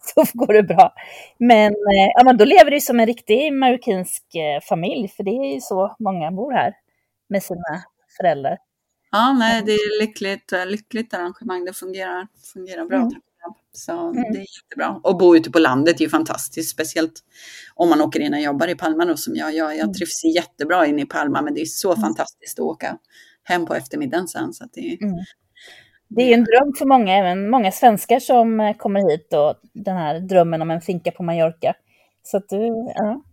så 0.01 0.25
går 0.33 0.53
det 0.53 0.63
bra. 0.63 0.95
Men, 1.39 1.73
eh, 1.73 2.09
ja, 2.15 2.25
men 2.25 2.37
då 2.37 2.45
lever 2.45 2.71
du 2.71 2.81
som 2.81 3.01
en 3.01 3.07
riktig 3.07 3.53
marockinsk 3.53 4.35
eh, 4.35 4.61
familj, 4.61 5.09
för 5.09 5.23
det 5.23 5.31
är 5.31 5.55
ju 5.55 5.61
så 5.61 5.97
många 5.99 6.31
bor 6.31 6.53
här 6.53 6.75
med 7.29 7.43
sina 7.43 7.85
föräldrar. 8.17 8.59
Ja, 9.11 9.33
nej, 9.33 9.63
det 9.63 9.73
är 9.73 10.01
lyckligt, 10.01 10.53
eh, 10.53 10.67
lyckligt 10.67 11.15
arrangemang. 11.15 11.65
Det 11.65 11.73
fungerar, 11.73 12.29
fungerar 12.53 12.85
bra. 12.85 12.99
Mm. 12.99 13.11
Så 13.73 14.13
det 14.13 14.39
är 14.39 14.47
jättebra. 14.63 15.01
Och 15.03 15.19
bo 15.19 15.37
ute 15.37 15.51
på 15.51 15.59
landet 15.59 16.01
är 16.01 16.05
ju 16.05 16.09
fantastiskt, 16.11 16.71
speciellt 16.71 17.13
om 17.75 17.89
man 17.89 18.01
åker 18.01 18.21
in 18.21 18.35
och 18.35 18.41
jobbar 18.41 18.69
i 18.69 18.75
Palma 18.75 19.05
då, 19.05 19.17
som 19.17 19.35
jag 19.37 19.55
gör. 19.55 19.71
Jag 19.71 19.81
Mm. 19.81 19.93
trivs 19.93 20.25
jättebra 20.37 20.87
inne 20.87 21.03
i 21.03 21.07
Palma, 21.07 21.43
men 21.43 21.55
det 21.55 21.61
är 21.61 21.65
så 21.65 21.97
fantastiskt 21.97 22.59
att 22.59 22.65
åka 22.65 22.99
hem 23.45 23.67
på 23.67 23.75
eftermiddagen 23.75 24.29
sen. 24.29 24.53
Så 24.53 24.65
det 24.73 24.81
är, 24.81 25.03
Mm. 25.03 25.15
Det 26.09 26.23
är 26.23 26.35
en 26.35 26.45
dröm 26.45 26.73
för 26.79 26.87
många, 26.87 27.15
även 27.17 27.51
många 27.51 27.73
svenskar 27.73 28.21
som 28.21 28.61
eh, 28.61 28.77
kommer 28.77 29.11
hit 29.11 29.33
och 29.33 29.55
den 29.73 29.97
här 29.97 30.21
drömmen 30.21 30.63
om 30.63 30.71
en 30.71 30.81
finka 30.81 31.11
på 31.11 31.23
Mallorca. 31.23 31.75
Så 32.23 32.37
att 32.37 32.49
du, 32.49 32.67
ja, 32.95 33.25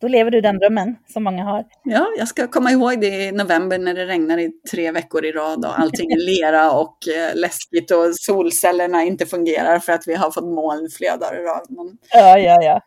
då 0.00 0.08
lever 0.08 0.30
du 0.30 0.40
den 0.40 0.58
drömmen 0.58 0.96
som 1.06 1.24
många 1.24 1.44
har. 1.44 1.64
Ja, 1.84 2.06
jag 2.18 2.28
ska 2.28 2.46
komma 2.46 2.70
ihåg 2.70 3.00
det 3.00 3.06
i 3.06 3.32
november 3.32 3.78
när 3.78 3.94
det 3.94 4.06
regnar 4.06 4.38
i 4.38 4.50
tre 4.70 4.92
veckor 4.92 5.24
i 5.24 5.32
rad 5.32 5.64
och 5.64 5.80
allting 5.80 6.10
är 6.10 6.26
lera 6.26 6.72
och 6.72 6.96
eh, 7.08 7.36
läskigt 7.36 7.90
och 7.90 8.16
solcellerna 8.16 9.02
inte 9.02 9.26
fungerar 9.26 9.78
för 9.78 9.92
att 9.92 10.02
vi 10.06 10.14
har 10.14 10.30
fått 10.30 10.44
moln 10.44 10.88
flera 10.98 11.16
dagar 11.16 11.40
i 11.40 11.44
rad. 11.44 11.66
Men 11.68 11.98
Ja, 12.12 12.38
ja, 12.38 12.62
ja. 12.62 12.80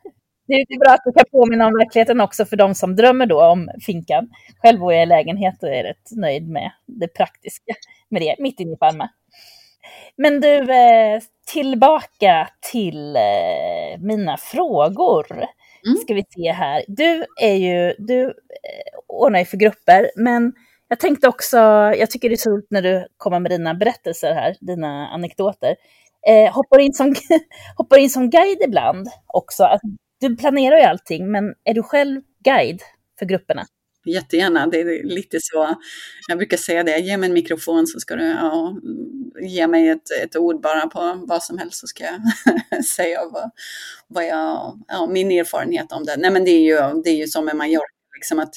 Det 0.48 0.54
är 0.54 0.80
bra 0.80 0.94
att 0.94 1.02
du 1.06 1.12
kan 1.12 1.26
påminna 1.32 1.68
om 1.68 1.74
verkligheten 1.74 2.22
också 2.22 2.46
för 2.46 2.58
de 2.58 2.76
som 2.76 2.96
drömmer 2.96 3.26
då 3.26 3.44
om 3.44 3.70
finkan. 3.86 4.30
Själv 4.62 4.80
bor 4.80 4.94
jag 4.94 5.04
i 5.04 5.06
lägenhet 5.06 5.64
och 5.64 5.70
är 5.70 5.84
rätt 5.84 6.12
nöjd 6.12 6.50
med 6.50 6.72
det 6.86 7.08
praktiska 7.08 7.74
med 8.10 8.22
det, 8.22 8.36
mitt 8.40 8.60
inne 8.60 8.74
i 8.74 8.78
Palma. 8.78 9.10
Men 10.18 10.40
du, 10.40 10.58
eh, 10.58 11.22
tillbaka 11.54 12.50
till 12.72 13.16
eh, 13.16 14.00
mina 14.00 14.38
frågor. 14.38 15.46
Mm. 15.86 15.98
Ska 15.98 16.14
vi 16.14 16.24
se 16.30 16.52
här. 16.52 16.84
Du 16.88 17.26
är 17.42 17.56
ju, 17.56 17.94
du 17.98 18.24
eh, 18.24 19.00
ordnar 19.08 19.40
ju 19.40 19.46
för 19.46 19.58
grupper, 19.58 20.12
men 20.16 20.54
jag 20.88 21.00
tänkte 21.00 21.28
också, 21.28 21.58
jag 21.98 22.12
tycker 22.12 22.30
det 22.30 22.36
är 22.36 22.38
så 22.38 22.50
roligt 22.50 22.72
när 22.72 22.82
du 22.82 23.08
kommer 23.18 23.40
med 23.40 23.52
dina 23.52 23.74
berättelser 23.74 24.34
här, 24.34 24.56
dina 24.62 25.08
anekdoter. 25.08 25.76
Eh, 26.28 26.54
hoppar, 26.54 26.80
in 26.80 26.94
som, 26.94 27.16
hoppar 27.78 27.98
in 27.98 28.10
som 28.10 28.30
guide 28.30 28.62
ibland 28.66 29.08
också. 29.28 29.64
Alltså, 29.64 29.88
du 30.20 30.36
planerar 30.36 30.78
ju 30.78 30.84
allting, 30.84 31.32
men 31.32 31.54
är 31.64 31.74
du 31.74 31.84
själv 31.84 32.22
guide 32.44 32.82
för 33.20 33.26
grupperna? 33.26 33.66
Jättegärna, 34.08 34.68
det 34.68 34.82
är 34.82 35.04
lite 35.04 35.38
så. 35.42 35.76
Jag 36.28 36.38
brukar 36.38 36.58
säga 36.58 36.84
det, 36.84 37.00
ge 37.00 37.18
mig 37.18 37.28
en 37.28 37.34
mikrofon 37.34 37.88
så 37.88 38.00
ska 38.00 38.16
du 38.16 38.24
ja, 38.24 38.78
ge 39.42 39.68
mig 39.68 39.90
ett, 39.90 40.12
ett 40.24 40.36
ord 40.36 40.62
bara 40.62 40.88
på 40.88 41.26
vad 41.28 41.44
som 41.44 41.58
helst 41.58 41.80
så 41.80 41.88
ska 41.88 42.04
jag 42.04 42.86
säga 42.86 43.20
vad, 43.32 43.52
vad 44.08 44.28
jag, 44.28 44.80
ja, 44.88 45.08
min 45.08 45.32
erfarenhet 45.32 45.92
om 45.92 46.06
det. 46.06 46.18
Nej 46.18 46.32
men 46.32 46.46
det 46.46 46.52
är 46.52 46.62
ju, 46.62 47.02
det 47.04 47.10
är 47.10 47.16
ju 47.16 47.28
som 47.28 47.46
med 47.46 47.56
Mallorca, 47.56 47.94
liksom 48.16 48.40
att 48.40 48.56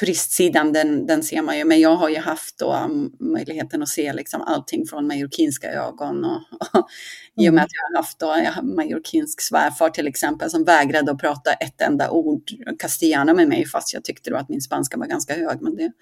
turistsidan 0.00 0.72
den, 0.72 1.06
den 1.06 1.22
ser 1.22 1.42
man 1.42 1.58
ju, 1.58 1.64
men 1.64 1.80
jag 1.80 1.96
har 1.96 2.08
ju 2.08 2.18
haft 2.18 2.58
då 2.58 2.74
um, 2.84 3.12
möjligheten 3.20 3.82
att 3.82 3.88
se 3.88 4.12
liksom 4.12 4.40
allting 4.42 4.86
från 4.86 5.06
mallorquinska 5.06 5.72
ögon 5.72 6.24
och, 6.24 6.40
och 6.78 6.88
i 7.36 7.48
och 7.50 7.54
med 7.54 7.64
att 7.64 7.70
jag 7.72 7.96
har 7.96 8.02
haft 8.02 8.18
då, 8.18 8.26
jag 8.26 8.52
har 8.52 8.62
mallorquinsk 8.62 9.40
svärfar 9.40 9.88
till 9.88 10.06
exempel 10.06 10.50
som 10.50 10.64
vägrade 10.64 11.12
att 11.12 11.18
prata 11.18 11.52
ett 11.52 11.80
enda 11.80 12.10
ord 12.10 12.42
castellano 12.78 13.34
med 13.34 13.48
mig 13.48 13.66
fast 13.66 13.94
jag 13.94 14.04
tyckte 14.04 14.30
då 14.30 14.36
att 14.36 14.48
min 14.48 14.60
spanska 14.60 14.96
var 14.98 15.06
ganska 15.06 15.34
hög. 15.34 15.60
Men 15.60 15.76
det 15.76 15.92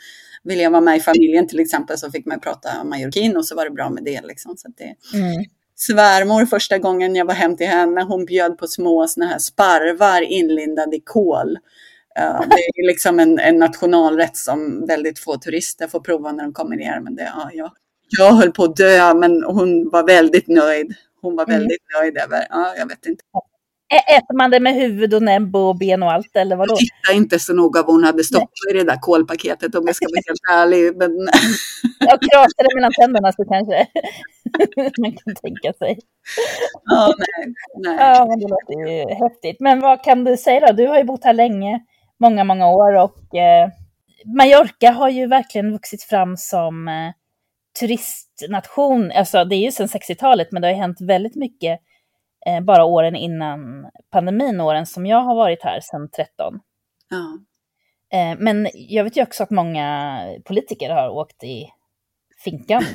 ville 0.45 0.63
jag 0.63 0.71
vara 0.71 0.81
med 0.81 0.97
i 0.97 1.01
familjen 1.01 1.49
till 1.49 1.61
exempel 1.61 1.99
så 1.99 2.11
fick 2.11 2.27
man 2.27 2.41
prata 2.41 2.85
mallorquin 2.85 3.37
och 3.37 3.47
så 3.47 3.57
var 3.57 3.65
det 3.65 3.71
bra 3.71 3.91
med 3.91 4.05
det 4.05 4.21
liksom. 4.23 4.57
Så 4.57 4.69
det, 4.77 5.19
Mm. 5.19 5.45
svärmor 5.77 6.47
första 6.47 6.79
gången 6.79 7.17
jag 7.17 7.25
var 7.25 7.35
hem 7.35 7.57
till 7.57 7.67
henne, 7.67 8.03
hon 8.03 8.25
bjöd 8.25 8.59
på 8.59 8.67
små 8.67 9.09
såna 9.09 9.27
här 9.27 9.39
sparvar 9.39 10.23
inlindade 10.23 10.97
i 10.97 11.01
kål. 11.01 11.59
Uh, 12.21 12.41
det 12.49 12.55
är 12.83 12.87
liksom 12.87 13.21
en, 13.21 13.39
en 13.39 13.59
nationalrätt 13.59 14.37
som 14.37 14.87
väldigt 14.87 15.19
få 15.19 15.37
turister 15.37 15.87
får 15.87 16.01
prova 16.01 16.33
när 16.33 16.45
de 16.45 16.53
kommer 16.53 16.77
ner. 16.77 17.01
Men 17.01 17.15
det, 17.17 17.23
ja, 17.37 17.51
jag, 17.53 17.71
jag 18.19 18.33
höll 18.33 18.53
på 18.53 18.65
att 18.65 18.77
dö, 18.77 19.15
men 19.15 19.43
hon 19.45 19.91
var 19.91 20.07
väldigt 20.07 20.49
nöjd. 20.49 20.95
Hon 21.23 21.37
var 21.37 21.45
Mm. 21.45 21.59
väldigt 21.59 21.83
nöjd 22.01 22.17
över, 22.19 22.47
ja, 22.51 22.75
jag 22.79 22.89
vet 22.89 23.07
inte. 23.07 23.25
Äter 24.17 24.37
man 24.37 24.51
det 24.51 24.61
med 24.61 24.75
huvud 24.75 25.15
och 25.15 25.23
näbb 25.23 25.57
och 25.57 25.77
ben 25.79 26.03
och 26.03 26.13
allt 26.13 26.37
eller 26.37 26.57
vadå? 26.57 26.73
Jag 26.73 26.79
tittade 26.79 27.17
inte 27.19 27.39
så 27.39 27.53
noga 27.53 27.83
vad 27.83 27.95
hon 27.95 28.05
hade 28.05 28.25
stoppat 28.25 28.49
i 28.71 28.73
det 28.73 28.85
där 28.85 28.99
kolpaketet 29.01 29.75
om 29.75 29.87
jag 29.87 29.97
ska 29.97 30.07
vara 30.07 30.23
helt 30.29 30.63
ärlig. 30.63 30.97
Men... 30.97 31.11
Jag 31.99 32.21
krasade 32.21 32.75
mellan 32.75 32.93
tänderna 33.01 33.33
så 33.33 33.45
kanske 33.45 33.87
man 35.01 35.13
kan 35.13 35.35
tänka 35.35 35.73
sig. 35.79 35.99
Ja, 36.85 37.15
nej, 37.19 37.55
nej. 37.79 37.97
Ja, 38.01 38.27
men 38.29 38.39
det 38.41 38.49
låter 38.49 38.91
ju 38.91 39.15
häftigt. 39.15 39.57
Men 39.61 39.81
vad 39.81 40.05
kan 40.05 40.25
du 40.25 40.37
säga 40.37 40.67
då? 40.67 40.73
Du 40.73 40.87
har 40.89 40.99
ju 40.99 41.05
bott 41.05 41.25
här 41.25 41.33
länge, 41.33 41.81
många, 42.23 42.45
många 42.45 42.69
år 42.69 42.95
och 42.95 43.35
eh, 43.35 43.69
Mallorca 44.25 44.91
har 44.91 45.09
ju 45.09 45.27
verkligen 45.27 45.73
vuxit 45.73 46.03
fram 46.03 46.37
som 46.37 46.89
eh, 46.89 47.13
turistnation. 47.81 49.13
Alltså 49.15 49.45
det 49.45 49.57
är 49.57 49.61
ju 49.61 49.71
sedan 49.73 49.87
60-talet, 49.87 50.53
men 50.53 50.63
det 50.63 50.69
har 50.69 50.73
ju 50.73 50.81
hänt 50.81 51.01
väldigt 51.01 51.37
mycket 51.37 51.81
eh, 52.47 52.61
bara 52.61 52.85
åren 52.85 53.17
innan 53.17 53.87
pandemin, 54.11 54.61
åren 54.61 54.87
som 54.87 55.07
jag 55.07 55.21
har 55.21 55.35
varit 55.35 55.63
här 55.63 55.81
sedan 55.81 56.09
13. 56.11 56.61
Ja. 57.11 57.39
Eh, 58.19 58.37
men 58.39 58.69
jag 58.75 59.05
vet 59.05 59.17
ju 59.17 59.23
också 59.23 59.43
att 59.43 59.51
många 59.51 60.19
politiker 60.45 60.91
har 60.91 61.09
åkt 61.09 61.45
i 61.45 61.67
finkan. 62.45 62.85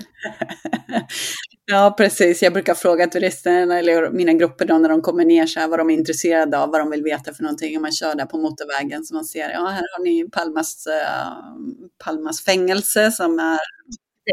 Ja, 1.71 1.93
precis. 1.97 2.41
Jag 2.43 2.53
brukar 2.53 2.73
fråga 2.73 3.07
turisterna 3.07 3.79
eller 3.79 4.12
mina 4.12 4.33
grupper 4.33 4.65
då 4.65 4.77
när 4.77 4.89
de 4.89 5.01
kommer 5.01 5.25
ner 5.25 5.45
så 5.45 5.60
här 5.60 5.67
vad 5.67 5.79
de 5.79 5.89
är 5.89 5.93
intresserade 5.93 6.60
av, 6.60 6.71
vad 6.71 6.81
de 6.81 6.89
vill 6.89 7.03
veta 7.03 7.33
för 7.33 7.43
någonting. 7.43 7.75
Om 7.75 7.81
man 7.81 7.91
kör 7.91 8.15
där 8.15 8.25
på 8.25 8.38
motorvägen 8.38 9.03
så 9.03 9.15
man 9.15 9.25
ser, 9.25 9.49
ja 9.49 9.65
här 9.65 9.83
har 9.97 10.03
ni 10.03 10.29
Palmas, 10.29 10.88
uh, 10.88 11.33
Palmas 12.03 12.41
fängelse 12.41 13.12
som 13.12 13.39
är 13.39 13.60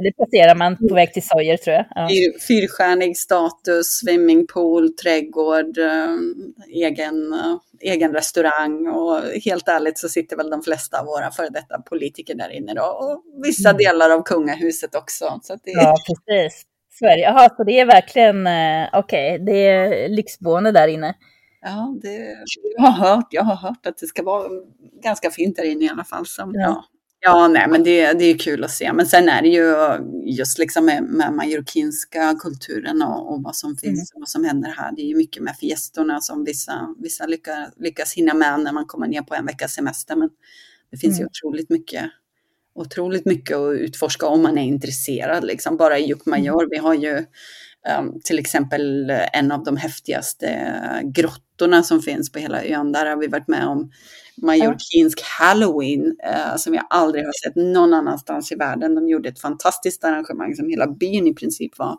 det 0.02 0.12
passerar 0.12 0.54
man 0.54 0.76
på 0.76 0.94
väg 0.94 1.12
till 1.12 1.26
Sojer 1.26 1.56
tror 1.56 1.76
jag. 1.76 1.86
Ja. 1.94 2.08
Fyr, 2.08 2.38
fyrstjärnig 2.48 3.16
status, 3.16 3.86
swimmingpool, 3.86 4.96
trädgård, 4.96 5.78
äh, 5.78 6.16
egen, 6.68 7.32
äh, 7.32 7.56
egen 7.80 8.12
restaurang 8.12 8.88
och 8.88 9.20
helt 9.44 9.68
ärligt 9.68 9.98
så 9.98 10.08
sitter 10.08 10.36
väl 10.36 10.50
de 10.50 10.62
flesta 10.62 11.00
av 11.00 11.06
våra 11.06 11.30
före 11.30 11.48
detta 11.48 11.78
politiker 11.78 12.34
där 12.34 12.50
inne 12.50 12.74
då 12.74 12.82
och 12.82 13.44
vissa 13.44 13.68
mm. 13.68 13.78
delar 13.78 14.10
av 14.10 14.22
kungahuset 14.22 14.94
också. 14.94 15.40
Så 15.42 15.54
det... 15.54 15.70
Ja, 15.70 15.94
precis. 16.06 16.62
Sverige, 16.98 17.24
jaha, 17.24 17.48
så 17.56 17.64
det 17.64 17.80
är 17.80 17.86
verkligen, 17.86 18.46
äh, 18.46 18.88
okej, 18.92 19.34
okay, 19.34 19.44
det 19.46 19.66
är 19.66 20.08
lyxboende 20.08 20.72
där 20.72 20.88
inne. 20.88 21.14
Ja, 21.60 21.96
det, 22.02 22.36
jag, 22.76 22.82
har 22.82 23.08
hört, 23.08 23.28
jag 23.30 23.42
har 23.42 23.56
hört 23.56 23.86
att 23.86 23.98
det 23.98 24.06
ska 24.06 24.22
vara 24.22 24.48
ganska 25.02 25.30
fint 25.30 25.56
där 25.56 25.64
inne 25.64 25.84
i 25.84 25.88
alla 25.88 26.04
fall. 26.04 26.26
Så, 26.26 26.42
ja. 26.54 26.60
ja. 26.60 26.84
Ja, 27.26 27.48
nej, 27.48 27.68
men 27.68 27.84
det, 27.84 28.12
det 28.12 28.24
är 28.24 28.38
kul 28.38 28.64
att 28.64 28.70
se. 28.70 28.92
Men 28.92 29.06
sen 29.06 29.28
är 29.28 29.42
det 29.42 29.48
ju 29.48 29.74
just 30.38 30.58
liksom 30.58 30.84
med, 30.84 31.02
med 31.02 31.32
mallorquinska 31.32 32.34
kulturen 32.38 33.02
och, 33.02 33.32
och, 33.32 33.42
vad 33.42 33.56
som 33.56 33.76
finns 33.76 34.12
mm. 34.12 34.14
och 34.14 34.20
vad 34.20 34.28
som 34.28 34.44
händer 34.44 34.74
här. 34.76 34.92
Det 34.96 35.02
är 35.02 35.06
ju 35.06 35.16
mycket 35.16 35.42
med 35.42 35.56
fiestorna 35.56 36.20
som 36.20 36.44
vissa, 36.44 36.94
vissa 36.98 37.26
lyckas, 37.26 37.68
lyckas 37.76 38.14
hinna 38.14 38.34
med 38.34 38.60
när 38.60 38.72
man 38.72 38.86
kommer 38.86 39.06
ner 39.06 39.22
på 39.22 39.34
en 39.34 39.46
veckas 39.46 39.72
semester. 39.72 40.16
Men 40.16 40.30
det 40.90 40.96
finns 40.96 41.18
mm. 41.18 41.20
ju 41.20 41.26
otroligt 41.26 41.70
mycket, 41.70 42.04
otroligt 42.74 43.24
mycket 43.24 43.56
att 43.56 43.74
utforska 43.74 44.26
om 44.26 44.42
man 44.42 44.58
är 44.58 44.64
intresserad. 44.64 45.44
Liksom. 45.44 45.76
Bara 45.76 45.98
i 45.98 46.10
Yucmayor, 46.10 46.62
mm. 46.62 46.68
vi 46.70 46.76
har 46.76 46.94
ju 46.94 47.16
um, 47.98 48.20
till 48.24 48.38
exempel 48.38 49.10
en 49.32 49.52
av 49.52 49.64
de 49.64 49.76
häftigaste 49.76 50.72
grottorna 51.04 51.82
som 51.82 52.02
finns 52.02 52.32
på 52.32 52.38
hela 52.38 52.64
ön. 52.64 52.92
Där 52.92 53.06
har 53.06 53.16
vi 53.16 53.26
varit 53.26 53.48
med 53.48 53.66
om 53.66 53.90
mallorquinsk 54.36 55.22
halloween 55.22 56.16
eh, 56.24 56.56
som 56.56 56.74
jag 56.74 56.86
aldrig 56.90 57.24
har 57.24 57.32
sett 57.44 57.56
någon 57.56 57.94
annanstans 57.94 58.52
i 58.52 58.54
världen. 58.54 58.94
De 58.94 59.08
gjorde 59.08 59.28
ett 59.28 59.40
fantastiskt 59.40 60.04
arrangemang 60.04 60.54
som 60.54 60.68
hela 60.68 60.86
byn 60.86 61.26
i 61.26 61.34
princip 61.34 61.78
var 61.78 61.98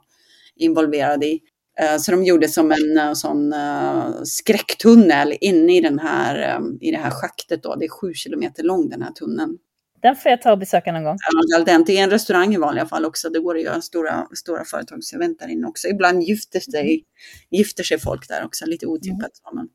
involverad 0.55 1.23
i. 1.23 1.39
Eh, 1.79 1.97
så 1.97 2.11
de 2.11 2.23
gjorde 2.23 2.47
som 2.47 2.71
en 2.71 3.07
uh, 3.07 3.13
sån 3.13 3.53
uh, 3.53 4.23
skräcktunnel 4.23 5.33
inne 5.41 5.77
i, 5.77 5.81
den 5.81 5.99
här, 5.99 6.57
um, 6.57 6.77
i 6.81 6.91
det 6.91 6.97
här 6.97 7.11
schaktet. 7.11 7.63
Då. 7.63 7.75
Det 7.75 7.85
är 7.85 7.89
sju 7.89 8.13
kilometer 8.13 8.63
lång 8.63 8.89
den 8.89 9.01
här 9.01 9.11
tunneln. 9.11 9.57
Den 10.01 10.15
får 10.15 10.29
jag 10.29 10.41
ta 10.41 10.51
och 10.51 10.59
besöka 10.59 10.91
någon 10.91 11.03
gång. 11.03 11.17
Ja, 11.47 11.59
det 11.63 11.97
är 11.97 12.03
en 12.03 12.09
restaurang 12.09 12.53
i 12.53 12.57
vanliga 12.57 12.85
fall 12.85 13.05
också. 13.05 13.29
Det 13.29 13.39
går 13.39 13.55
att 13.55 13.63
göra 13.63 13.81
stora, 13.81 14.27
stora 14.33 14.65
företagsevent 14.65 15.39
där 15.39 15.47
inne 15.47 15.67
också. 15.67 15.87
Ibland 15.87 16.23
gifter 16.23 16.59
sig, 16.59 17.03
gifter 17.49 17.83
sig 17.83 17.99
folk 17.99 18.27
där 18.27 18.45
också, 18.45 18.65
lite 18.65 18.85
otippat. 18.87 19.31
Mm. 19.53 19.67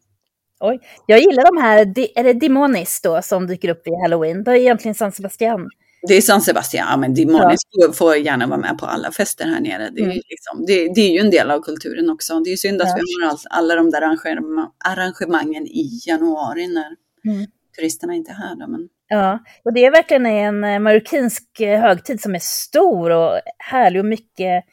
Oj, 0.61 0.81
jag 1.07 1.18
gillar 1.18 1.44
de 1.44 1.62
här, 1.62 1.79
är 2.18 2.25
det 2.25 2.33
Dimonis 2.33 3.01
då 3.03 3.23
som 3.23 3.46
dyker 3.46 3.68
upp 3.68 3.87
i 3.87 3.90
Halloween? 4.03 4.44
Det 4.44 4.51
är 4.51 4.55
egentligen 4.55 4.94
San 4.94 5.12
Sebastian. 5.12 5.68
Det 6.09 6.14
är 6.14 6.20
San 6.20 6.40
Sebastian, 6.40 6.87
ja, 6.90 6.96
men 6.96 7.14
Dimonis 7.14 7.61
ja. 7.70 7.92
får 7.92 8.16
gärna 8.16 8.46
vara 8.46 8.59
med 8.59 8.79
på 8.79 8.87
alla 8.87 9.12
fester 9.12 9.44
här 9.44 9.61
nere. 9.61 9.90
Det 9.90 10.01
är, 10.01 10.05
mm. 10.05 10.20
liksom, 10.29 10.64
det, 10.66 10.94
det, 10.94 11.01
är 11.01 11.11
ju 11.11 11.18
en 11.18 11.31
del 11.31 11.51
av 11.51 11.61
kulturen 11.61 12.11
också. 12.11 12.40
Det 12.40 12.53
är 12.53 12.57
synd 12.57 12.83
att 12.83 12.88
ja. 12.88 12.94
vi 12.94 13.25
har 13.25 13.31
all, 13.31 13.38
alla 13.51 13.75
de 13.75 13.90
där 13.90 14.03
arrangemangen 14.85 15.66
i 15.66 16.01
januari 16.07 16.66
när 16.66 16.96
mm. 17.33 17.46
turisterna 17.77 18.14
inte 18.14 18.31
är 18.31 18.35
här. 18.35 18.55
Då, 18.55 18.66
men... 18.66 18.88
Ja, 19.09 19.38
och 19.64 19.73
det 19.73 19.85
är 19.85 19.90
verkligen 19.90 20.27
en 20.27 20.64
eh, 20.64 20.79
marockinsk 20.79 21.61
eh, 21.61 21.81
högtid 21.81 22.20
som 22.20 22.35
är 22.35 22.42
stor 22.42 23.11
och 23.11 23.40
härlig 23.59 24.01
och 24.01 24.07
mycket, 24.07 24.64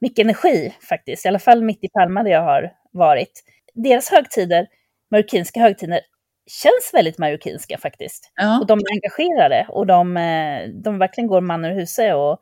mycket 0.00 0.18
energi 0.18 0.74
faktiskt. 0.88 1.24
I 1.24 1.28
alla 1.28 1.38
fall 1.38 1.62
mitt 1.62 1.84
i 1.84 1.88
Palma 1.88 2.22
där 2.22 2.30
jag 2.30 2.42
har 2.42 2.72
varit. 2.92 3.42
Deras 3.74 4.08
högtider 4.08 4.66
marockinska 5.10 5.60
högtider 5.60 6.00
känns 6.46 6.90
väldigt 6.92 7.18
marockinska 7.18 7.78
faktiskt. 7.78 8.32
Ja. 8.34 8.60
Och 8.60 8.66
de 8.66 8.78
är 8.78 8.90
engagerade 8.92 9.66
och 9.68 9.86
de, 9.86 10.16
eh, 10.16 10.82
de 10.84 10.98
verkligen 10.98 11.28
går 11.28 11.40
man 11.40 11.64
ur 11.64 11.74
huset 11.74 12.14
och 12.14 12.38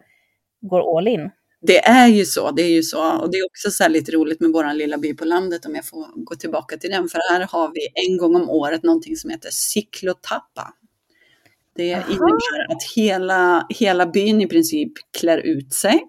går 0.60 0.98
all 0.98 1.08
in. 1.08 1.30
Det 1.66 1.78
är 1.78 2.08
ju 2.08 2.24
så, 2.24 2.50
det 2.50 2.62
är 2.62 2.70
ju 2.70 2.82
så. 2.82 3.20
Och 3.20 3.30
det 3.30 3.38
är 3.38 3.46
också 3.46 3.70
så 3.70 3.88
lite 3.88 4.12
roligt 4.12 4.40
med 4.40 4.50
vår 4.50 4.74
lilla 4.74 4.98
by 4.98 5.14
på 5.14 5.24
landet 5.24 5.66
om 5.66 5.74
jag 5.74 5.84
får 5.84 6.24
gå 6.24 6.34
tillbaka 6.34 6.76
till 6.76 6.90
den. 6.90 7.08
För 7.08 7.20
här 7.32 7.46
har 7.50 7.72
vi 7.74 8.08
en 8.08 8.18
gång 8.18 8.36
om 8.36 8.50
året 8.50 8.82
någonting 8.82 9.16
som 9.16 9.30
heter 9.30 9.48
cyklotappa. 9.52 10.74
Det 11.76 11.94
Aha. 11.94 12.04
innebär 12.10 12.72
att 12.72 12.82
hela, 12.96 13.66
hela 13.68 14.06
byn 14.06 14.40
i 14.40 14.46
princip 14.46 14.92
klär 15.18 15.38
ut 15.38 15.74
sig. 15.74 16.00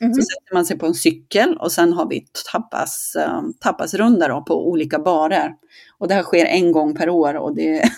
Mm. 0.00 0.14
Så 0.14 0.20
sätter 0.22 0.54
man 0.54 0.66
sig 0.66 0.78
på 0.78 0.86
en 0.86 0.94
cykel 0.94 1.56
och 1.56 1.72
sen 1.72 1.92
har 1.92 2.08
vi 2.08 2.26
tapas, 2.52 3.16
um, 3.28 3.54
tapasrunda 3.60 4.40
på 4.40 4.68
olika 4.68 4.98
barer. 4.98 5.54
Och 5.98 6.08
det 6.08 6.14
här 6.14 6.22
sker 6.22 6.44
en 6.44 6.72
gång 6.72 6.94
per 6.94 7.08
år 7.08 7.34
och 7.34 7.54
det 7.54 7.82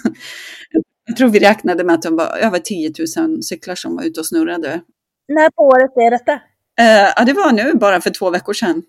jag 1.07 1.17
tror 1.17 1.29
vi 1.29 1.39
räknade 1.39 1.85
med 1.85 1.95
att 1.95 2.03
det 2.03 2.11
var 2.11 2.37
över 2.37 2.59
10 2.59 2.93
000 3.19 3.43
cyklar 3.43 3.75
som 3.75 3.97
var 3.97 4.05
ute 4.05 4.21
och 4.21 4.27
snurrade. 4.27 4.81
När 5.29 5.51
på 5.51 5.63
året 5.63 5.91
är 5.97 6.11
detta? 6.11 6.33
Uh, 6.81 7.13
ja, 7.17 7.25
det 7.25 7.33
var 7.33 7.53
nu 7.53 7.75
bara 7.75 8.01
för 8.01 8.11
två 8.11 8.31
veckor 8.31 8.53
sedan. 8.53 8.83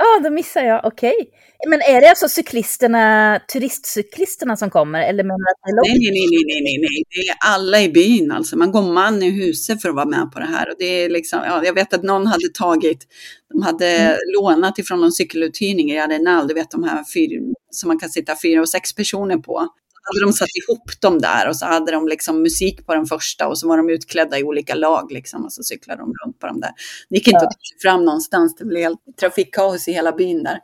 Ja, 0.00 0.04
ah, 0.04 0.20
då 0.22 0.30
missar 0.30 0.62
jag. 0.62 0.84
Okej. 0.84 1.14
Okay. 1.14 1.26
Men 1.70 1.80
är 1.80 2.00
det 2.00 2.08
alltså 2.08 2.28
cyklisterna, 2.28 3.40
turistcyklisterna 3.52 4.56
som 4.56 4.70
kommer? 4.70 5.02
Eller 5.02 5.24
menar 5.24 5.34
att 5.34 5.58
det 5.64 5.70
är 5.70 5.74
nej, 5.74 5.98
nej, 5.98 6.10
nej, 6.10 6.44
nej, 6.46 6.62
nej, 6.62 6.78
nej, 6.80 7.04
det 7.10 7.28
är 7.28 7.36
alla 7.54 7.80
i 7.80 7.88
byn 7.88 8.32
alltså. 8.32 8.56
Man 8.58 8.72
går 8.72 8.82
man 8.82 9.22
i 9.22 9.30
huset 9.30 9.82
för 9.82 9.88
att 9.88 9.94
vara 9.94 10.06
med 10.06 10.30
på 10.32 10.38
det 10.38 10.44
här. 10.46 10.68
Och 10.68 10.74
det 10.78 10.84
är 10.84 11.10
liksom, 11.10 11.40
ja, 11.46 11.64
jag 11.64 11.72
vet 11.72 11.94
att 11.94 12.02
någon 12.02 12.26
hade 12.26 12.48
tagit, 12.54 13.06
de 13.52 13.62
hade 13.62 13.86
mm. 13.86 14.18
lånat 14.36 14.78
ifrån 14.78 15.00
någon 15.00 15.12
cykeluthyrning 15.12 15.90
i 15.90 15.98
Arenal, 15.98 16.48
du 16.48 16.54
vet 16.54 16.70
de 16.70 16.84
här 16.84 17.04
fyr, 17.14 17.40
som 17.70 17.88
man 17.88 17.98
kan 17.98 18.10
sitta 18.10 18.34
fyra 18.42 18.60
och 18.60 18.68
sex 18.68 18.92
personer 18.92 19.36
på 19.36 19.68
hade 20.08 20.20
de 20.26 20.32
satt 20.32 20.48
ihop 20.62 21.00
dem 21.00 21.18
där 21.18 21.48
och 21.48 21.56
så 21.56 21.66
hade 21.66 21.92
de 21.92 22.08
liksom 22.08 22.42
musik 22.42 22.86
på 22.86 22.94
den 22.94 23.06
första 23.06 23.48
och 23.48 23.58
så 23.58 23.68
var 23.68 23.76
de 23.76 23.90
utklädda 23.90 24.38
i 24.38 24.44
olika 24.44 24.74
lag 24.74 25.12
liksom 25.12 25.44
och 25.44 25.52
så 25.52 25.62
cyklade 25.62 26.02
de 26.02 26.14
runt 26.24 26.38
på 26.38 26.46
dem 26.46 26.60
där. 26.60 26.70
Det 27.08 27.16
gick 27.16 27.28
inte 27.28 27.38
ja. 27.42 27.46
att 27.46 27.52
ta 27.52 27.68
sig 27.68 27.78
fram 27.82 28.04
någonstans, 28.04 28.56
det 28.56 28.64
blev 28.64 28.82
helt 28.82 29.00
trafikkaos 29.20 29.88
i 29.88 29.92
hela 29.92 30.12
byn 30.12 30.42
där 30.42 30.58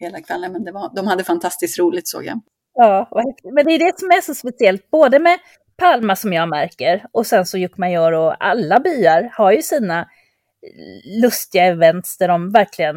hela 0.00 0.20
kvällen. 0.20 0.52
Men 0.52 0.64
det 0.64 0.72
var, 0.72 0.92
de 0.96 1.06
hade 1.06 1.24
fantastiskt 1.24 1.78
roligt 1.78 2.08
såg 2.08 2.24
jag. 2.24 2.40
Ja, 2.74 3.08
men 3.54 3.64
det 3.64 3.72
är 3.72 3.78
det 3.78 3.98
som 3.98 4.08
är 4.08 4.20
så 4.20 4.34
speciellt, 4.34 4.90
både 4.90 5.18
med 5.18 5.38
Palma 5.76 6.16
som 6.16 6.32
jag 6.32 6.48
märker 6.48 7.06
och 7.12 7.26
sen 7.26 7.46
så 7.46 7.58
Yucmayor 7.58 8.12
och 8.12 8.44
alla 8.44 8.80
byar 8.80 9.32
har 9.32 9.52
ju 9.52 9.62
sina 9.62 10.08
lustiga 11.22 11.64
events 11.64 12.18
där 12.18 12.28
de 12.28 12.52
verkligen 12.52 12.96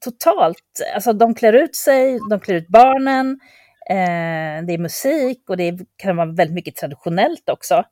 totalt, 0.00 0.82
alltså 0.94 1.12
de 1.12 1.34
klär 1.34 1.52
ut 1.52 1.76
sig, 1.76 2.18
de 2.30 2.40
klär 2.40 2.54
ut 2.54 2.68
barnen, 2.68 3.40
Eh, 3.90 4.64
det 4.66 4.72
är 4.72 4.78
musik 4.78 5.50
och 5.50 5.56
det 5.56 5.78
kan 5.96 6.16
vara 6.16 6.32
väldigt 6.32 6.54
mycket 6.54 6.76
traditionellt 6.76 7.48
också. 7.48 7.84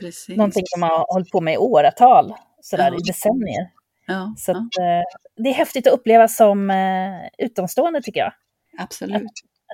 Precis. 0.00 0.36
Någonting 0.36 0.62
som 0.66 0.80
man 0.80 0.90
har 0.90 1.06
hållit 1.12 1.30
på 1.30 1.40
med 1.40 1.54
i 1.54 1.56
åratal, 1.56 2.34
sådär 2.60 2.90
ja. 2.92 2.98
i 2.98 3.02
decennier. 3.06 3.70
Ja, 4.06 4.34
så 4.38 4.52
att, 4.52 4.56
eh, 4.56 5.02
det 5.36 5.48
är 5.48 5.54
häftigt 5.54 5.86
att 5.86 5.92
uppleva 5.92 6.28
som 6.28 6.70
eh, 6.70 7.28
utomstående 7.38 8.02
tycker 8.02 8.20
jag. 8.20 8.32
Absolut. 8.78 9.16
Att, 9.16 9.22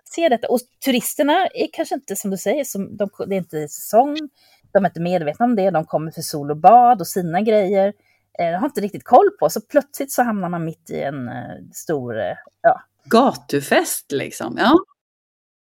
att, 0.02 0.08
se 0.08 0.28
detta. 0.28 0.48
Och 0.48 0.58
turisterna 0.84 1.46
är 1.46 1.68
kanske 1.72 1.94
inte 1.94 2.16
som 2.16 2.30
du 2.30 2.36
säger, 2.36 2.64
som 2.64 2.96
de, 2.96 3.10
det 3.26 3.34
är 3.34 3.38
inte 3.38 3.68
säsong, 3.68 4.16
de 4.72 4.84
är 4.84 4.88
inte 4.88 5.00
medvetna 5.00 5.44
om 5.44 5.56
det, 5.56 5.70
de 5.70 5.84
kommer 5.84 6.10
för 6.10 6.22
sol 6.22 6.50
och 6.50 6.56
bad 6.56 7.00
och 7.00 7.06
sina 7.06 7.40
grejer. 7.40 7.92
De 8.38 8.54
har 8.54 8.66
inte 8.66 8.80
riktigt 8.80 9.04
koll 9.04 9.30
på, 9.40 9.50
så 9.50 9.60
plötsligt 9.60 10.12
så 10.12 10.22
hamnar 10.22 10.48
man 10.48 10.64
mitt 10.64 10.90
i 10.90 11.00
en 11.00 11.30
stor, 11.72 12.16
ja. 12.62 12.82
Gatufest 13.04 14.12
liksom, 14.12 14.56
ja. 14.58 14.74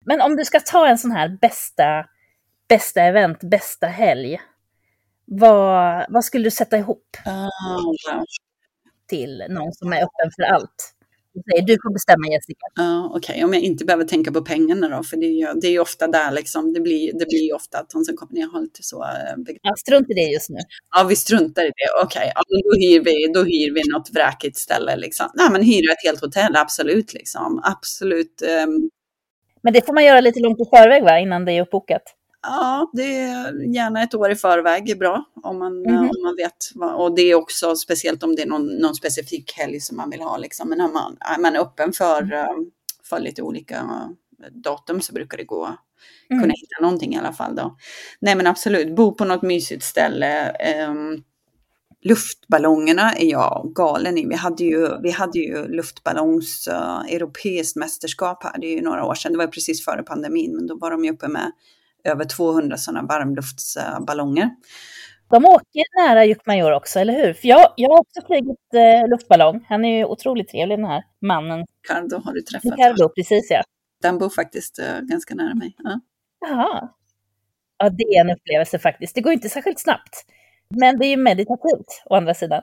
Men 0.04 0.20
om 0.20 0.36
du 0.36 0.44
ska 0.44 0.60
ta 0.60 0.88
en 0.88 0.98
sån 0.98 1.10
här 1.10 1.38
bästa, 1.40 2.06
bästa 2.68 3.02
event, 3.02 3.40
bästa 3.40 3.86
helg. 3.86 4.40
Vad, 5.24 6.06
vad 6.08 6.24
skulle 6.24 6.44
du 6.44 6.50
sätta 6.50 6.78
ihop? 6.78 7.16
Uh, 7.26 8.22
till 9.08 9.44
någon 9.48 9.72
som 9.72 9.92
är 9.92 9.96
öppen 9.96 10.30
för 10.36 10.42
allt? 10.42 10.94
du 11.66 11.76
får 11.82 11.92
bestämma 11.92 12.26
Jessica. 12.32 12.66
Ja, 12.74 13.12
Okej, 13.14 13.32
okay. 13.32 13.44
om 13.44 13.54
jag 13.54 13.62
inte 13.62 13.84
behöver 13.84 14.04
tänka 14.04 14.32
på 14.32 14.42
pengarna 14.42 14.88
då, 14.88 15.02
för 15.02 15.16
det 15.16 15.26
är 15.26 15.38
ju, 15.40 15.60
det 15.60 15.66
är 15.66 15.70
ju 15.70 15.78
ofta 15.78 16.06
där 16.06 16.30
liksom, 16.30 16.72
det 16.72 16.80
blir, 16.80 17.12
det 17.18 17.26
blir 17.26 17.46
ju 17.46 17.52
ofta 17.52 17.78
att 17.78 17.92
hon 17.92 18.04
som 18.04 18.16
kommer 18.16 18.32
ner 18.32 18.46
har 18.46 18.60
lite 18.60 18.82
så. 18.82 19.02
Eh, 19.02 19.54
ja, 19.62 19.74
strunt 19.76 20.10
i 20.10 20.14
det 20.14 20.32
just 20.32 20.50
nu. 20.50 20.58
Ja, 20.96 21.04
vi 21.04 21.16
struntar 21.16 21.62
i 21.62 21.66
det. 21.66 22.04
Okej, 22.04 22.20
okay. 22.20 22.32
ja, 22.34 22.42
då, 22.48 22.80
hyr 22.80 23.00
vi, 23.04 23.32
då 23.34 23.40
hyr 23.40 23.74
vi 23.74 23.82
något 23.92 24.10
vräkigt 24.14 24.56
ställe 24.56 24.96
liksom. 24.96 25.26
Nej, 25.34 25.50
men 25.52 25.62
hyra 25.62 25.92
ett 25.92 26.04
helt 26.04 26.20
hotell, 26.20 26.56
absolut 26.56 27.14
liksom. 27.14 27.62
Absolut. 27.64 28.42
Um... 28.66 28.90
Men 29.62 29.72
det 29.72 29.86
får 29.86 29.92
man 29.92 30.04
göra 30.04 30.20
lite 30.20 30.40
långt 30.40 30.60
i 30.60 30.64
förväg 30.64 31.04
va, 31.04 31.18
innan 31.18 31.44
det 31.44 31.52
är 31.52 31.62
uppbokat? 31.62 32.02
Ja, 32.42 32.90
det 32.92 33.02
är 33.02 33.74
gärna 33.74 34.02
ett 34.02 34.14
år 34.14 34.30
i 34.30 34.36
förväg 34.36 34.90
är 34.90 34.96
bra 34.96 35.24
om 35.42 35.58
man, 35.58 35.84
mm. 35.86 36.00
om 36.00 36.22
man 36.22 36.36
vet. 36.36 36.70
Vad, 36.74 36.94
och 36.94 37.14
det 37.14 37.22
är 37.22 37.34
också 37.34 37.76
speciellt 37.76 38.22
om 38.22 38.36
det 38.36 38.42
är 38.42 38.46
någon, 38.46 38.66
någon 38.66 38.94
specifik 38.94 39.52
helg 39.56 39.80
som 39.80 39.96
man 39.96 40.10
vill 40.10 40.20
ha. 40.20 40.36
Liksom. 40.36 40.68
Men 40.68 40.80
om 40.80 40.92
man, 40.92 41.16
är 41.20 41.40
man 41.40 41.56
öppen 41.56 41.92
för, 41.92 42.22
mm. 42.22 42.32
Eh, 42.32 42.46
för 43.04 43.20
lite 43.20 43.42
olika 43.42 44.08
datum 44.50 45.00
så 45.00 45.12
brukar 45.12 45.38
det 45.38 45.44
gå 45.44 45.64
mm. 46.30 46.42
kunna 46.42 46.54
hitta 46.56 46.82
någonting 46.82 47.14
i 47.14 47.18
alla 47.18 47.32
fall. 47.32 47.56
Då. 47.56 47.76
Nej 48.20 48.34
men 48.34 48.46
absolut, 48.46 48.96
bo 48.96 49.14
på 49.14 49.24
något 49.24 49.42
mysigt 49.42 49.82
ställe. 49.82 50.52
Um, 50.88 51.24
luftballongerna 52.02 53.12
är 53.12 53.30
jag 53.30 53.72
galen 53.74 54.18
i. 54.18 54.26
Vi 54.26 54.34
hade 54.34 54.64
ju, 54.64 54.88
vi 55.02 55.10
hade 55.10 55.38
ju 55.38 55.68
luftballongs 55.68 56.68
uh, 56.68 57.14
europeiskt 57.14 57.76
mästerskap 57.76 58.44
här, 58.44 58.58
det 58.60 58.66
är 58.66 58.76
ju 58.76 58.82
några 58.82 59.04
år 59.04 59.14
sedan. 59.14 59.32
Det 59.32 59.38
var 59.38 59.46
precis 59.46 59.84
före 59.84 60.02
pandemin, 60.02 60.56
men 60.56 60.66
då 60.66 60.78
var 60.78 60.90
de 60.90 61.04
ju 61.04 61.12
uppe 61.12 61.28
med 61.28 61.52
över 62.04 62.24
200 62.24 62.76
sådana 62.76 63.06
varmluftsballonger. 63.06 64.50
De 65.30 65.44
åker 65.44 66.06
nära 66.06 66.24
Jukmajor 66.24 66.72
också, 66.72 66.98
eller 66.98 67.12
hur? 67.12 67.32
För 67.32 67.48
jag, 67.48 67.72
jag 67.76 67.90
har 67.90 68.00
också 68.00 68.20
flugit 68.26 68.74
eh, 68.74 69.08
luftballong. 69.08 69.64
Han 69.68 69.84
är 69.84 69.98
ju 69.98 70.04
otroligt 70.04 70.48
trevlig 70.48 70.78
den 70.78 70.86
här 70.86 71.02
mannen. 71.20 71.66
Ricardo 71.82 72.16
har 72.24 72.32
du 72.32 72.42
träffat. 72.42 72.72
Ricardo, 72.72 73.08
precis 73.08 73.50
ja. 73.50 73.62
Den 74.02 74.18
bor 74.18 74.28
faktiskt 74.30 74.78
eh, 74.78 75.00
ganska 75.00 75.34
nära 75.34 75.54
mig. 75.54 75.76
Ja. 75.78 76.00
Jaha. 76.40 76.88
Ja, 77.78 77.88
det 77.88 78.02
är 78.02 78.20
en 78.20 78.30
upplevelse 78.30 78.78
faktiskt. 78.78 79.14
Det 79.14 79.20
går 79.20 79.32
inte 79.32 79.48
särskilt 79.48 79.78
snabbt. 79.78 80.24
Men 80.76 80.98
det 80.98 81.06
är 81.06 81.10
ju 81.10 81.16
meditativt 81.16 82.02
å 82.04 82.14
andra 82.14 82.34
sidan. 82.34 82.62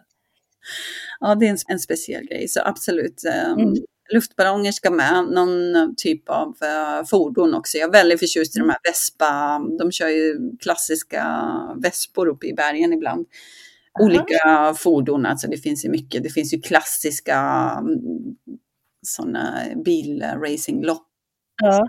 Ja, 1.20 1.36
det 1.36 1.46
är 1.46 1.50
en, 1.50 1.58
en 1.68 1.80
speciell 1.80 2.26
grej, 2.26 2.48
så 2.48 2.62
absolut. 2.66 3.24
Um, 3.26 3.60
mm 3.60 3.74
luftballonger 4.14 4.72
ska 4.72 4.92
med, 4.92 5.28
någon 5.32 5.96
typ 5.98 6.30
av 6.30 6.48
uh, 6.48 7.06
fordon 7.06 7.54
också. 7.54 7.78
Jag 7.78 7.88
är 7.88 7.92
väldigt 7.92 8.20
förtjust 8.20 8.56
i 8.56 8.60
de 8.60 8.70
här 8.70 8.80
Vespa, 8.84 9.62
de 9.80 9.92
kör 9.92 10.08
ju 10.08 10.58
klassiska 10.60 11.26
Vespor 11.78 12.28
uppe 12.28 12.48
i 12.48 12.54
bergen 12.54 12.94
ibland. 12.94 13.26
Olika 14.00 14.74
fordon, 14.78 15.26
alltså 15.26 15.48
det 15.48 15.58
finns 15.58 15.86
ju 15.86 15.90
mycket. 15.90 16.24
Det 16.24 16.30
finns 16.30 16.54
ju 16.54 16.62
klassiska 16.62 17.70
um, 17.82 18.36
sådana 19.06 19.64
bilracinglopp. 19.86 21.08
Ja. 21.64 21.88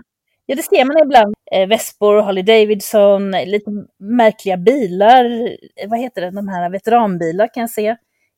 Ja, 0.49 0.55
det 0.55 0.63
ser 0.63 0.85
man 0.85 0.97
ibland. 1.03 1.35
Eh, 1.51 1.67
Vespor, 1.67 2.21
Harley 2.21 2.43
Davidson, 2.43 3.31
lite 3.31 3.71
märkliga 3.99 4.57
bilar. 4.57 5.55
Vad 5.87 5.99
heter 5.99 6.21
det, 6.21 6.31
de 6.31 6.47
här 6.47 6.69
veteranbilar 6.69 7.53
kan 7.53 7.61
jag 7.61 7.69
se 7.69 7.95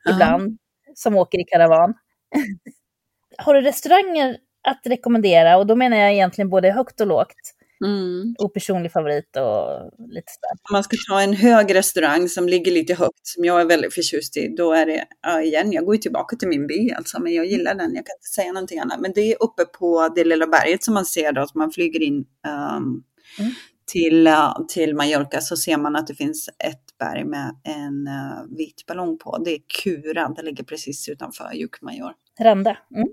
ibland, 0.09 0.41
Aha. 0.41 0.93
som 0.95 1.15
åker 1.15 1.39
i 1.39 1.43
karavan. 1.43 1.93
har 3.37 3.53
du 3.53 3.61
restauranger 3.61 4.37
att 4.67 4.81
rekommendera? 4.85 5.57
Och 5.57 5.67
då 5.67 5.75
menar 5.75 5.97
jag 5.97 6.13
egentligen 6.13 6.49
både 6.49 6.71
högt 6.71 7.01
och 7.01 7.07
lågt. 7.07 7.53
Mm. 7.85 8.35
Och 8.39 8.53
personlig 8.53 8.91
favorit 8.91 9.37
och 9.37 9.91
lite 10.09 10.31
sådär. 10.31 10.51
Om 10.69 10.73
man 10.73 10.83
ska 10.83 10.97
ta 11.09 11.21
en 11.21 11.33
hög 11.33 11.75
restaurang 11.75 12.29
som 12.29 12.47
ligger 12.49 12.71
lite 12.71 12.93
högt, 12.93 13.27
som 13.27 13.45
jag 13.45 13.61
är 13.61 13.65
väldigt 13.65 13.93
förtjust 13.93 14.37
i, 14.37 14.55
då 14.57 14.73
är 14.73 14.85
det, 14.85 15.05
ja, 15.21 15.41
igen, 15.41 15.71
jag 15.71 15.85
går 15.85 15.95
ju 15.95 16.01
tillbaka 16.01 16.35
till 16.35 16.47
min 16.47 16.67
by 16.67 16.91
alltså, 16.91 17.21
men 17.21 17.33
jag 17.33 17.45
gillar 17.45 17.75
den, 17.75 17.95
jag 17.95 18.05
kan 18.05 18.15
inte 18.17 18.29
säga 18.35 18.51
någonting 18.53 18.79
annat. 18.79 18.99
Men 19.01 19.11
det 19.15 19.21
är 19.21 19.43
uppe 19.43 19.65
på 19.65 20.09
det 20.15 20.23
lilla 20.23 20.47
berget 20.47 20.83
som 20.83 20.93
man 20.93 21.05
ser 21.05 21.31
då, 21.31 21.41
att 21.41 21.55
man 21.55 21.71
flyger 21.71 22.01
in 22.01 22.25
um, 22.77 23.03
mm. 23.39 23.51
till, 23.91 24.27
uh, 24.27 24.65
till 24.67 24.95
Mallorca, 24.95 25.41
så 25.41 25.57
ser 25.57 25.77
man 25.77 25.95
att 25.95 26.07
det 26.07 26.15
finns 26.15 26.49
ett 26.49 26.97
berg 26.99 27.25
med 27.25 27.55
en 27.63 28.07
uh, 28.07 28.57
vit 28.57 28.85
ballong 28.87 29.17
på. 29.17 29.37
Det 29.45 29.51
är 29.51 29.59
Kura, 29.83 30.33
det 30.35 30.43
ligger 30.43 30.63
precis 30.63 31.09
utanför 31.09 31.51
Jukmajor. 31.53 32.13
Randa. 32.41 32.77
Mm. 32.95 33.07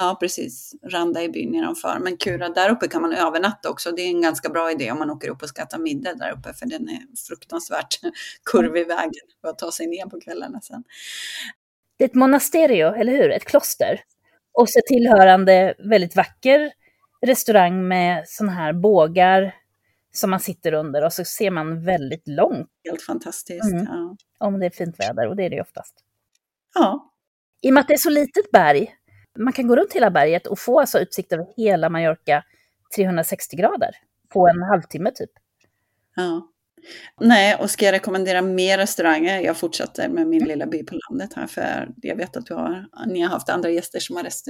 Ja, 0.00 0.16
precis. 0.20 0.74
Randa 0.92 1.22
i 1.22 1.28
byn 1.28 1.50
nedanför. 1.50 1.98
Men 1.98 2.16
Kura, 2.16 2.48
där 2.48 2.70
uppe 2.70 2.88
kan 2.88 3.02
man 3.02 3.12
övernatta 3.12 3.70
också. 3.70 3.92
Det 3.92 4.02
är 4.02 4.08
en 4.08 4.22
ganska 4.22 4.48
bra 4.48 4.70
idé 4.70 4.92
om 4.92 4.98
man 4.98 5.10
åker 5.10 5.30
upp 5.30 5.42
och 5.42 5.48
ska 5.48 5.62
äta 5.62 5.78
middag 5.78 6.14
där 6.14 6.32
uppe, 6.32 6.54
för 6.54 6.66
den 6.66 6.88
är 6.88 7.00
fruktansvärt 7.28 8.00
kurvig 8.50 8.86
vägen 8.86 9.24
för 9.40 9.48
att 9.48 9.58
ta 9.58 9.72
sig 9.72 9.86
ner 9.86 10.06
på 10.06 10.20
kvällarna 10.20 10.60
sen. 10.60 10.84
Det 11.96 12.04
är 12.04 12.08
ett 12.08 12.14
monasterio, 12.14 12.94
eller 12.94 13.12
hur? 13.12 13.30
Ett 13.30 13.44
kloster. 13.44 14.00
Och 14.52 14.70
så 14.70 14.80
tillhörande 14.86 15.74
väldigt 15.78 16.16
vacker 16.16 16.72
restaurang 17.26 17.88
med 17.88 18.28
sådana 18.28 18.52
här 18.52 18.72
bågar 18.72 19.54
som 20.12 20.30
man 20.30 20.40
sitter 20.40 20.72
under 20.72 21.04
och 21.04 21.12
så 21.12 21.24
ser 21.24 21.50
man 21.50 21.84
väldigt 21.84 22.28
långt. 22.28 22.68
Helt 22.84 23.02
fantastiskt. 23.02 23.72
Mm. 23.72 23.84
Ja. 23.84 24.16
Om 24.38 24.60
det 24.60 24.66
är 24.66 24.70
fint 24.70 25.00
väder 25.00 25.28
och 25.28 25.36
det 25.36 25.44
är 25.44 25.50
det 25.50 25.60
oftast. 25.60 25.94
Ja, 26.74 27.13
i 27.64 27.70
och 27.70 27.74
med 27.74 27.80
att 27.80 27.88
det 27.88 27.94
är 27.94 27.98
så 27.98 28.10
litet 28.10 28.50
berg, 28.50 28.94
man 29.38 29.52
kan 29.52 29.66
gå 29.66 29.76
runt 29.76 29.92
hela 29.92 30.10
berget 30.10 30.46
och 30.46 30.58
få 30.58 30.80
alltså 30.80 30.98
utsikt 30.98 31.32
över 31.32 31.46
hela 31.56 31.88
Mallorca 31.88 32.44
360 32.96 33.56
grader 33.56 33.90
på 34.28 34.48
en 34.48 34.62
halvtimme 34.62 35.10
typ. 35.10 35.30
Ja. 36.16 36.48
Nej, 37.20 37.56
och 37.60 37.70
ska 37.70 37.84
jag 37.84 37.92
rekommendera 37.92 38.42
mer 38.42 38.78
restauranger? 38.78 39.40
Jag 39.40 39.56
fortsätter 39.56 40.08
med 40.08 40.26
min 40.26 40.44
lilla 40.44 40.66
by 40.66 40.84
på 40.84 40.94
landet 41.10 41.30
här, 41.36 41.46
för 41.46 41.88
jag 42.02 42.16
vet 42.16 42.36
att 42.36 42.46
du 42.46 42.54
har, 42.54 42.86
ni 43.06 43.20
har 43.20 43.28
haft 43.28 43.48
andra 43.48 43.70
gäster 43.70 44.00
som 44.00 44.16
har 44.16 44.22
rest, 44.22 44.48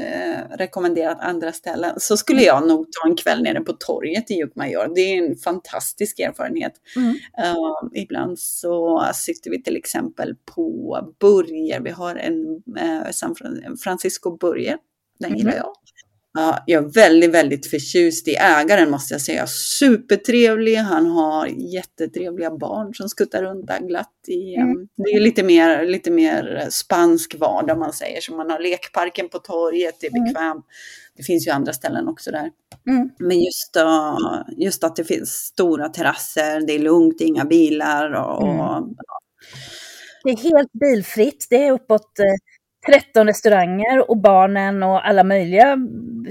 rekommenderat 0.50 1.20
andra 1.20 1.52
ställen. 1.52 1.94
Så 2.00 2.16
skulle 2.16 2.42
jag 2.42 2.68
nog 2.68 2.86
ta 2.92 3.08
en 3.08 3.16
kväll 3.16 3.42
nere 3.42 3.60
på 3.60 3.72
torget 3.72 4.30
i 4.30 4.34
Jukmajor. 4.34 4.94
Det 4.94 5.00
är 5.00 5.24
en 5.24 5.36
fantastisk 5.36 6.20
erfarenhet. 6.20 6.72
Mm. 6.96 7.08
Uh, 7.10 8.02
ibland 8.02 8.38
så 8.38 9.04
sitter 9.14 9.50
vi 9.50 9.62
till 9.62 9.76
exempel 9.76 10.34
på 10.54 10.98
Burger. 11.20 11.80
Vi 11.80 11.90
har 11.90 12.16
en 12.16 12.34
uh, 12.82 13.10
San 13.10 13.34
Francisco 13.84 14.36
Burger. 14.36 14.76
Den 15.18 15.30
mm. 15.30 15.38
gillar 15.38 15.54
jag. 15.54 15.72
Ja, 16.36 16.58
jag 16.66 16.84
är 16.84 16.88
väldigt, 16.88 17.30
väldigt 17.30 17.70
förtjust 17.70 18.28
i 18.28 18.34
ägaren 18.34 18.90
måste 18.90 19.14
jag 19.14 19.20
säga. 19.20 19.46
Supertrevlig, 19.46 20.76
han 20.76 21.06
har 21.06 21.46
jättetrevliga 21.46 22.56
barn 22.56 22.94
som 22.94 23.08
skuttar 23.08 23.42
runt 23.42 23.66
där 23.66 23.80
glatt. 23.80 24.10
I, 24.26 24.54
mm. 24.54 24.68
um, 24.68 24.88
det 24.96 25.10
är 25.10 25.20
lite 25.20 25.42
mer, 25.42 25.86
lite 25.86 26.10
mer 26.10 26.66
spansk 26.70 27.34
vardag 27.38 27.78
man 27.78 27.92
säger, 27.92 28.20
så 28.20 28.34
man 28.34 28.50
har 28.50 28.58
lekparken 28.58 29.28
på 29.28 29.38
torget, 29.38 29.94
det 30.00 30.06
är 30.06 30.10
bekvämt. 30.10 30.38
Mm. 30.38 30.62
Det 31.16 31.22
finns 31.22 31.46
ju 31.46 31.50
andra 31.50 31.72
ställen 31.72 32.08
också 32.08 32.30
där. 32.30 32.50
Mm. 32.88 33.10
Men 33.18 33.40
just, 33.40 33.76
uh, 33.76 34.42
just 34.64 34.84
att 34.84 34.96
det 34.96 35.04
finns 35.04 35.30
stora 35.30 35.88
terrasser, 35.88 36.66
det 36.66 36.72
är 36.72 36.78
lugnt, 36.78 37.20
inga 37.20 37.44
bilar 37.44 38.12
och, 38.12 38.42
och 38.42 38.48
ja. 38.48 38.88
Det 40.24 40.30
är 40.30 40.36
helt 40.36 40.72
bilfritt, 40.72 41.46
det 41.50 41.66
är 41.66 41.72
uppåt 41.72 42.18
eh, 42.18 42.24
13 42.86 43.26
restauranger 43.26 44.10
och 44.10 44.16
barnen 44.16 44.82
och 44.82 45.08
alla 45.08 45.24
möjliga 45.24 45.78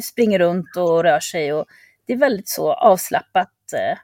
springer 0.03 0.39
runt 0.39 0.77
och 0.77 1.03
rör 1.03 1.19
sig. 1.19 1.53
Och 1.53 1.65
det 2.05 2.13
är 2.13 2.17
väldigt 2.17 2.49
så 2.49 2.73
avslappnat 2.73 3.49
eh, 3.73 3.97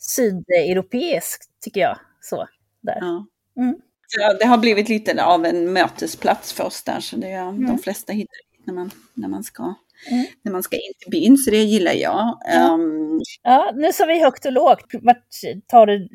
sydeuropeiskt 0.00 1.50
tycker 1.60 1.80
jag. 1.80 1.98
Så, 2.20 2.48
där. 2.80 2.98
Ja. 3.00 3.26
Mm. 3.56 3.76
Ja, 4.18 4.34
det 4.34 4.46
har 4.46 4.58
blivit 4.58 4.88
lite 4.88 5.24
av 5.24 5.44
en 5.44 5.72
mötesplats 5.72 6.52
för 6.52 6.64
oss 6.64 6.82
där, 6.82 7.00
så 7.00 7.16
det 7.16 7.30
är, 7.30 7.48
mm. 7.48 7.66
de 7.66 7.78
flesta 7.78 8.12
hittar 8.12 8.36
dit 8.36 8.66
när 8.66 8.74
man, 8.74 8.90
när 9.14 9.28
man 9.28 9.44
ska 9.44 9.74
Mm. 10.10 10.26
när 10.42 10.52
man 10.52 10.62
ska 10.62 10.76
in 10.76 10.92
till 10.98 11.10
byn, 11.10 11.36
så 11.36 11.50
det 11.50 11.56
gillar 11.56 11.92
jag. 11.92 12.38
Ja. 12.44 12.72
Um, 12.74 13.20
ja, 13.42 13.72
nu 13.74 13.92
sa 13.92 14.04
vi 14.06 14.22
högt 14.22 14.46
och 14.46 14.52
lågt. 14.52 14.84
Vart 15.02 15.28
tar 15.66 15.86
du 15.86 16.08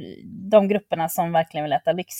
de 0.52 0.68
grupperna 0.68 1.10
som 1.10 1.32
verkligen 1.32 1.64
vill 1.64 1.74
äta 1.74 1.92
lyx? 1.92 2.16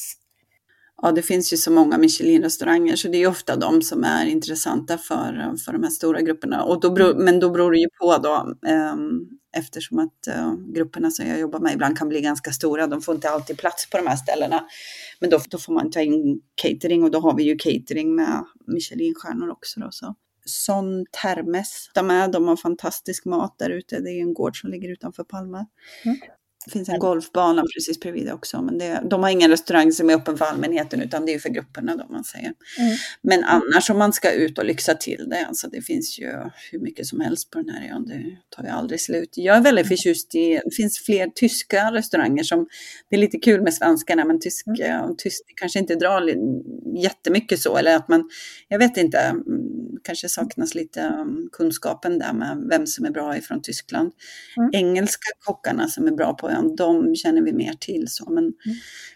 Ja, 1.02 1.12
det 1.12 1.22
finns 1.22 1.54
ju 1.54 1.58
så 1.58 1.72
många 1.72 1.98
Michelin-restauranger 1.98 2.96
så 2.96 3.08
det 3.08 3.18
är 3.18 3.28
ofta 3.28 3.56
de 3.56 3.82
som 3.82 4.04
är 4.04 4.26
intressanta 4.26 4.98
för, 4.98 5.58
för 5.66 5.74
de 5.74 5.84
här 5.84 5.90
stora 5.90 6.22
grupperna. 6.22 6.64
Och 6.64 6.80
då 6.82 6.92
beror, 6.92 7.14
men 7.14 7.40
då 7.40 7.50
beror 7.50 7.72
det 7.72 7.80
ju 7.80 7.90
på 8.02 8.18
då, 8.18 8.54
eh, 8.68 8.96
eftersom 9.58 10.00
att 10.00 10.28
eh, 10.28 10.54
grupperna 10.74 11.12
som 11.12 11.28
jag 11.28 11.40
jobbar 11.40 11.60
med 11.60 11.74
ibland 11.74 11.98
kan 11.98 12.10
bli 12.10 12.22
ganska 12.22 12.52
stora. 12.52 12.88
De 12.88 13.02
får 13.02 13.16
inte 13.16 13.30
alltid 13.30 13.58
plats 13.58 13.90
på 13.90 13.98
de 13.98 14.08
här 14.08 14.16
ställena. 14.16 14.66
Men 15.20 15.30
då, 15.30 15.40
då 15.50 15.58
får 15.58 15.74
man 15.74 15.92
ta 15.92 16.02
in 16.02 16.42
catering 16.56 17.04
och 17.04 17.12
då 17.12 17.20
har 17.20 17.36
vi 17.36 17.44
ju 17.44 17.58
catering 17.58 18.16
med 18.16 18.46
Michelin-stjärnor 18.68 19.50
också. 19.50 19.80
Då, 19.80 19.88
så. 19.92 20.16
Son 20.46 21.06
Termes, 21.24 21.90
de, 21.94 22.10
är, 22.10 22.28
de 22.28 22.48
har 22.48 22.56
fantastisk 22.56 23.26
mat 23.26 23.56
där 23.60 23.70
ute. 23.70 24.00
Det 24.00 24.10
är 24.10 24.22
en 24.22 24.34
gård 24.34 24.62
som 24.62 24.70
ligger 24.70 24.90
utanför 24.90 25.24
Palma. 25.24 25.66
Mm. 26.06 26.18
Det 26.66 26.72
finns 26.72 26.90
en 26.90 27.00
golfbana 27.00 27.64
precis 27.76 28.00
bredvid 28.00 28.32
också, 28.32 28.62
men 28.62 28.78
det, 28.78 29.02
de 29.10 29.24
har 29.24 29.30
ingen 29.30 29.50
restaurang 29.50 29.92
som 29.92 30.10
är 30.10 30.14
öppen 30.14 30.38
för 30.38 30.46
allmänheten 30.46 31.02
utan 31.02 31.26
det 31.26 31.34
är 31.34 31.40
för 31.40 31.50
grupperna 31.50 31.96
då 31.96 32.06
man 32.10 32.24
säger. 32.24 32.54
Mm. 32.80 32.98
Men 33.22 33.44
annars 33.44 33.90
om 33.90 33.98
man 33.98 34.14
ska 34.14 34.32
ut 34.32 34.58
och 34.58 34.66
lyxa 34.66 34.94
till 34.94 35.30
det, 35.30 35.46
alltså 35.46 35.68
det 35.68 35.82
finns 35.82 36.20
ju 36.20 36.32
hur 36.72 36.80
mycket 36.80 37.08
som 37.08 37.22
helst 37.22 37.52
på 37.52 37.60
den 37.60 37.70
här 37.70 37.96
ön, 37.96 38.06
det 38.08 38.24
tar 38.50 38.64
ju 38.64 38.70
aldrig 38.70 39.02
slut. 39.02 39.30
Jag 39.34 39.58
är 39.58 39.62
väldigt 39.62 39.88
förtjust 39.88 40.36
i, 40.36 40.62
det 40.66 40.76
finns 40.76 41.00
fler 41.00 41.28
tyska 41.36 41.92
restauranger 41.92 42.44
som, 42.44 42.68
det 43.10 43.16
är 43.16 43.20
lite 43.20 43.38
kul 43.38 43.62
med 43.62 43.74
svenskarna, 43.74 44.26
men 44.26 44.40
tysk, 44.40 44.68
mm. 44.68 45.16
tysk 45.18 45.42
kanske 45.56 45.80
inte 45.80 45.96
drar 45.96 46.34
jättemycket 46.98 47.60
så, 47.60 47.78
eller 47.78 47.96
att 47.96 48.08
man, 48.08 48.30
jag 48.68 48.80
vet 48.80 48.98
inte, 48.98 49.20
mm, 49.20 49.44
kanske 50.04 50.30
saknas 50.30 50.76
lite 50.76 51.26
kunskapen 51.52 52.20
där 52.20 52.34
med 52.34 52.68
vem 52.70 52.88
som 52.88 53.06
är 53.06 53.12
bra 53.12 53.38
ifrån 53.38 53.62
Tyskland. 53.62 54.12
Mm. 54.58 54.70
Engelska 54.74 55.30
kockarna 55.46 55.88
som 55.88 56.08
är 56.08 56.12
bra 56.12 56.34
på 56.34 56.49
ön, 56.50 56.76
de 56.76 57.16
känner 57.16 57.42
vi 57.42 57.54
mer 57.54 57.74
till. 57.74 58.08
Så. 58.08 58.30
Men 58.30 58.44
mm. 58.44 58.54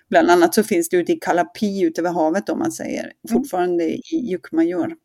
Bland 0.09 0.29
annat 0.29 0.55
så 0.55 0.63
finns 0.63 0.89
det 0.89 0.97
ute 0.97 1.11
i 1.11 1.15
Calapi, 1.15 1.81
ute 1.81 2.01
vid 2.01 2.11
havet 2.11 2.49
om 2.49 2.59
man 2.59 2.71
säger, 2.71 3.03
mm. 3.03 3.13
fortfarande 3.31 3.83
i 3.83 4.31
Yucmayor, 4.31 4.95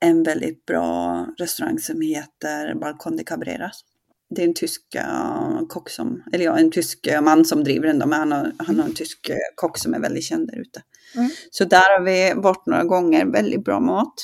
en 0.00 0.22
väldigt 0.22 0.66
bra 0.66 1.26
restaurang 1.38 1.78
som 1.78 2.00
heter 2.00 2.74
Balcon 2.74 3.16
de 3.16 3.24
Cabreras. 3.24 3.84
Det 4.30 4.42
är 4.42 4.46
en 4.46 4.54
tysk 4.54 4.82
uh, 4.96 5.66
kock 5.68 5.90
som, 5.90 6.22
eller 6.32 6.44
ja, 6.44 6.58
en 6.58 6.70
tysk 6.70 7.08
uh, 7.12 7.20
man 7.20 7.44
som 7.44 7.64
driver 7.64 7.86
den, 7.86 7.98
då, 7.98 8.06
men 8.06 8.18
han 8.18 8.32
har, 8.32 8.52
han 8.58 8.78
har 8.78 8.86
en 8.86 8.94
tysk 8.94 9.30
uh, 9.30 9.36
kock 9.54 9.78
som 9.78 9.94
är 9.94 10.00
väldigt 10.00 10.24
känd 10.24 10.48
där 10.48 10.60
ute. 10.60 10.82
Mm. 11.16 11.30
Så 11.50 11.64
där 11.64 11.98
har 11.98 12.04
vi 12.04 12.32
varit 12.36 12.66
några 12.66 12.84
gånger, 12.84 13.26
väldigt 13.26 13.64
bra 13.64 13.80
mat. 13.80 14.14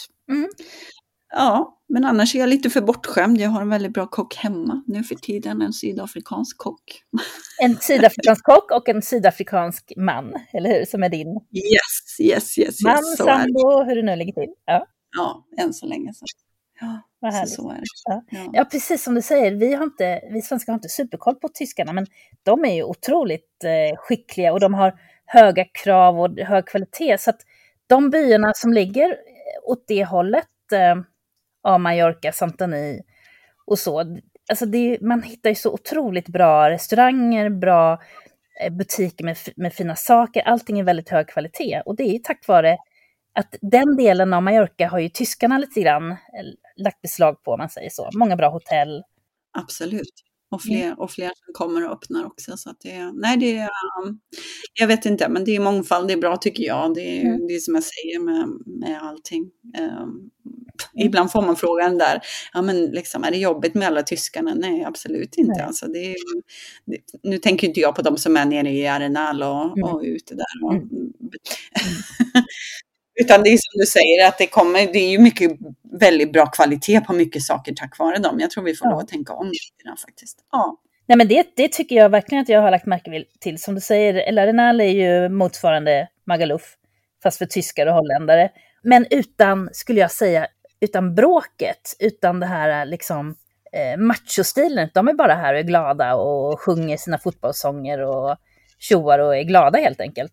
Ja, 1.31 1.79
men 1.89 2.05
annars 2.05 2.35
är 2.35 2.39
jag 2.39 2.49
lite 2.49 2.71
för 2.71 2.81
bortskämd. 2.81 3.41
Jag 3.41 3.51
har 3.51 3.61
en 3.61 3.69
väldigt 3.69 3.93
bra 3.93 4.07
kock 4.07 4.37
hemma 4.37 4.83
nu 4.87 5.05
för 5.05 5.15
tiden, 5.15 5.63
en 5.63 5.73
sydafrikansk 5.73 6.59
kock. 6.59 6.83
En 7.63 7.77
sydafrikansk 7.77 8.45
kock 8.45 8.71
och 8.73 8.89
en 8.89 9.03
sydafrikansk 9.03 9.93
man, 9.97 10.35
eller 10.53 10.79
hur? 10.79 10.85
Som 10.85 11.03
är 11.03 11.09
din? 11.09 11.29
Yes, 11.53 12.21
yes, 12.21 12.59
yes. 12.59 12.83
Man, 12.83 12.93
yes, 12.93 13.17
sambo, 13.17 13.85
hur 13.85 13.97
det 13.97 14.03
nu 14.03 14.17
ligger 14.17 14.33
till. 14.33 14.55
Ja, 14.65 14.87
ja 15.17 15.47
än 15.59 15.75
så 15.75 15.87
länge 15.87 16.15
så. 16.15 16.25
Ja, 16.81 17.01
Vad 17.19 17.33
härligt. 17.33 17.55
Så, 17.55 17.63
så 17.63 17.71
är 17.71 17.75
det. 17.75 17.83
Ja. 18.05 18.23
Ja. 18.31 18.51
ja. 18.53 18.65
precis 18.65 19.03
som 19.03 19.15
du 19.15 19.23
säger, 19.23 19.55
vi, 19.55 19.75
har 19.75 19.85
inte, 19.85 20.21
vi 20.33 20.43
svenskar 20.43 20.73
har 20.73 20.79
inte 20.79 20.89
superkoll 20.89 21.35
på 21.35 21.49
tyskarna, 21.49 21.93
men 21.93 22.07
de 22.43 22.65
är 22.65 22.75
ju 22.75 22.83
otroligt 22.83 23.65
eh, 23.65 23.99
skickliga 23.99 24.53
och 24.53 24.61
de 24.61 24.75
har 24.75 25.01
höga 25.27 25.65
krav 25.65 26.21
och 26.21 26.39
hög 26.39 26.67
kvalitet. 26.67 27.19
Så 27.19 27.31
att 27.31 27.41
de 27.87 28.11
byarna 28.11 28.53
som 28.55 28.73
ligger 28.73 29.17
åt 29.63 29.85
det 29.89 30.05
hållet, 30.05 30.73
eh, 30.73 31.03
av 31.63 31.81
Mallorca, 31.81 32.33
Santani 32.33 33.03
och 33.67 33.79
så. 33.79 34.19
Alltså 34.49 34.67
det, 34.67 34.99
man 35.01 35.23
hittar 35.23 35.51
ju 35.51 35.57
så 35.57 35.73
otroligt 35.73 36.29
bra 36.29 36.71
restauranger, 36.71 37.51
bra 37.51 38.03
eh, 38.65 38.73
butiker 38.73 39.25
med, 39.25 39.37
med 39.57 39.75
fina 39.75 39.97
saker. 39.97 40.43
Allting 40.43 40.79
är 40.79 40.85
väldigt 40.85 41.09
hög 41.09 41.29
kvalitet 41.29 41.83
och 41.87 41.97
det 41.97 42.03
är 42.03 42.13
ju 42.13 42.19
tack 42.19 42.47
vare 42.47 42.77
att 43.33 43.55
den 43.61 43.97
delen 43.97 44.35
av 44.35 44.43
Mallorca 44.43 44.89
har 44.89 44.99
ju 44.99 45.09
tyskarna 45.09 45.59
lite 45.59 45.81
grann 45.81 46.11
eh, 46.11 46.17
lagt 46.77 47.03
beslag 47.03 47.43
på, 47.43 47.53
om 47.53 47.59
man 47.59 47.71
säger 47.71 47.91
så. 47.91 48.11
Många 48.15 48.37
bra 48.37 48.51
hotell. 48.51 49.03
Absolut. 49.59 50.30
Och 50.51 50.63
fler, 50.63 50.85
mm. 50.85 50.99
och 50.99 51.11
fler 51.11 51.27
som 51.27 51.55
kommer 51.55 51.87
och 51.87 51.93
öppnar 51.93 52.27
också. 52.27 52.57
Så 52.57 52.71
att 52.71 52.81
det, 52.81 53.13
nej, 53.13 53.37
det 53.37 53.57
är, 53.57 53.69
um, 54.05 54.21
jag 54.75 54.87
vet 54.87 55.07
inte, 55.07 55.29
men 55.29 55.45
det 55.45 55.57
är 55.57 55.61
mångfald, 55.61 56.09
det 56.09 56.13
är 56.13 56.19
bra 56.19 56.37
tycker 56.37 56.63
jag. 56.65 56.95
Det 56.95 57.21
är, 57.21 57.25
mm. 57.25 57.47
det 57.47 57.55
är 57.55 57.59
som 57.59 57.75
jag 57.75 57.85
säger 57.85 58.21
med, 58.21 58.49
med 58.67 59.03
allting. 59.03 59.51
Um, 60.03 60.31
ibland 60.95 61.33
får 61.33 61.43
man 61.43 61.57
frågan 61.57 61.99
där, 61.99 62.21
ja 62.53 62.63
men 62.63 62.87
liksom, 62.87 63.25
är 63.25 63.31
det 63.31 63.37
jobbigt 63.37 63.75
med 63.75 63.87
alla 63.87 64.03
tyskarna? 64.03 64.55
Nej, 64.55 64.85
absolut 64.85 65.39
inte. 65.39 65.53
Nej. 65.53 65.63
Alltså, 65.63 65.87
det 65.87 65.99
är, 65.99 66.17
det, 66.87 66.99
nu 67.23 67.39
tänker 67.39 67.67
inte 67.69 67.81
jag 67.81 67.95
på 67.95 68.03
de 68.03 68.17
som 68.17 68.37
är 68.37 68.45
nere 68.45 68.71
i 68.71 68.87
Arenal 68.87 69.43
och, 69.43 69.79
mm. 69.79 69.83
och 69.83 70.03
ute 70.05 70.35
där. 70.35 70.65
Och, 70.65 70.75
mm. 70.75 70.91
Utan 73.21 73.43
det 73.43 73.51
är 73.51 73.57
som 73.57 73.79
du 73.81 73.87
säger, 73.87 74.29
att 74.29 74.39
det, 74.39 74.47
kommer, 74.47 74.93
det 74.93 74.99
är 74.99 75.11
ju 75.11 75.19
mycket, 75.19 75.53
väldigt 76.01 76.33
bra 76.33 76.47
kvalitet 76.47 77.01
på 77.01 77.13
mycket 77.13 77.43
saker 77.43 77.75
tack 77.77 77.99
vare 77.99 78.19
dem. 78.19 78.41
Jag 78.41 78.51
tror 78.51 78.65
vi 78.65 78.75
får 78.75 78.87
ja. 78.87 78.91
lov 78.91 79.01
att 79.01 79.09
tänka 79.09 79.33
om 79.33 79.47
lite 79.47 80.01
faktiskt. 80.07 80.39
Ja. 80.53 80.77
Nej, 81.07 81.19
men 81.19 81.29
det, 81.29 81.47
det 81.57 81.73
tycker 81.73 81.97
jag 81.97 82.09
verkligen 82.09 82.43
att 82.43 82.49
jag 82.49 82.63
har 82.63 82.71
lagt 82.71 82.87
märke 82.87 83.25
till. 83.41 83.59
Som 83.59 83.75
du 83.75 83.81
säger, 83.81 84.15
El 84.15 84.39
Arenal 84.39 84.81
är 84.81 84.85
ju 84.85 85.29
motsvarande 85.29 86.09
Magaluf, 86.27 86.77
fast 87.23 87.39
för 87.39 87.47
tyskar 87.47 87.87
och 87.87 87.95
holländare. 87.95 88.51
Men 88.83 89.07
utan, 89.11 89.69
skulle 89.73 90.01
jag 90.01 90.11
säga, 90.11 90.47
utan 90.81 91.15
bråket, 91.15 91.97
utan 91.99 92.41
det 92.41 92.47
här 92.47 92.87
liksom 92.87 93.37
eh, 93.73 93.99
machostilen. 93.99 94.89
De 94.95 95.09
är 95.09 95.15
bara 95.15 95.35
här 95.35 95.55
och 95.55 95.61
är 95.61 95.65
glada 95.65 96.15
och 96.15 96.61
sjunger 96.61 96.97
sina 96.97 97.19
fotbollssånger 97.19 98.01
och 98.01 98.37
tjoar 98.79 99.19
och 99.19 99.37
är 99.37 99.43
glada 99.43 99.79
helt 99.79 100.01
enkelt. 100.01 100.33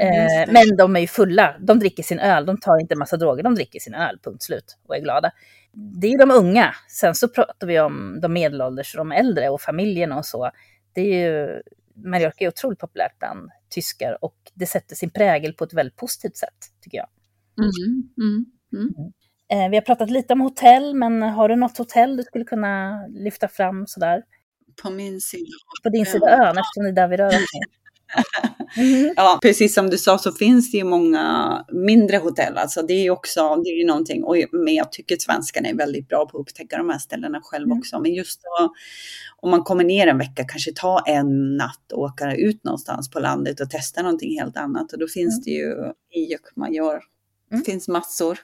Eh, 0.00 0.52
men 0.52 0.76
de 0.76 0.96
är 0.96 1.00
ju 1.00 1.06
fulla, 1.06 1.56
de 1.60 1.78
dricker 1.78 2.02
sin 2.02 2.18
öl, 2.18 2.46
de 2.46 2.60
tar 2.60 2.80
inte 2.80 2.96
massa 2.96 3.16
droger, 3.16 3.42
de 3.42 3.54
dricker 3.54 3.80
sin 3.80 3.94
öl, 3.94 4.18
punkt 4.22 4.42
slut, 4.42 4.78
och 4.86 4.96
är 4.96 5.00
glada. 5.00 5.30
Det 5.72 6.12
är 6.12 6.18
de 6.18 6.30
unga. 6.30 6.74
Sen 6.88 7.14
så 7.14 7.28
pratar 7.28 7.66
vi 7.66 7.80
om 7.80 8.18
de 8.22 8.32
medelålders 8.32 8.94
och 8.94 8.98
de 8.98 9.12
äldre 9.12 9.48
och 9.48 9.60
familjerna 9.60 10.18
och 10.18 10.26
så. 10.26 10.50
Det 10.92 11.00
är 11.00 11.30
ju, 11.30 11.62
Mallorca 11.94 12.44
är 12.44 12.48
otroligt 12.48 12.78
populärt 12.78 13.18
bland 13.18 13.50
tyskar 13.68 14.24
och 14.24 14.36
det 14.54 14.66
sätter 14.66 14.96
sin 14.96 15.10
prägel 15.10 15.52
på 15.52 15.64
ett 15.64 15.72
väldigt 15.72 15.96
positivt 15.96 16.36
sätt, 16.36 16.58
tycker 16.80 16.98
jag. 16.98 17.08
Mm, 17.58 17.70
mm, 18.16 18.44
mm. 18.72 18.94
mm. 18.98 19.12
Eh, 19.50 19.70
vi 19.70 19.76
har 19.76 19.82
pratat 19.82 20.10
lite 20.10 20.32
om 20.32 20.40
hotell, 20.40 20.94
men 20.94 21.22
har 21.22 21.48
du 21.48 21.56
något 21.56 21.78
hotell 21.78 22.16
du 22.16 22.22
skulle 22.22 22.44
kunna 22.44 23.06
lyfta 23.06 23.48
fram 23.48 23.86
sådär? 23.86 24.22
På 24.82 24.90
min 24.90 25.20
sida? 25.20 25.50
På 25.82 25.88
din 25.88 26.06
sida 26.06 26.30
ön, 26.30 26.58
eftersom 26.58 26.84
det 26.84 26.88
är 26.88 26.92
där 26.92 27.08
vi 27.08 27.16
rör 27.16 27.26
oss. 27.26 27.34
Mm. 28.76 29.12
Ja, 29.16 29.38
precis 29.42 29.74
som 29.74 29.90
du 29.90 29.98
sa 29.98 30.18
så 30.18 30.32
finns 30.32 30.70
det 30.70 30.78
ju 30.78 30.84
många 30.84 31.64
mindre 31.72 32.16
hotell. 32.16 32.56
Alltså 32.56 32.82
det 32.82 32.92
är 32.92 33.10
också, 33.10 33.56
det 33.56 33.70
är 33.70 33.78
ju 33.78 33.86
någonting, 33.86 34.24
och, 34.24 34.36
men 34.52 34.74
jag 34.74 34.92
tycker 34.92 35.14
att 35.14 35.22
svenskarna 35.22 35.68
är 35.68 35.74
väldigt 35.74 36.08
bra 36.08 36.26
på 36.26 36.38
att 36.38 36.42
upptäcka 36.42 36.76
de 36.76 36.88
här 36.88 36.98
ställena 36.98 37.40
själv 37.42 37.64
mm. 37.64 37.78
också. 37.78 38.00
Men 38.00 38.14
just 38.14 38.40
då, 38.42 38.74
om 39.36 39.50
man 39.50 39.62
kommer 39.62 39.84
ner 39.84 40.06
en 40.06 40.18
vecka, 40.18 40.44
kanske 40.44 40.72
ta 40.72 41.02
en 41.06 41.56
natt 41.56 41.92
och 41.92 42.02
åka 42.02 42.34
ut 42.34 42.64
någonstans 42.64 43.10
på 43.10 43.20
landet 43.20 43.60
och 43.60 43.70
testa 43.70 44.02
någonting 44.02 44.38
helt 44.40 44.56
annat. 44.56 44.92
Och 44.92 44.98
då 44.98 45.08
finns 45.08 45.34
mm. 45.34 45.44
det 45.44 45.50
ju 45.50 45.92
i 46.22 46.30
Jökmajor, 46.32 47.00
det 47.48 47.54
mm. 47.54 47.64
finns 47.64 47.88
massor 47.88 48.38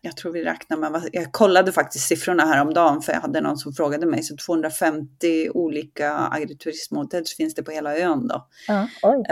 jag 0.00 0.16
tror 0.16 0.32
vi 0.32 0.44
räknar 0.44 0.76
med, 0.76 1.08
jag 1.12 1.32
kollade 1.32 1.72
faktiskt 1.72 2.06
siffrorna 2.06 2.46
häromdagen 2.46 3.02
för 3.02 3.12
jag 3.12 3.20
hade 3.20 3.40
någon 3.40 3.58
som 3.58 3.72
frågade 3.72 4.06
mig, 4.06 4.22
så 4.22 4.36
250 4.46 5.50
olika 5.54 6.12
agriturismhotell 6.14 7.24
finns 7.36 7.54
det 7.54 7.62
på 7.62 7.70
hela 7.70 7.96
ön 7.96 8.28
då. 8.28 8.48
Ja, 8.68 8.88
oj. 9.02 9.24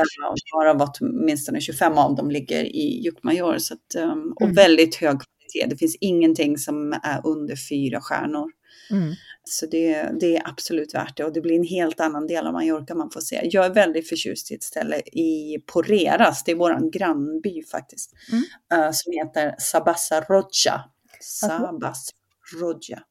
Varav 0.55 0.88
åtminstone 1.01 1.61
25 1.61 1.99
av 1.99 2.16
dem 2.16 2.31
ligger 2.31 2.64
i 2.64 3.03
Jukkmajor. 3.05 3.59
Så 3.59 3.75
att, 3.75 3.95
ehm, 3.95 4.33
och 4.33 4.42
mm. 4.42 4.55
väldigt 4.55 4.95
hög 4.95 5.21
kvalitet. 5.21 5.71
Det 5.71 5.77
finns 5.77 5.97
ingenting 6.01 6.59
som 6.59 6.92
är 6.92 7.21
under 7.25 7.57
fyra 7.57 8.01
stjärnor. 8.01 8.51
Mm. 8.90 9.14
Så 9.44 9.66
det, 9.66 10.11
det, 10.20 10.37
är 10.37 10.48
absolut 10.48 10.94
värt 10.94 11.16
det 11.16 11.24
och 11.24 11.33
det 11.33 11.40
blir 11.40 11.57
en 11.57 11.64
helt 11.64 12.00
annan 12.00 12.26
del 12.26 12.46
av 12.46 12.52
Mallorca 12.52 12.94
man 12.94 13.11
får 13.11 13.20
se. 13.20 13.40
Jag 13.44 13.66
är 13.66 13.70
väldigt 13.70 14.09
förtjust 14.09 14.50
i 14.50 14.55
ett 14.55 14.62
ställe 14.62 14.96
i 14.96 15.59
Porreras, 15.66 16.44
det 16.44 16.52
är 16.52 16.57
våran 16.57 16.90
grannby 16.90 17.62
faktiskt, 17.62 18.12
mm. 18.33 18.85
uh, 18.85 18.90
som 18.92 19.12
heter 19.12 19.55
Sabasa 19.59 20.20
Roja. 20.20 20.85
Sabas 21.20 22.11
Roja. 22.61 23.02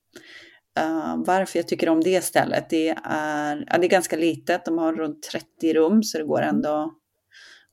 Uh, 0.79 1.23
varför 1.25 1.59
jag 1.59 1.67
tycker 1.67 1.89
om 1.89 2.01
det 2.01 2.21
stället, 2.21 2.69
det 2.69 2.89
är, 2.89 3.65
ja, 3.69 3.77
det 3.77 3.85
är 3.85 3.89
ganska 3.89 4.15
litet, 4.15 4.65
de 4.65 4.77
har 4.77 4.93
runt 4.93 5.23
30 5.23 5.73
rum 5.73 6.03
så 6.03 6.17
det 6.17 6.23
går 6.23 6.41
mm. 6.41 6.55
ändå 6.55 6.93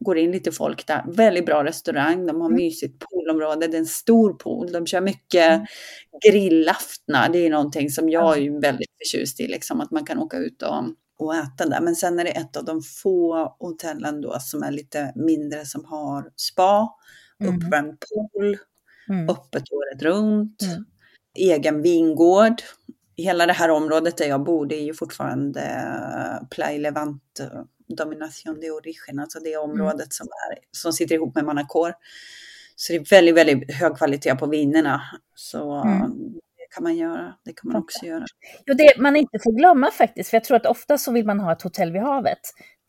går 0.01 0.19
in 0.19 0.33
lite 0.33 0.53
folk 0.53 0.87
där. 0.87 1.05
Väldigt 1.07 1.47
bra 1.47 1.65
restaurang, 1.65 2.27
de 2.27 2.41
har 2.41 2.49
mm. 2.49 2.57
mysigt 2.57 2.99
poolområde, 2.99 3.67
det 3.67 3.77
är 3.77 3.79
en 3.79 3.87
stor 3.87 4.33
pool. 4.33 4.73
De 4.73 4.87
kör 4.87 5.01
mycket 5.01 5.49
mm. 5.49 5.67
grillaftnar, 6.27 7.29
det 7.29 7.39
är 7.39 7.51
någonting 7.51 7.91
som 7.91 8.09
jag 8.09 8.39
är 8.39 8.61
väldigt 8.61 8.91
förtjust 8.99 9.41
i, 9.41 9.47
liksom, 9.47 9.81
att 9.81 9.91
man 9.91 10.05
kan 10.05 10.19
åka 10.19 10.37
ut 10.37 10.63
och, 10.63 10.85
och 11.19 11.35
äta 11.35 11.67
där. 11.67 11.81
Men 11.81 11.97
sen 11.97 12.19
är 12.19 12.25
det 12.25 12.31
ett 12.31 12.57
av 12.57 12.65
de 12.65 12.83
få 12.83 13.57
hotellen 13.59 14.21
då 14.21 14.37
som 14.41 14.63
är 14.63 14.71
lite 14.71 15.13
mindre 15.15 15.65
som 15.65 15.85
har 15.85 16.31
spa, 16.37 16.89
mm. 17.41 17.57
uppvärmd 17.57 17.97
pool, 18.01 18.59
mm. 19.09 19.29
öppet 19.29 19.73
året 19.73 20.03
runt, 20.03 20.63
mm. 20.63 20.85
egen 21.35 21.83
vingård. 21.83 22.63
Hela 23.17 23.47
det 23.47 23.53
här 23.53 23.71
området 23.71 24.17
där 24.17 24.27
jag 24.27 24.45
bor, 24.45 24.67
det 24.67 24.77
är 24.77 24.85
ju 24.85 24.95
fortfarande 24.95 25.63
Play 26.51 26.79
Levant 26.79 27.41
Domination 27.88 28.61
de 28.61 28.70
Origen, 28.70 29.18
alltså 29.18 29.40
det 29.40 29.55
mm. 29.55 29.70
området 29.70 30.12
som, 30.12 30.27
är, 30.27 30.59
som 30.70 30.92
sitter 30.92 31.14
ihop 31.14 31.35
med 31.35 31.44
Manacor. 31.44 31.92
Så 32.77 32.92
det 32.92 32.98
är 32.98 33.11
väldigt, 33.11 33.35
väldigt 33.35 33.74
hög 33.74 33.96
kvalitet 33.96 34.35
på 34.35 34.46
vinerna. 34.46 35.03
Så 35.35 35.72
mm. 35.72 36.11
det 36.33 36.74
kan 36.74 36.83
man 36.83 36.96
göra. 36.96 37.35
Det 37.44 37.53
kan 37.53 37.72
man 37.72 37.83
också 37.83 38.07
göra. 38.07 38.24
Jo, 38.66 38.74
det 38.74 38.98
man 38.98 39.16
inte 39.16 39.38
får 39.38 39.53
glömma 39.53 39.90
faktiskt, 39.90 40.31
för 40.31 40.37
jag 40.37 40.44
tror 40.44 40.57
att 40.57 40.66
ofta 40.66 40.98
så 40.98 41.12
vill 41.12 41.27
man 41.27 41.40
ha 41.40 41.53
ett 41.53 41.62
hotell 41.62 41.92
vid 41.92 42.03
havet. 42.03 42.40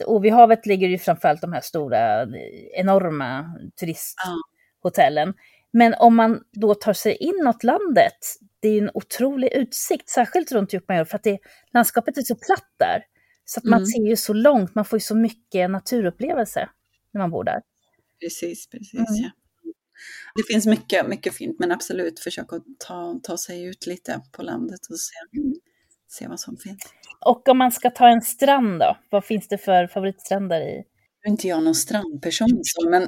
Och 0.05 0.25
vid 0.25 0.33
havet 0.33 0.65
ligger 0.65 0.88
ju 0.88 0.97
framförallt 0.97 1.41
de 1.41 1.53
här 1.53 1.62
stora, 1.62 2.27
enorma 2.73 3.45
turisthotellen. 3.79 5.27
Ja. 5.27 5.43
Men 5.71 5.93
om 5.93 6.15
man 6.15 6.43
då 6.51 6.75
tar 6.75 6.93
sig 6.93 7.15
inåt 7.15 7.63
landet, 7.63 8.17
det 8.59 8.69
är 8.69 8.81
en 8.81 8.91
otrolig 8.93 9.53
utsikt, 9.53 10.09
särskilt 10.09 10.51
runt 10.51 10.73
Djupmajor, 10.73 11.05
för 11.05 11.15
att 11.15 11.23
det, 11.23 11.39
landskapet 11.73 12.17
är 12.17 12.21
så 12.21 12.35
platt 12.35 12.67
där. 12.77 13.03
Så 13.49 13.59
att 13.59 13.63
man 13.63 13.79
Mm. 13.79 13.85
ser 13.85 14.01
ju 14.09 14.15
så 14.15 14.33
långt, 14.33 14.75
man 14.75 14.85
får 14.85 14.97
ju 14.97 15.01
så 15.01 15.15
mycket 15.15 15.69
naturupplevelse 15.71 16.69
när 17.13 17.21
man 17.21 17.31
bor 17.31 17.43
där. 17.43 17.62
Precis, 18.21 18.69
precis. 18.69 18.93
Mm. 18.93 19.06
Ja. 19.10 19.29
Det 20.35 20.54
finns 20.54 20.65
mycket, 20.65 21.08
mycket 21.08 21.33
fint, 21.35 21.60
men 21.60 21.71
absolut 21.71 22.19
försök 22.19 22.54
att 22.54 22.63
ta, 22.79 23.19
ta 23.23 23.37
sig 23.37 23.63
ut 23.63 23.85
lite 23.87 24.21
på 24.31 24.43
landet 24.43 24.79
och 24.89 25.00
se, 25.00 25.13
se 26.08 26.27
vad 26.27 26.39
som 26.39 26.58
finns. 26.58 26.79
Och 27.25 27.47
om 27.50 27.58
man 27.58 27.71
ska 27.71 27.89
ta 27.89 28.08
en 28.10 28.21
strand 28.21 28.79
då, 28.79 28.97
vad 29.10 29.25
finns 29.25 29.47
det 29.47 29.58
för 29.58 29.87
favoritstränder 29.87 30.62
i? 30.62 30.75
Nu 30.75 31.27
är 31.27 31.29
inte 31.31 31.47
jag 31.47 31.63
någon 31.63 31.75
strandperson, 31.75 32.47
men 32.89 33.02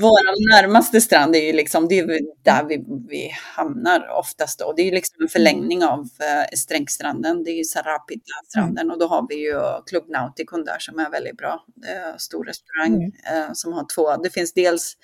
vår 0.00 0.50
närmaste 0.52 1.00
strand 1.00 1.36
är 1.36 1.40
ju 1.40 1.52
liksom, 1.52 1.88
det 1.88 1.98
är 1.98 2.20
där 2.42 2.64
vi, 2.68 2.84
vi 3.08 3.30
hamnar 3.56 4.08
oftast 4.18 4.58
då. 4.58 4.72
Det 4.72 4.82
är 4.82 4.84
ju 4.86 4.90
liksom 4.90 5.22
en 5.22 5.28
förlängning 5.28 5.84
av 5.84 6.00
eh, 6.00 6.56
Strängstranden, 6.56 7.44
det 7.44 7.50
är 7.50 7.56
ju 7.56 7.64
Sarapita-stranden 7.64 8.90
och 8.90 8.98
då 8.98 9.06
har 9.06 9.26
vi 9.28 9.34
ju 9.34 9.60
Club 9.86 10.04
Nauticon 10.08 10.64
där 10.64 10.78
som 10.78 10.98
är 10.98 11.10
väldigt 11.10 11.36
bra. 11.36 11.64
En 12.12 12.18
stor 12.18 12.44
restaurang 12.44 12.94
Mm. 12.94 13.12
eh, 13.42 13.52
som 13.52 13.72
har 13.72 13.86
två, 13.94 14.16
det 14.22 14.30
finns 14.30 14.52
dels 14.52 14.96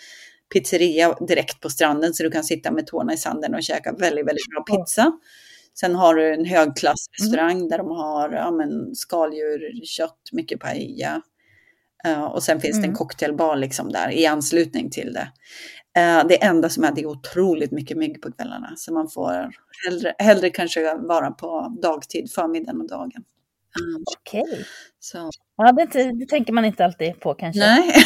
pizzeria 0.53 1.13
direkt 1.29 1.61
på 1.61 1.71
stranden 1.71 2.15
så 2.15 2.23
du 2.23 2.31
kan 2.31 2.45
sitta 2.45 2.71
med 2.71 2.87
tårna 2.87 3.13
i 3.13 3.17
sanden 3.17 3.55
och 3.55 3.63
käka 3.63 3.93
väldigt, 3.93 4.27
väldigt 4.27 4.51
bra 4.51 4.63
pizza. 4.77 5.13
Sen 5.81 5.95
har 5.95 6.15
du 6.15 6.35
en 6.35 6.45
högklassrestaurang 6.45 7.69
där 7.69 7.79
de 7.79 7.91
har 7.91 8.33
ja, 8.33 8.51
men, 8.51 8.95
skaldjur, 8.95 9.85
kött, 9.85 10.19
mycket 10.33 10.61
paella. 10.61 11.23
Eh, 12.05 12.25
och 12.25 12.43
sen 12.43 12.61
finns 12.61 12.77
det 12.77 12.81
en 12.81 12.85
Mm. 12.85 12.97
cocktailbar 12.97 13.57
liksom 13.57 13.89
där 13.93 14.11
i 14.11 14.27
anslutning 14.27 14.91
till 14.91 15.13
det. 15.13 15.29
Eh, 16.01 16.27
det 16.29 16.43
enda 16.43 16.69
som 16.69 16.85
är 16.85 16.93
det 16.93 17.01
är 17.01 17.07
otroligt 17.07 17.71
mycket 17.71 17.97
mygg 17.97 18.23
på 18.23 18.33
kvällarna. 18.33 18.73
Så 18.77 18.93
man 18.93 19.09
får 19.09 19.53
hellre, 19.89 20.15
hellre 20.19 20.51
kanske 20.51 20.95
vara 20.95 21.31
på 21.31 21.79
dagtid, 21.83 22.31
förmiddagen 22.33 22.81
och 22.81 22.89
dagen. 22.89 23.25
Eh, 23.81 24.03
Okej. 24.19 24.65
så, 24.99 25.31
Ja, 25.57 25.73
det, 25.73 26.13
det 26.13 26.27
tänker 26.27 26.53
man 26.53 26.65
inte 26.65 26.85
alltid 26.85 27.21
på 27.21 27.35
kanske. 27.35 27.61
nej. 27.61 27.89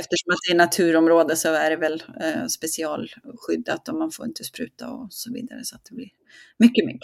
Eftersom 0.00 0.32
att 0.32 0.38
det 0.48 0.52
är 0.52 0.56
naturområde 0.56 1.36
så 1.36 1.52
är 1.54 1.70
det 1.70 1.76
väl 1.76 2.02
eh, 2.20 2.46
specialskyddat 2.46 3.88
och 3.88 3.94
man 3.94 4.10
får 4.10 4.26
inte 4.26 4.44
spruta 4.44 4.90
och 4.90 5.06
så 5.10 5.32
vidare. 5.32 5.64
Så 5.64 5.76
att 5.76 5.84
det 5.90 5.94
blir 5.94 6.08
mycket 6.58 6.86
mygg. 6.86 7.00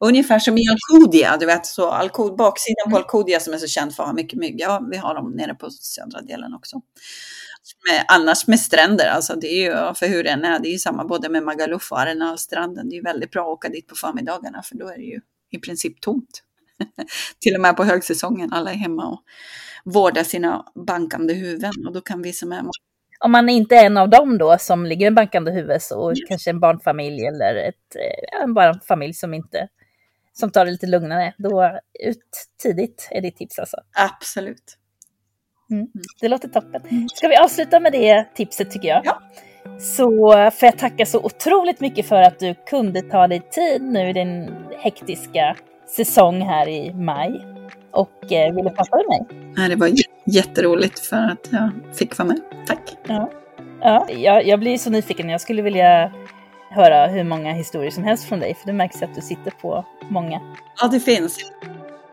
Ungefär 0.00 0.38
som 0.38 0.58
i 0.58 0.62
Alcudia, 0.70 1.36
du 1.36 1.46
vet, 1.46 1.66
så 1.66 1.90
Alcud, 1.90 2.36
baksidan 2.36 2.90
på 2.90 2.96
Alcudia 2.96 3.40
som 3.40 3.54
är 3.54 3.58
så 3.58 3.66
känd 3.66 3.94
för 3.94 4.02
att 4.02 4.08
ha 4.08 4.14
mycket 4.14 4.38
mygg. 4.38 4.60
Ja, 4.60 4.86
vi 4.90 4.96
har 4.96 5.14
dem 5.14 5.32
nere 5.32 5.54
på 5.54 5.70
södra 5.70 6.20
delen 6.20 6.54
också. 6.54 6.80
Med, 7.90 8.04
annars 8.08 8.46
med 8.46 8.60
stränder, 8.60 9.06
alltså 9.06 9.34
det 9.34 9.46
är 9.46 9.64
ju, 9.64 9.94
för 9.94 10.08
hur 10.08 10.24
den 10.24 10.44
är, 10.44 10.58
det 10.58 10.68
är 10.68 10.72
ju 10.72 10.78
samma 10.78 11.04
både 11.04 11.28
med 11.28 11.42
Magaluf 11.42 11.92
och 11.92 12.00
Arenalstranden. 12.00 12.88
Det 12.88 12.94
är 12.94 12.96
ju 12.96 13.02
väldigt 13.02 13.30
bra 13.30 13.42
att 13.42 13.48
åka 13.48 13.68
dit 13.68 13.86
på 13.86 13.94
förmiddagarna 13.94 14.62
för 14.62 14.76
då 14.76 14.88
är 14.88 14.96
det 14.96 15.02
ju 15.02 15.20
i 15.50 15.58
princip 15.58 16.00
tomt. 16.00 16.42
Till 17.40 17.54
och 17.54 17.60
med 17.60 17.76
på 17.76 17.84
högsäsongen, 17.84 18.52
alla 18.52 18.70
är 18.70 18.76
hemma 18.76 19.06
och 19.06 19.22
vårdar 19.84 20.22
sina 20.22 20.64
bankande 20.86 21.34
huvuden 21.34 21.72
och 21.86 21.92
då 21.92 22.00
kan 22.00 22.22
vi 22.22 22.32
som 22.32 22.52
är 22.52 22.62
Om 23.20 23.32
man 23.32 23.48
inte 23.48 23.76
är 23.76 23.86
en 23.86 23.96
av 23.96 24.10
dem 24.10 24.38
då 24.38 24.56
som 24.58 24.86
ligger 24.86 25.06
i 25.06 25.08
en 25.08 25.14
bankande 25.14 25.52
huvud 25.52 25.82
så 25.82 26.14
kanske 26.28 26.50
en 26.50 26.60
barnfamilj 26.60 27.26
eller 27.26 27.54
ett, 27.54 27.96
eh, 27.96 28.42
en 28.42 28.54
bara 28.54 28.68
en 28.68 28.80
familj 28.80 29.14
som 29.14 29.34
inte 29.34 29.68
som 30.38 30.50
tar 30.50 30.64
det 30.64 30.70
lite 30.70 30.86
lugnare, 30.86 31.34
då 31.38 31.78
ut 32.04 32.18
tidigt 32.62 33.08
är 33.10 33.20
ditt 33.20 33.36
tips 33.36 33.58
alltså. 33.58 33.76
absolut. 33.94 34.78
Det 36.20 36.28
låter 36.28 36.48
toppen. 36.48 37.08
Ska 37.14 37.28
vi 37.28 37.36
avsluta 37.36 37.80
med 37.80 37.92
det 37.92 38.34
tipset 38.34 38.70
tycker 38.70 38.88
jag? 38.88 39.02
Ja. 39.04 39.22
Så 39.80 40.10
får 40.50 40.66
jag 40.66 40.78
tacka 40.78 41.06
så 41.06 41.20
otroligt 41.20 41.80
mycket 41.80 42.06
för 42.06 42.22
att 42.22 42.38
du 42.38 42.54
kunde 42.66 43.02
ta 43.02 43.26
dig 43.26 43.40
tid 43.50 43.82
nu 43.82 44.08
i 44.08 44.12
din 44.12 44.50
hektiska 44.78 45.56
säsong 45.96 46.42
här 46.42 46.68
i 46.68 46.94
maj 46.94 47.46
och 47.90 48.32
eh, 48.32 48.54
ville 48.54 48.70
prata 48.70 48.96
med 48.96 49.06
mig. 49.08 49.52
Nej, 49.56 49.68
Det 49.68 49.76
var 49.76 49.90
jätteroligt 50.24 50.98
för 50.98 51.16
att 51.16 51.48
jag 51.50 51.70
fick 51.94 52.18
vara 52.18 52.28
med. 52.28 52.40
Tack. 52.66 52.96
Ja, 53.08 53.30
ja 53.80 54.06
jag, 54.10 54.46
jag 54.46 54.60
blir 54.60 54.78
så 54.78 54.90
nyfiken. 54.90 55.28
Jag 55.28 55.40
skulle 55.40 55.62
vilja 55.62 56.12
höra 56.70 57.06
hur 57.06 57.24
många 57.24 57.52
historier 57.52 57.90
som 57.90 58.04
helst 58.04 58.24
från 58.28 58.40
dig, 58.40 58.54
för 58.54 58.66
det 58.66 58.72
märks 58.72 59.02
att 59.02 59.14
du 59.14 59.20
sitter 59.20 59.50
på 59.50 59.84
många. 60.08 60.40
Ja, 60.80 60.88
det 60.88 61.00
finns. 61.00 61.38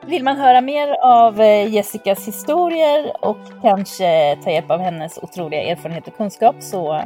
Vill 0.05 0.23
man 0.23 0.37
höra 0.37 0.61
mer 0.61 0.95
av 1.01 1.41
eh, 1.41 1.73
Jessicas 1.73 2.27
historier 2.27 3.25
och 3.25 3.37
kanske 3.61 4.37
ta 4.43 4.51
hjälp 4.51 4.71
av 4.71 4.79
hennes 4.79 5.17
otroliga 5.17 5.61
erfarenhet 5.61 6.07
och 6.07 6.17
kunskap 6.17 6.55
så 6.59 7.03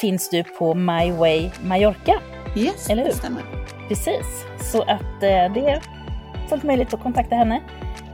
finns 0.00 0.30
du 0.30 0.44
på 0.44 0.74
My 0.74 1.12
Way 1.12 1.50
Mallorca. 1.64 2.20
Yes, 2.56 2.90
Eller 2.90 3.02
hur? 3.02 3.10
det 3.10 3.16
stämmer. 3.16 3.42
Precis, 3.88 4.44
så 4.72 4.82
att 4.82 5.22
eh, 5.22 5.52
det 5.54 5.60
är 5.70 5.82
fullt 6.48 6.62
möjligt 6.62 6.94
att 6.94 7.02
kontakta 7.02 7.34
henne 7.36 7.60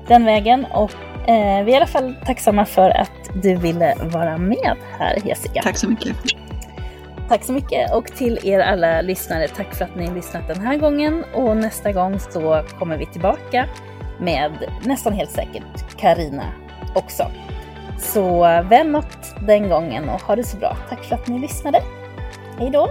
den 0.08 0.24
vägen. 0.24 0.66
Och 0.74 0.94
eh, 1.28 1.64
vi 1.64 1.70
är 1.72 1.74
i 1.74 1.74
alla 1.74 1.86
fall 1.86 2.14
tacksamma 2.26 2.64
för 2.64 2.90
att 2.90 3.30
du 3.42 3.54
ville 3.56 3.94
vara 4.02 4.38
med 4.38 4.76
här 4.98 5.18
Jessica. 5.24 5.62
Tack 5.62 5.76
så 5.78 5.88
mycket. 5.88 6.16
Tack 7.28 7.44
så 7.44 7.52
mycket 7.52 7.94
och 7.94 8.06
till 8.06 8.38
er 8.44 8.60
alla 8.60 9.00
lyssnare, 9.00 9.48
tack 9.48 9.74
för 9.74 9.84
att 9.84 9.96
ni 9.96 10.06
har 10.06 10.14
lyssnat 10.14 10.48
den 10.48 10.60
här 10.60 10.76
gången 10.76 11.24
och 11.34 11.56
nästa 11.56 11.92
gång 11.92 12.20
så 12.20 12.62
kommer 12.78 12.96
vi 12.96 13.06
tillbaka 13.06 13.68
med 14.20 14.52
nästan 14.84 15.12
helt 15.12 15.30
säkert 15.30 15.96
Karina 15.96 16.52
också. 16.94 17.30
Så 17.98 18.40
väl 18.42 18.88
mött 18.88 19.36
den 19.46 19.68
gången 19.68 20.08
och 20.08 20.20
ha 20.20 20.36
det 20.36 20.44
så 20.44 20.56
bra. 20.56 20.76
Tack 20.88 21.04
för 21.04 21.14
att 21.14 21.28
ni 21.28 21.38
lyssnade. 21.38 21.82
Hej 22.58 22.70
då! 22.70 22.90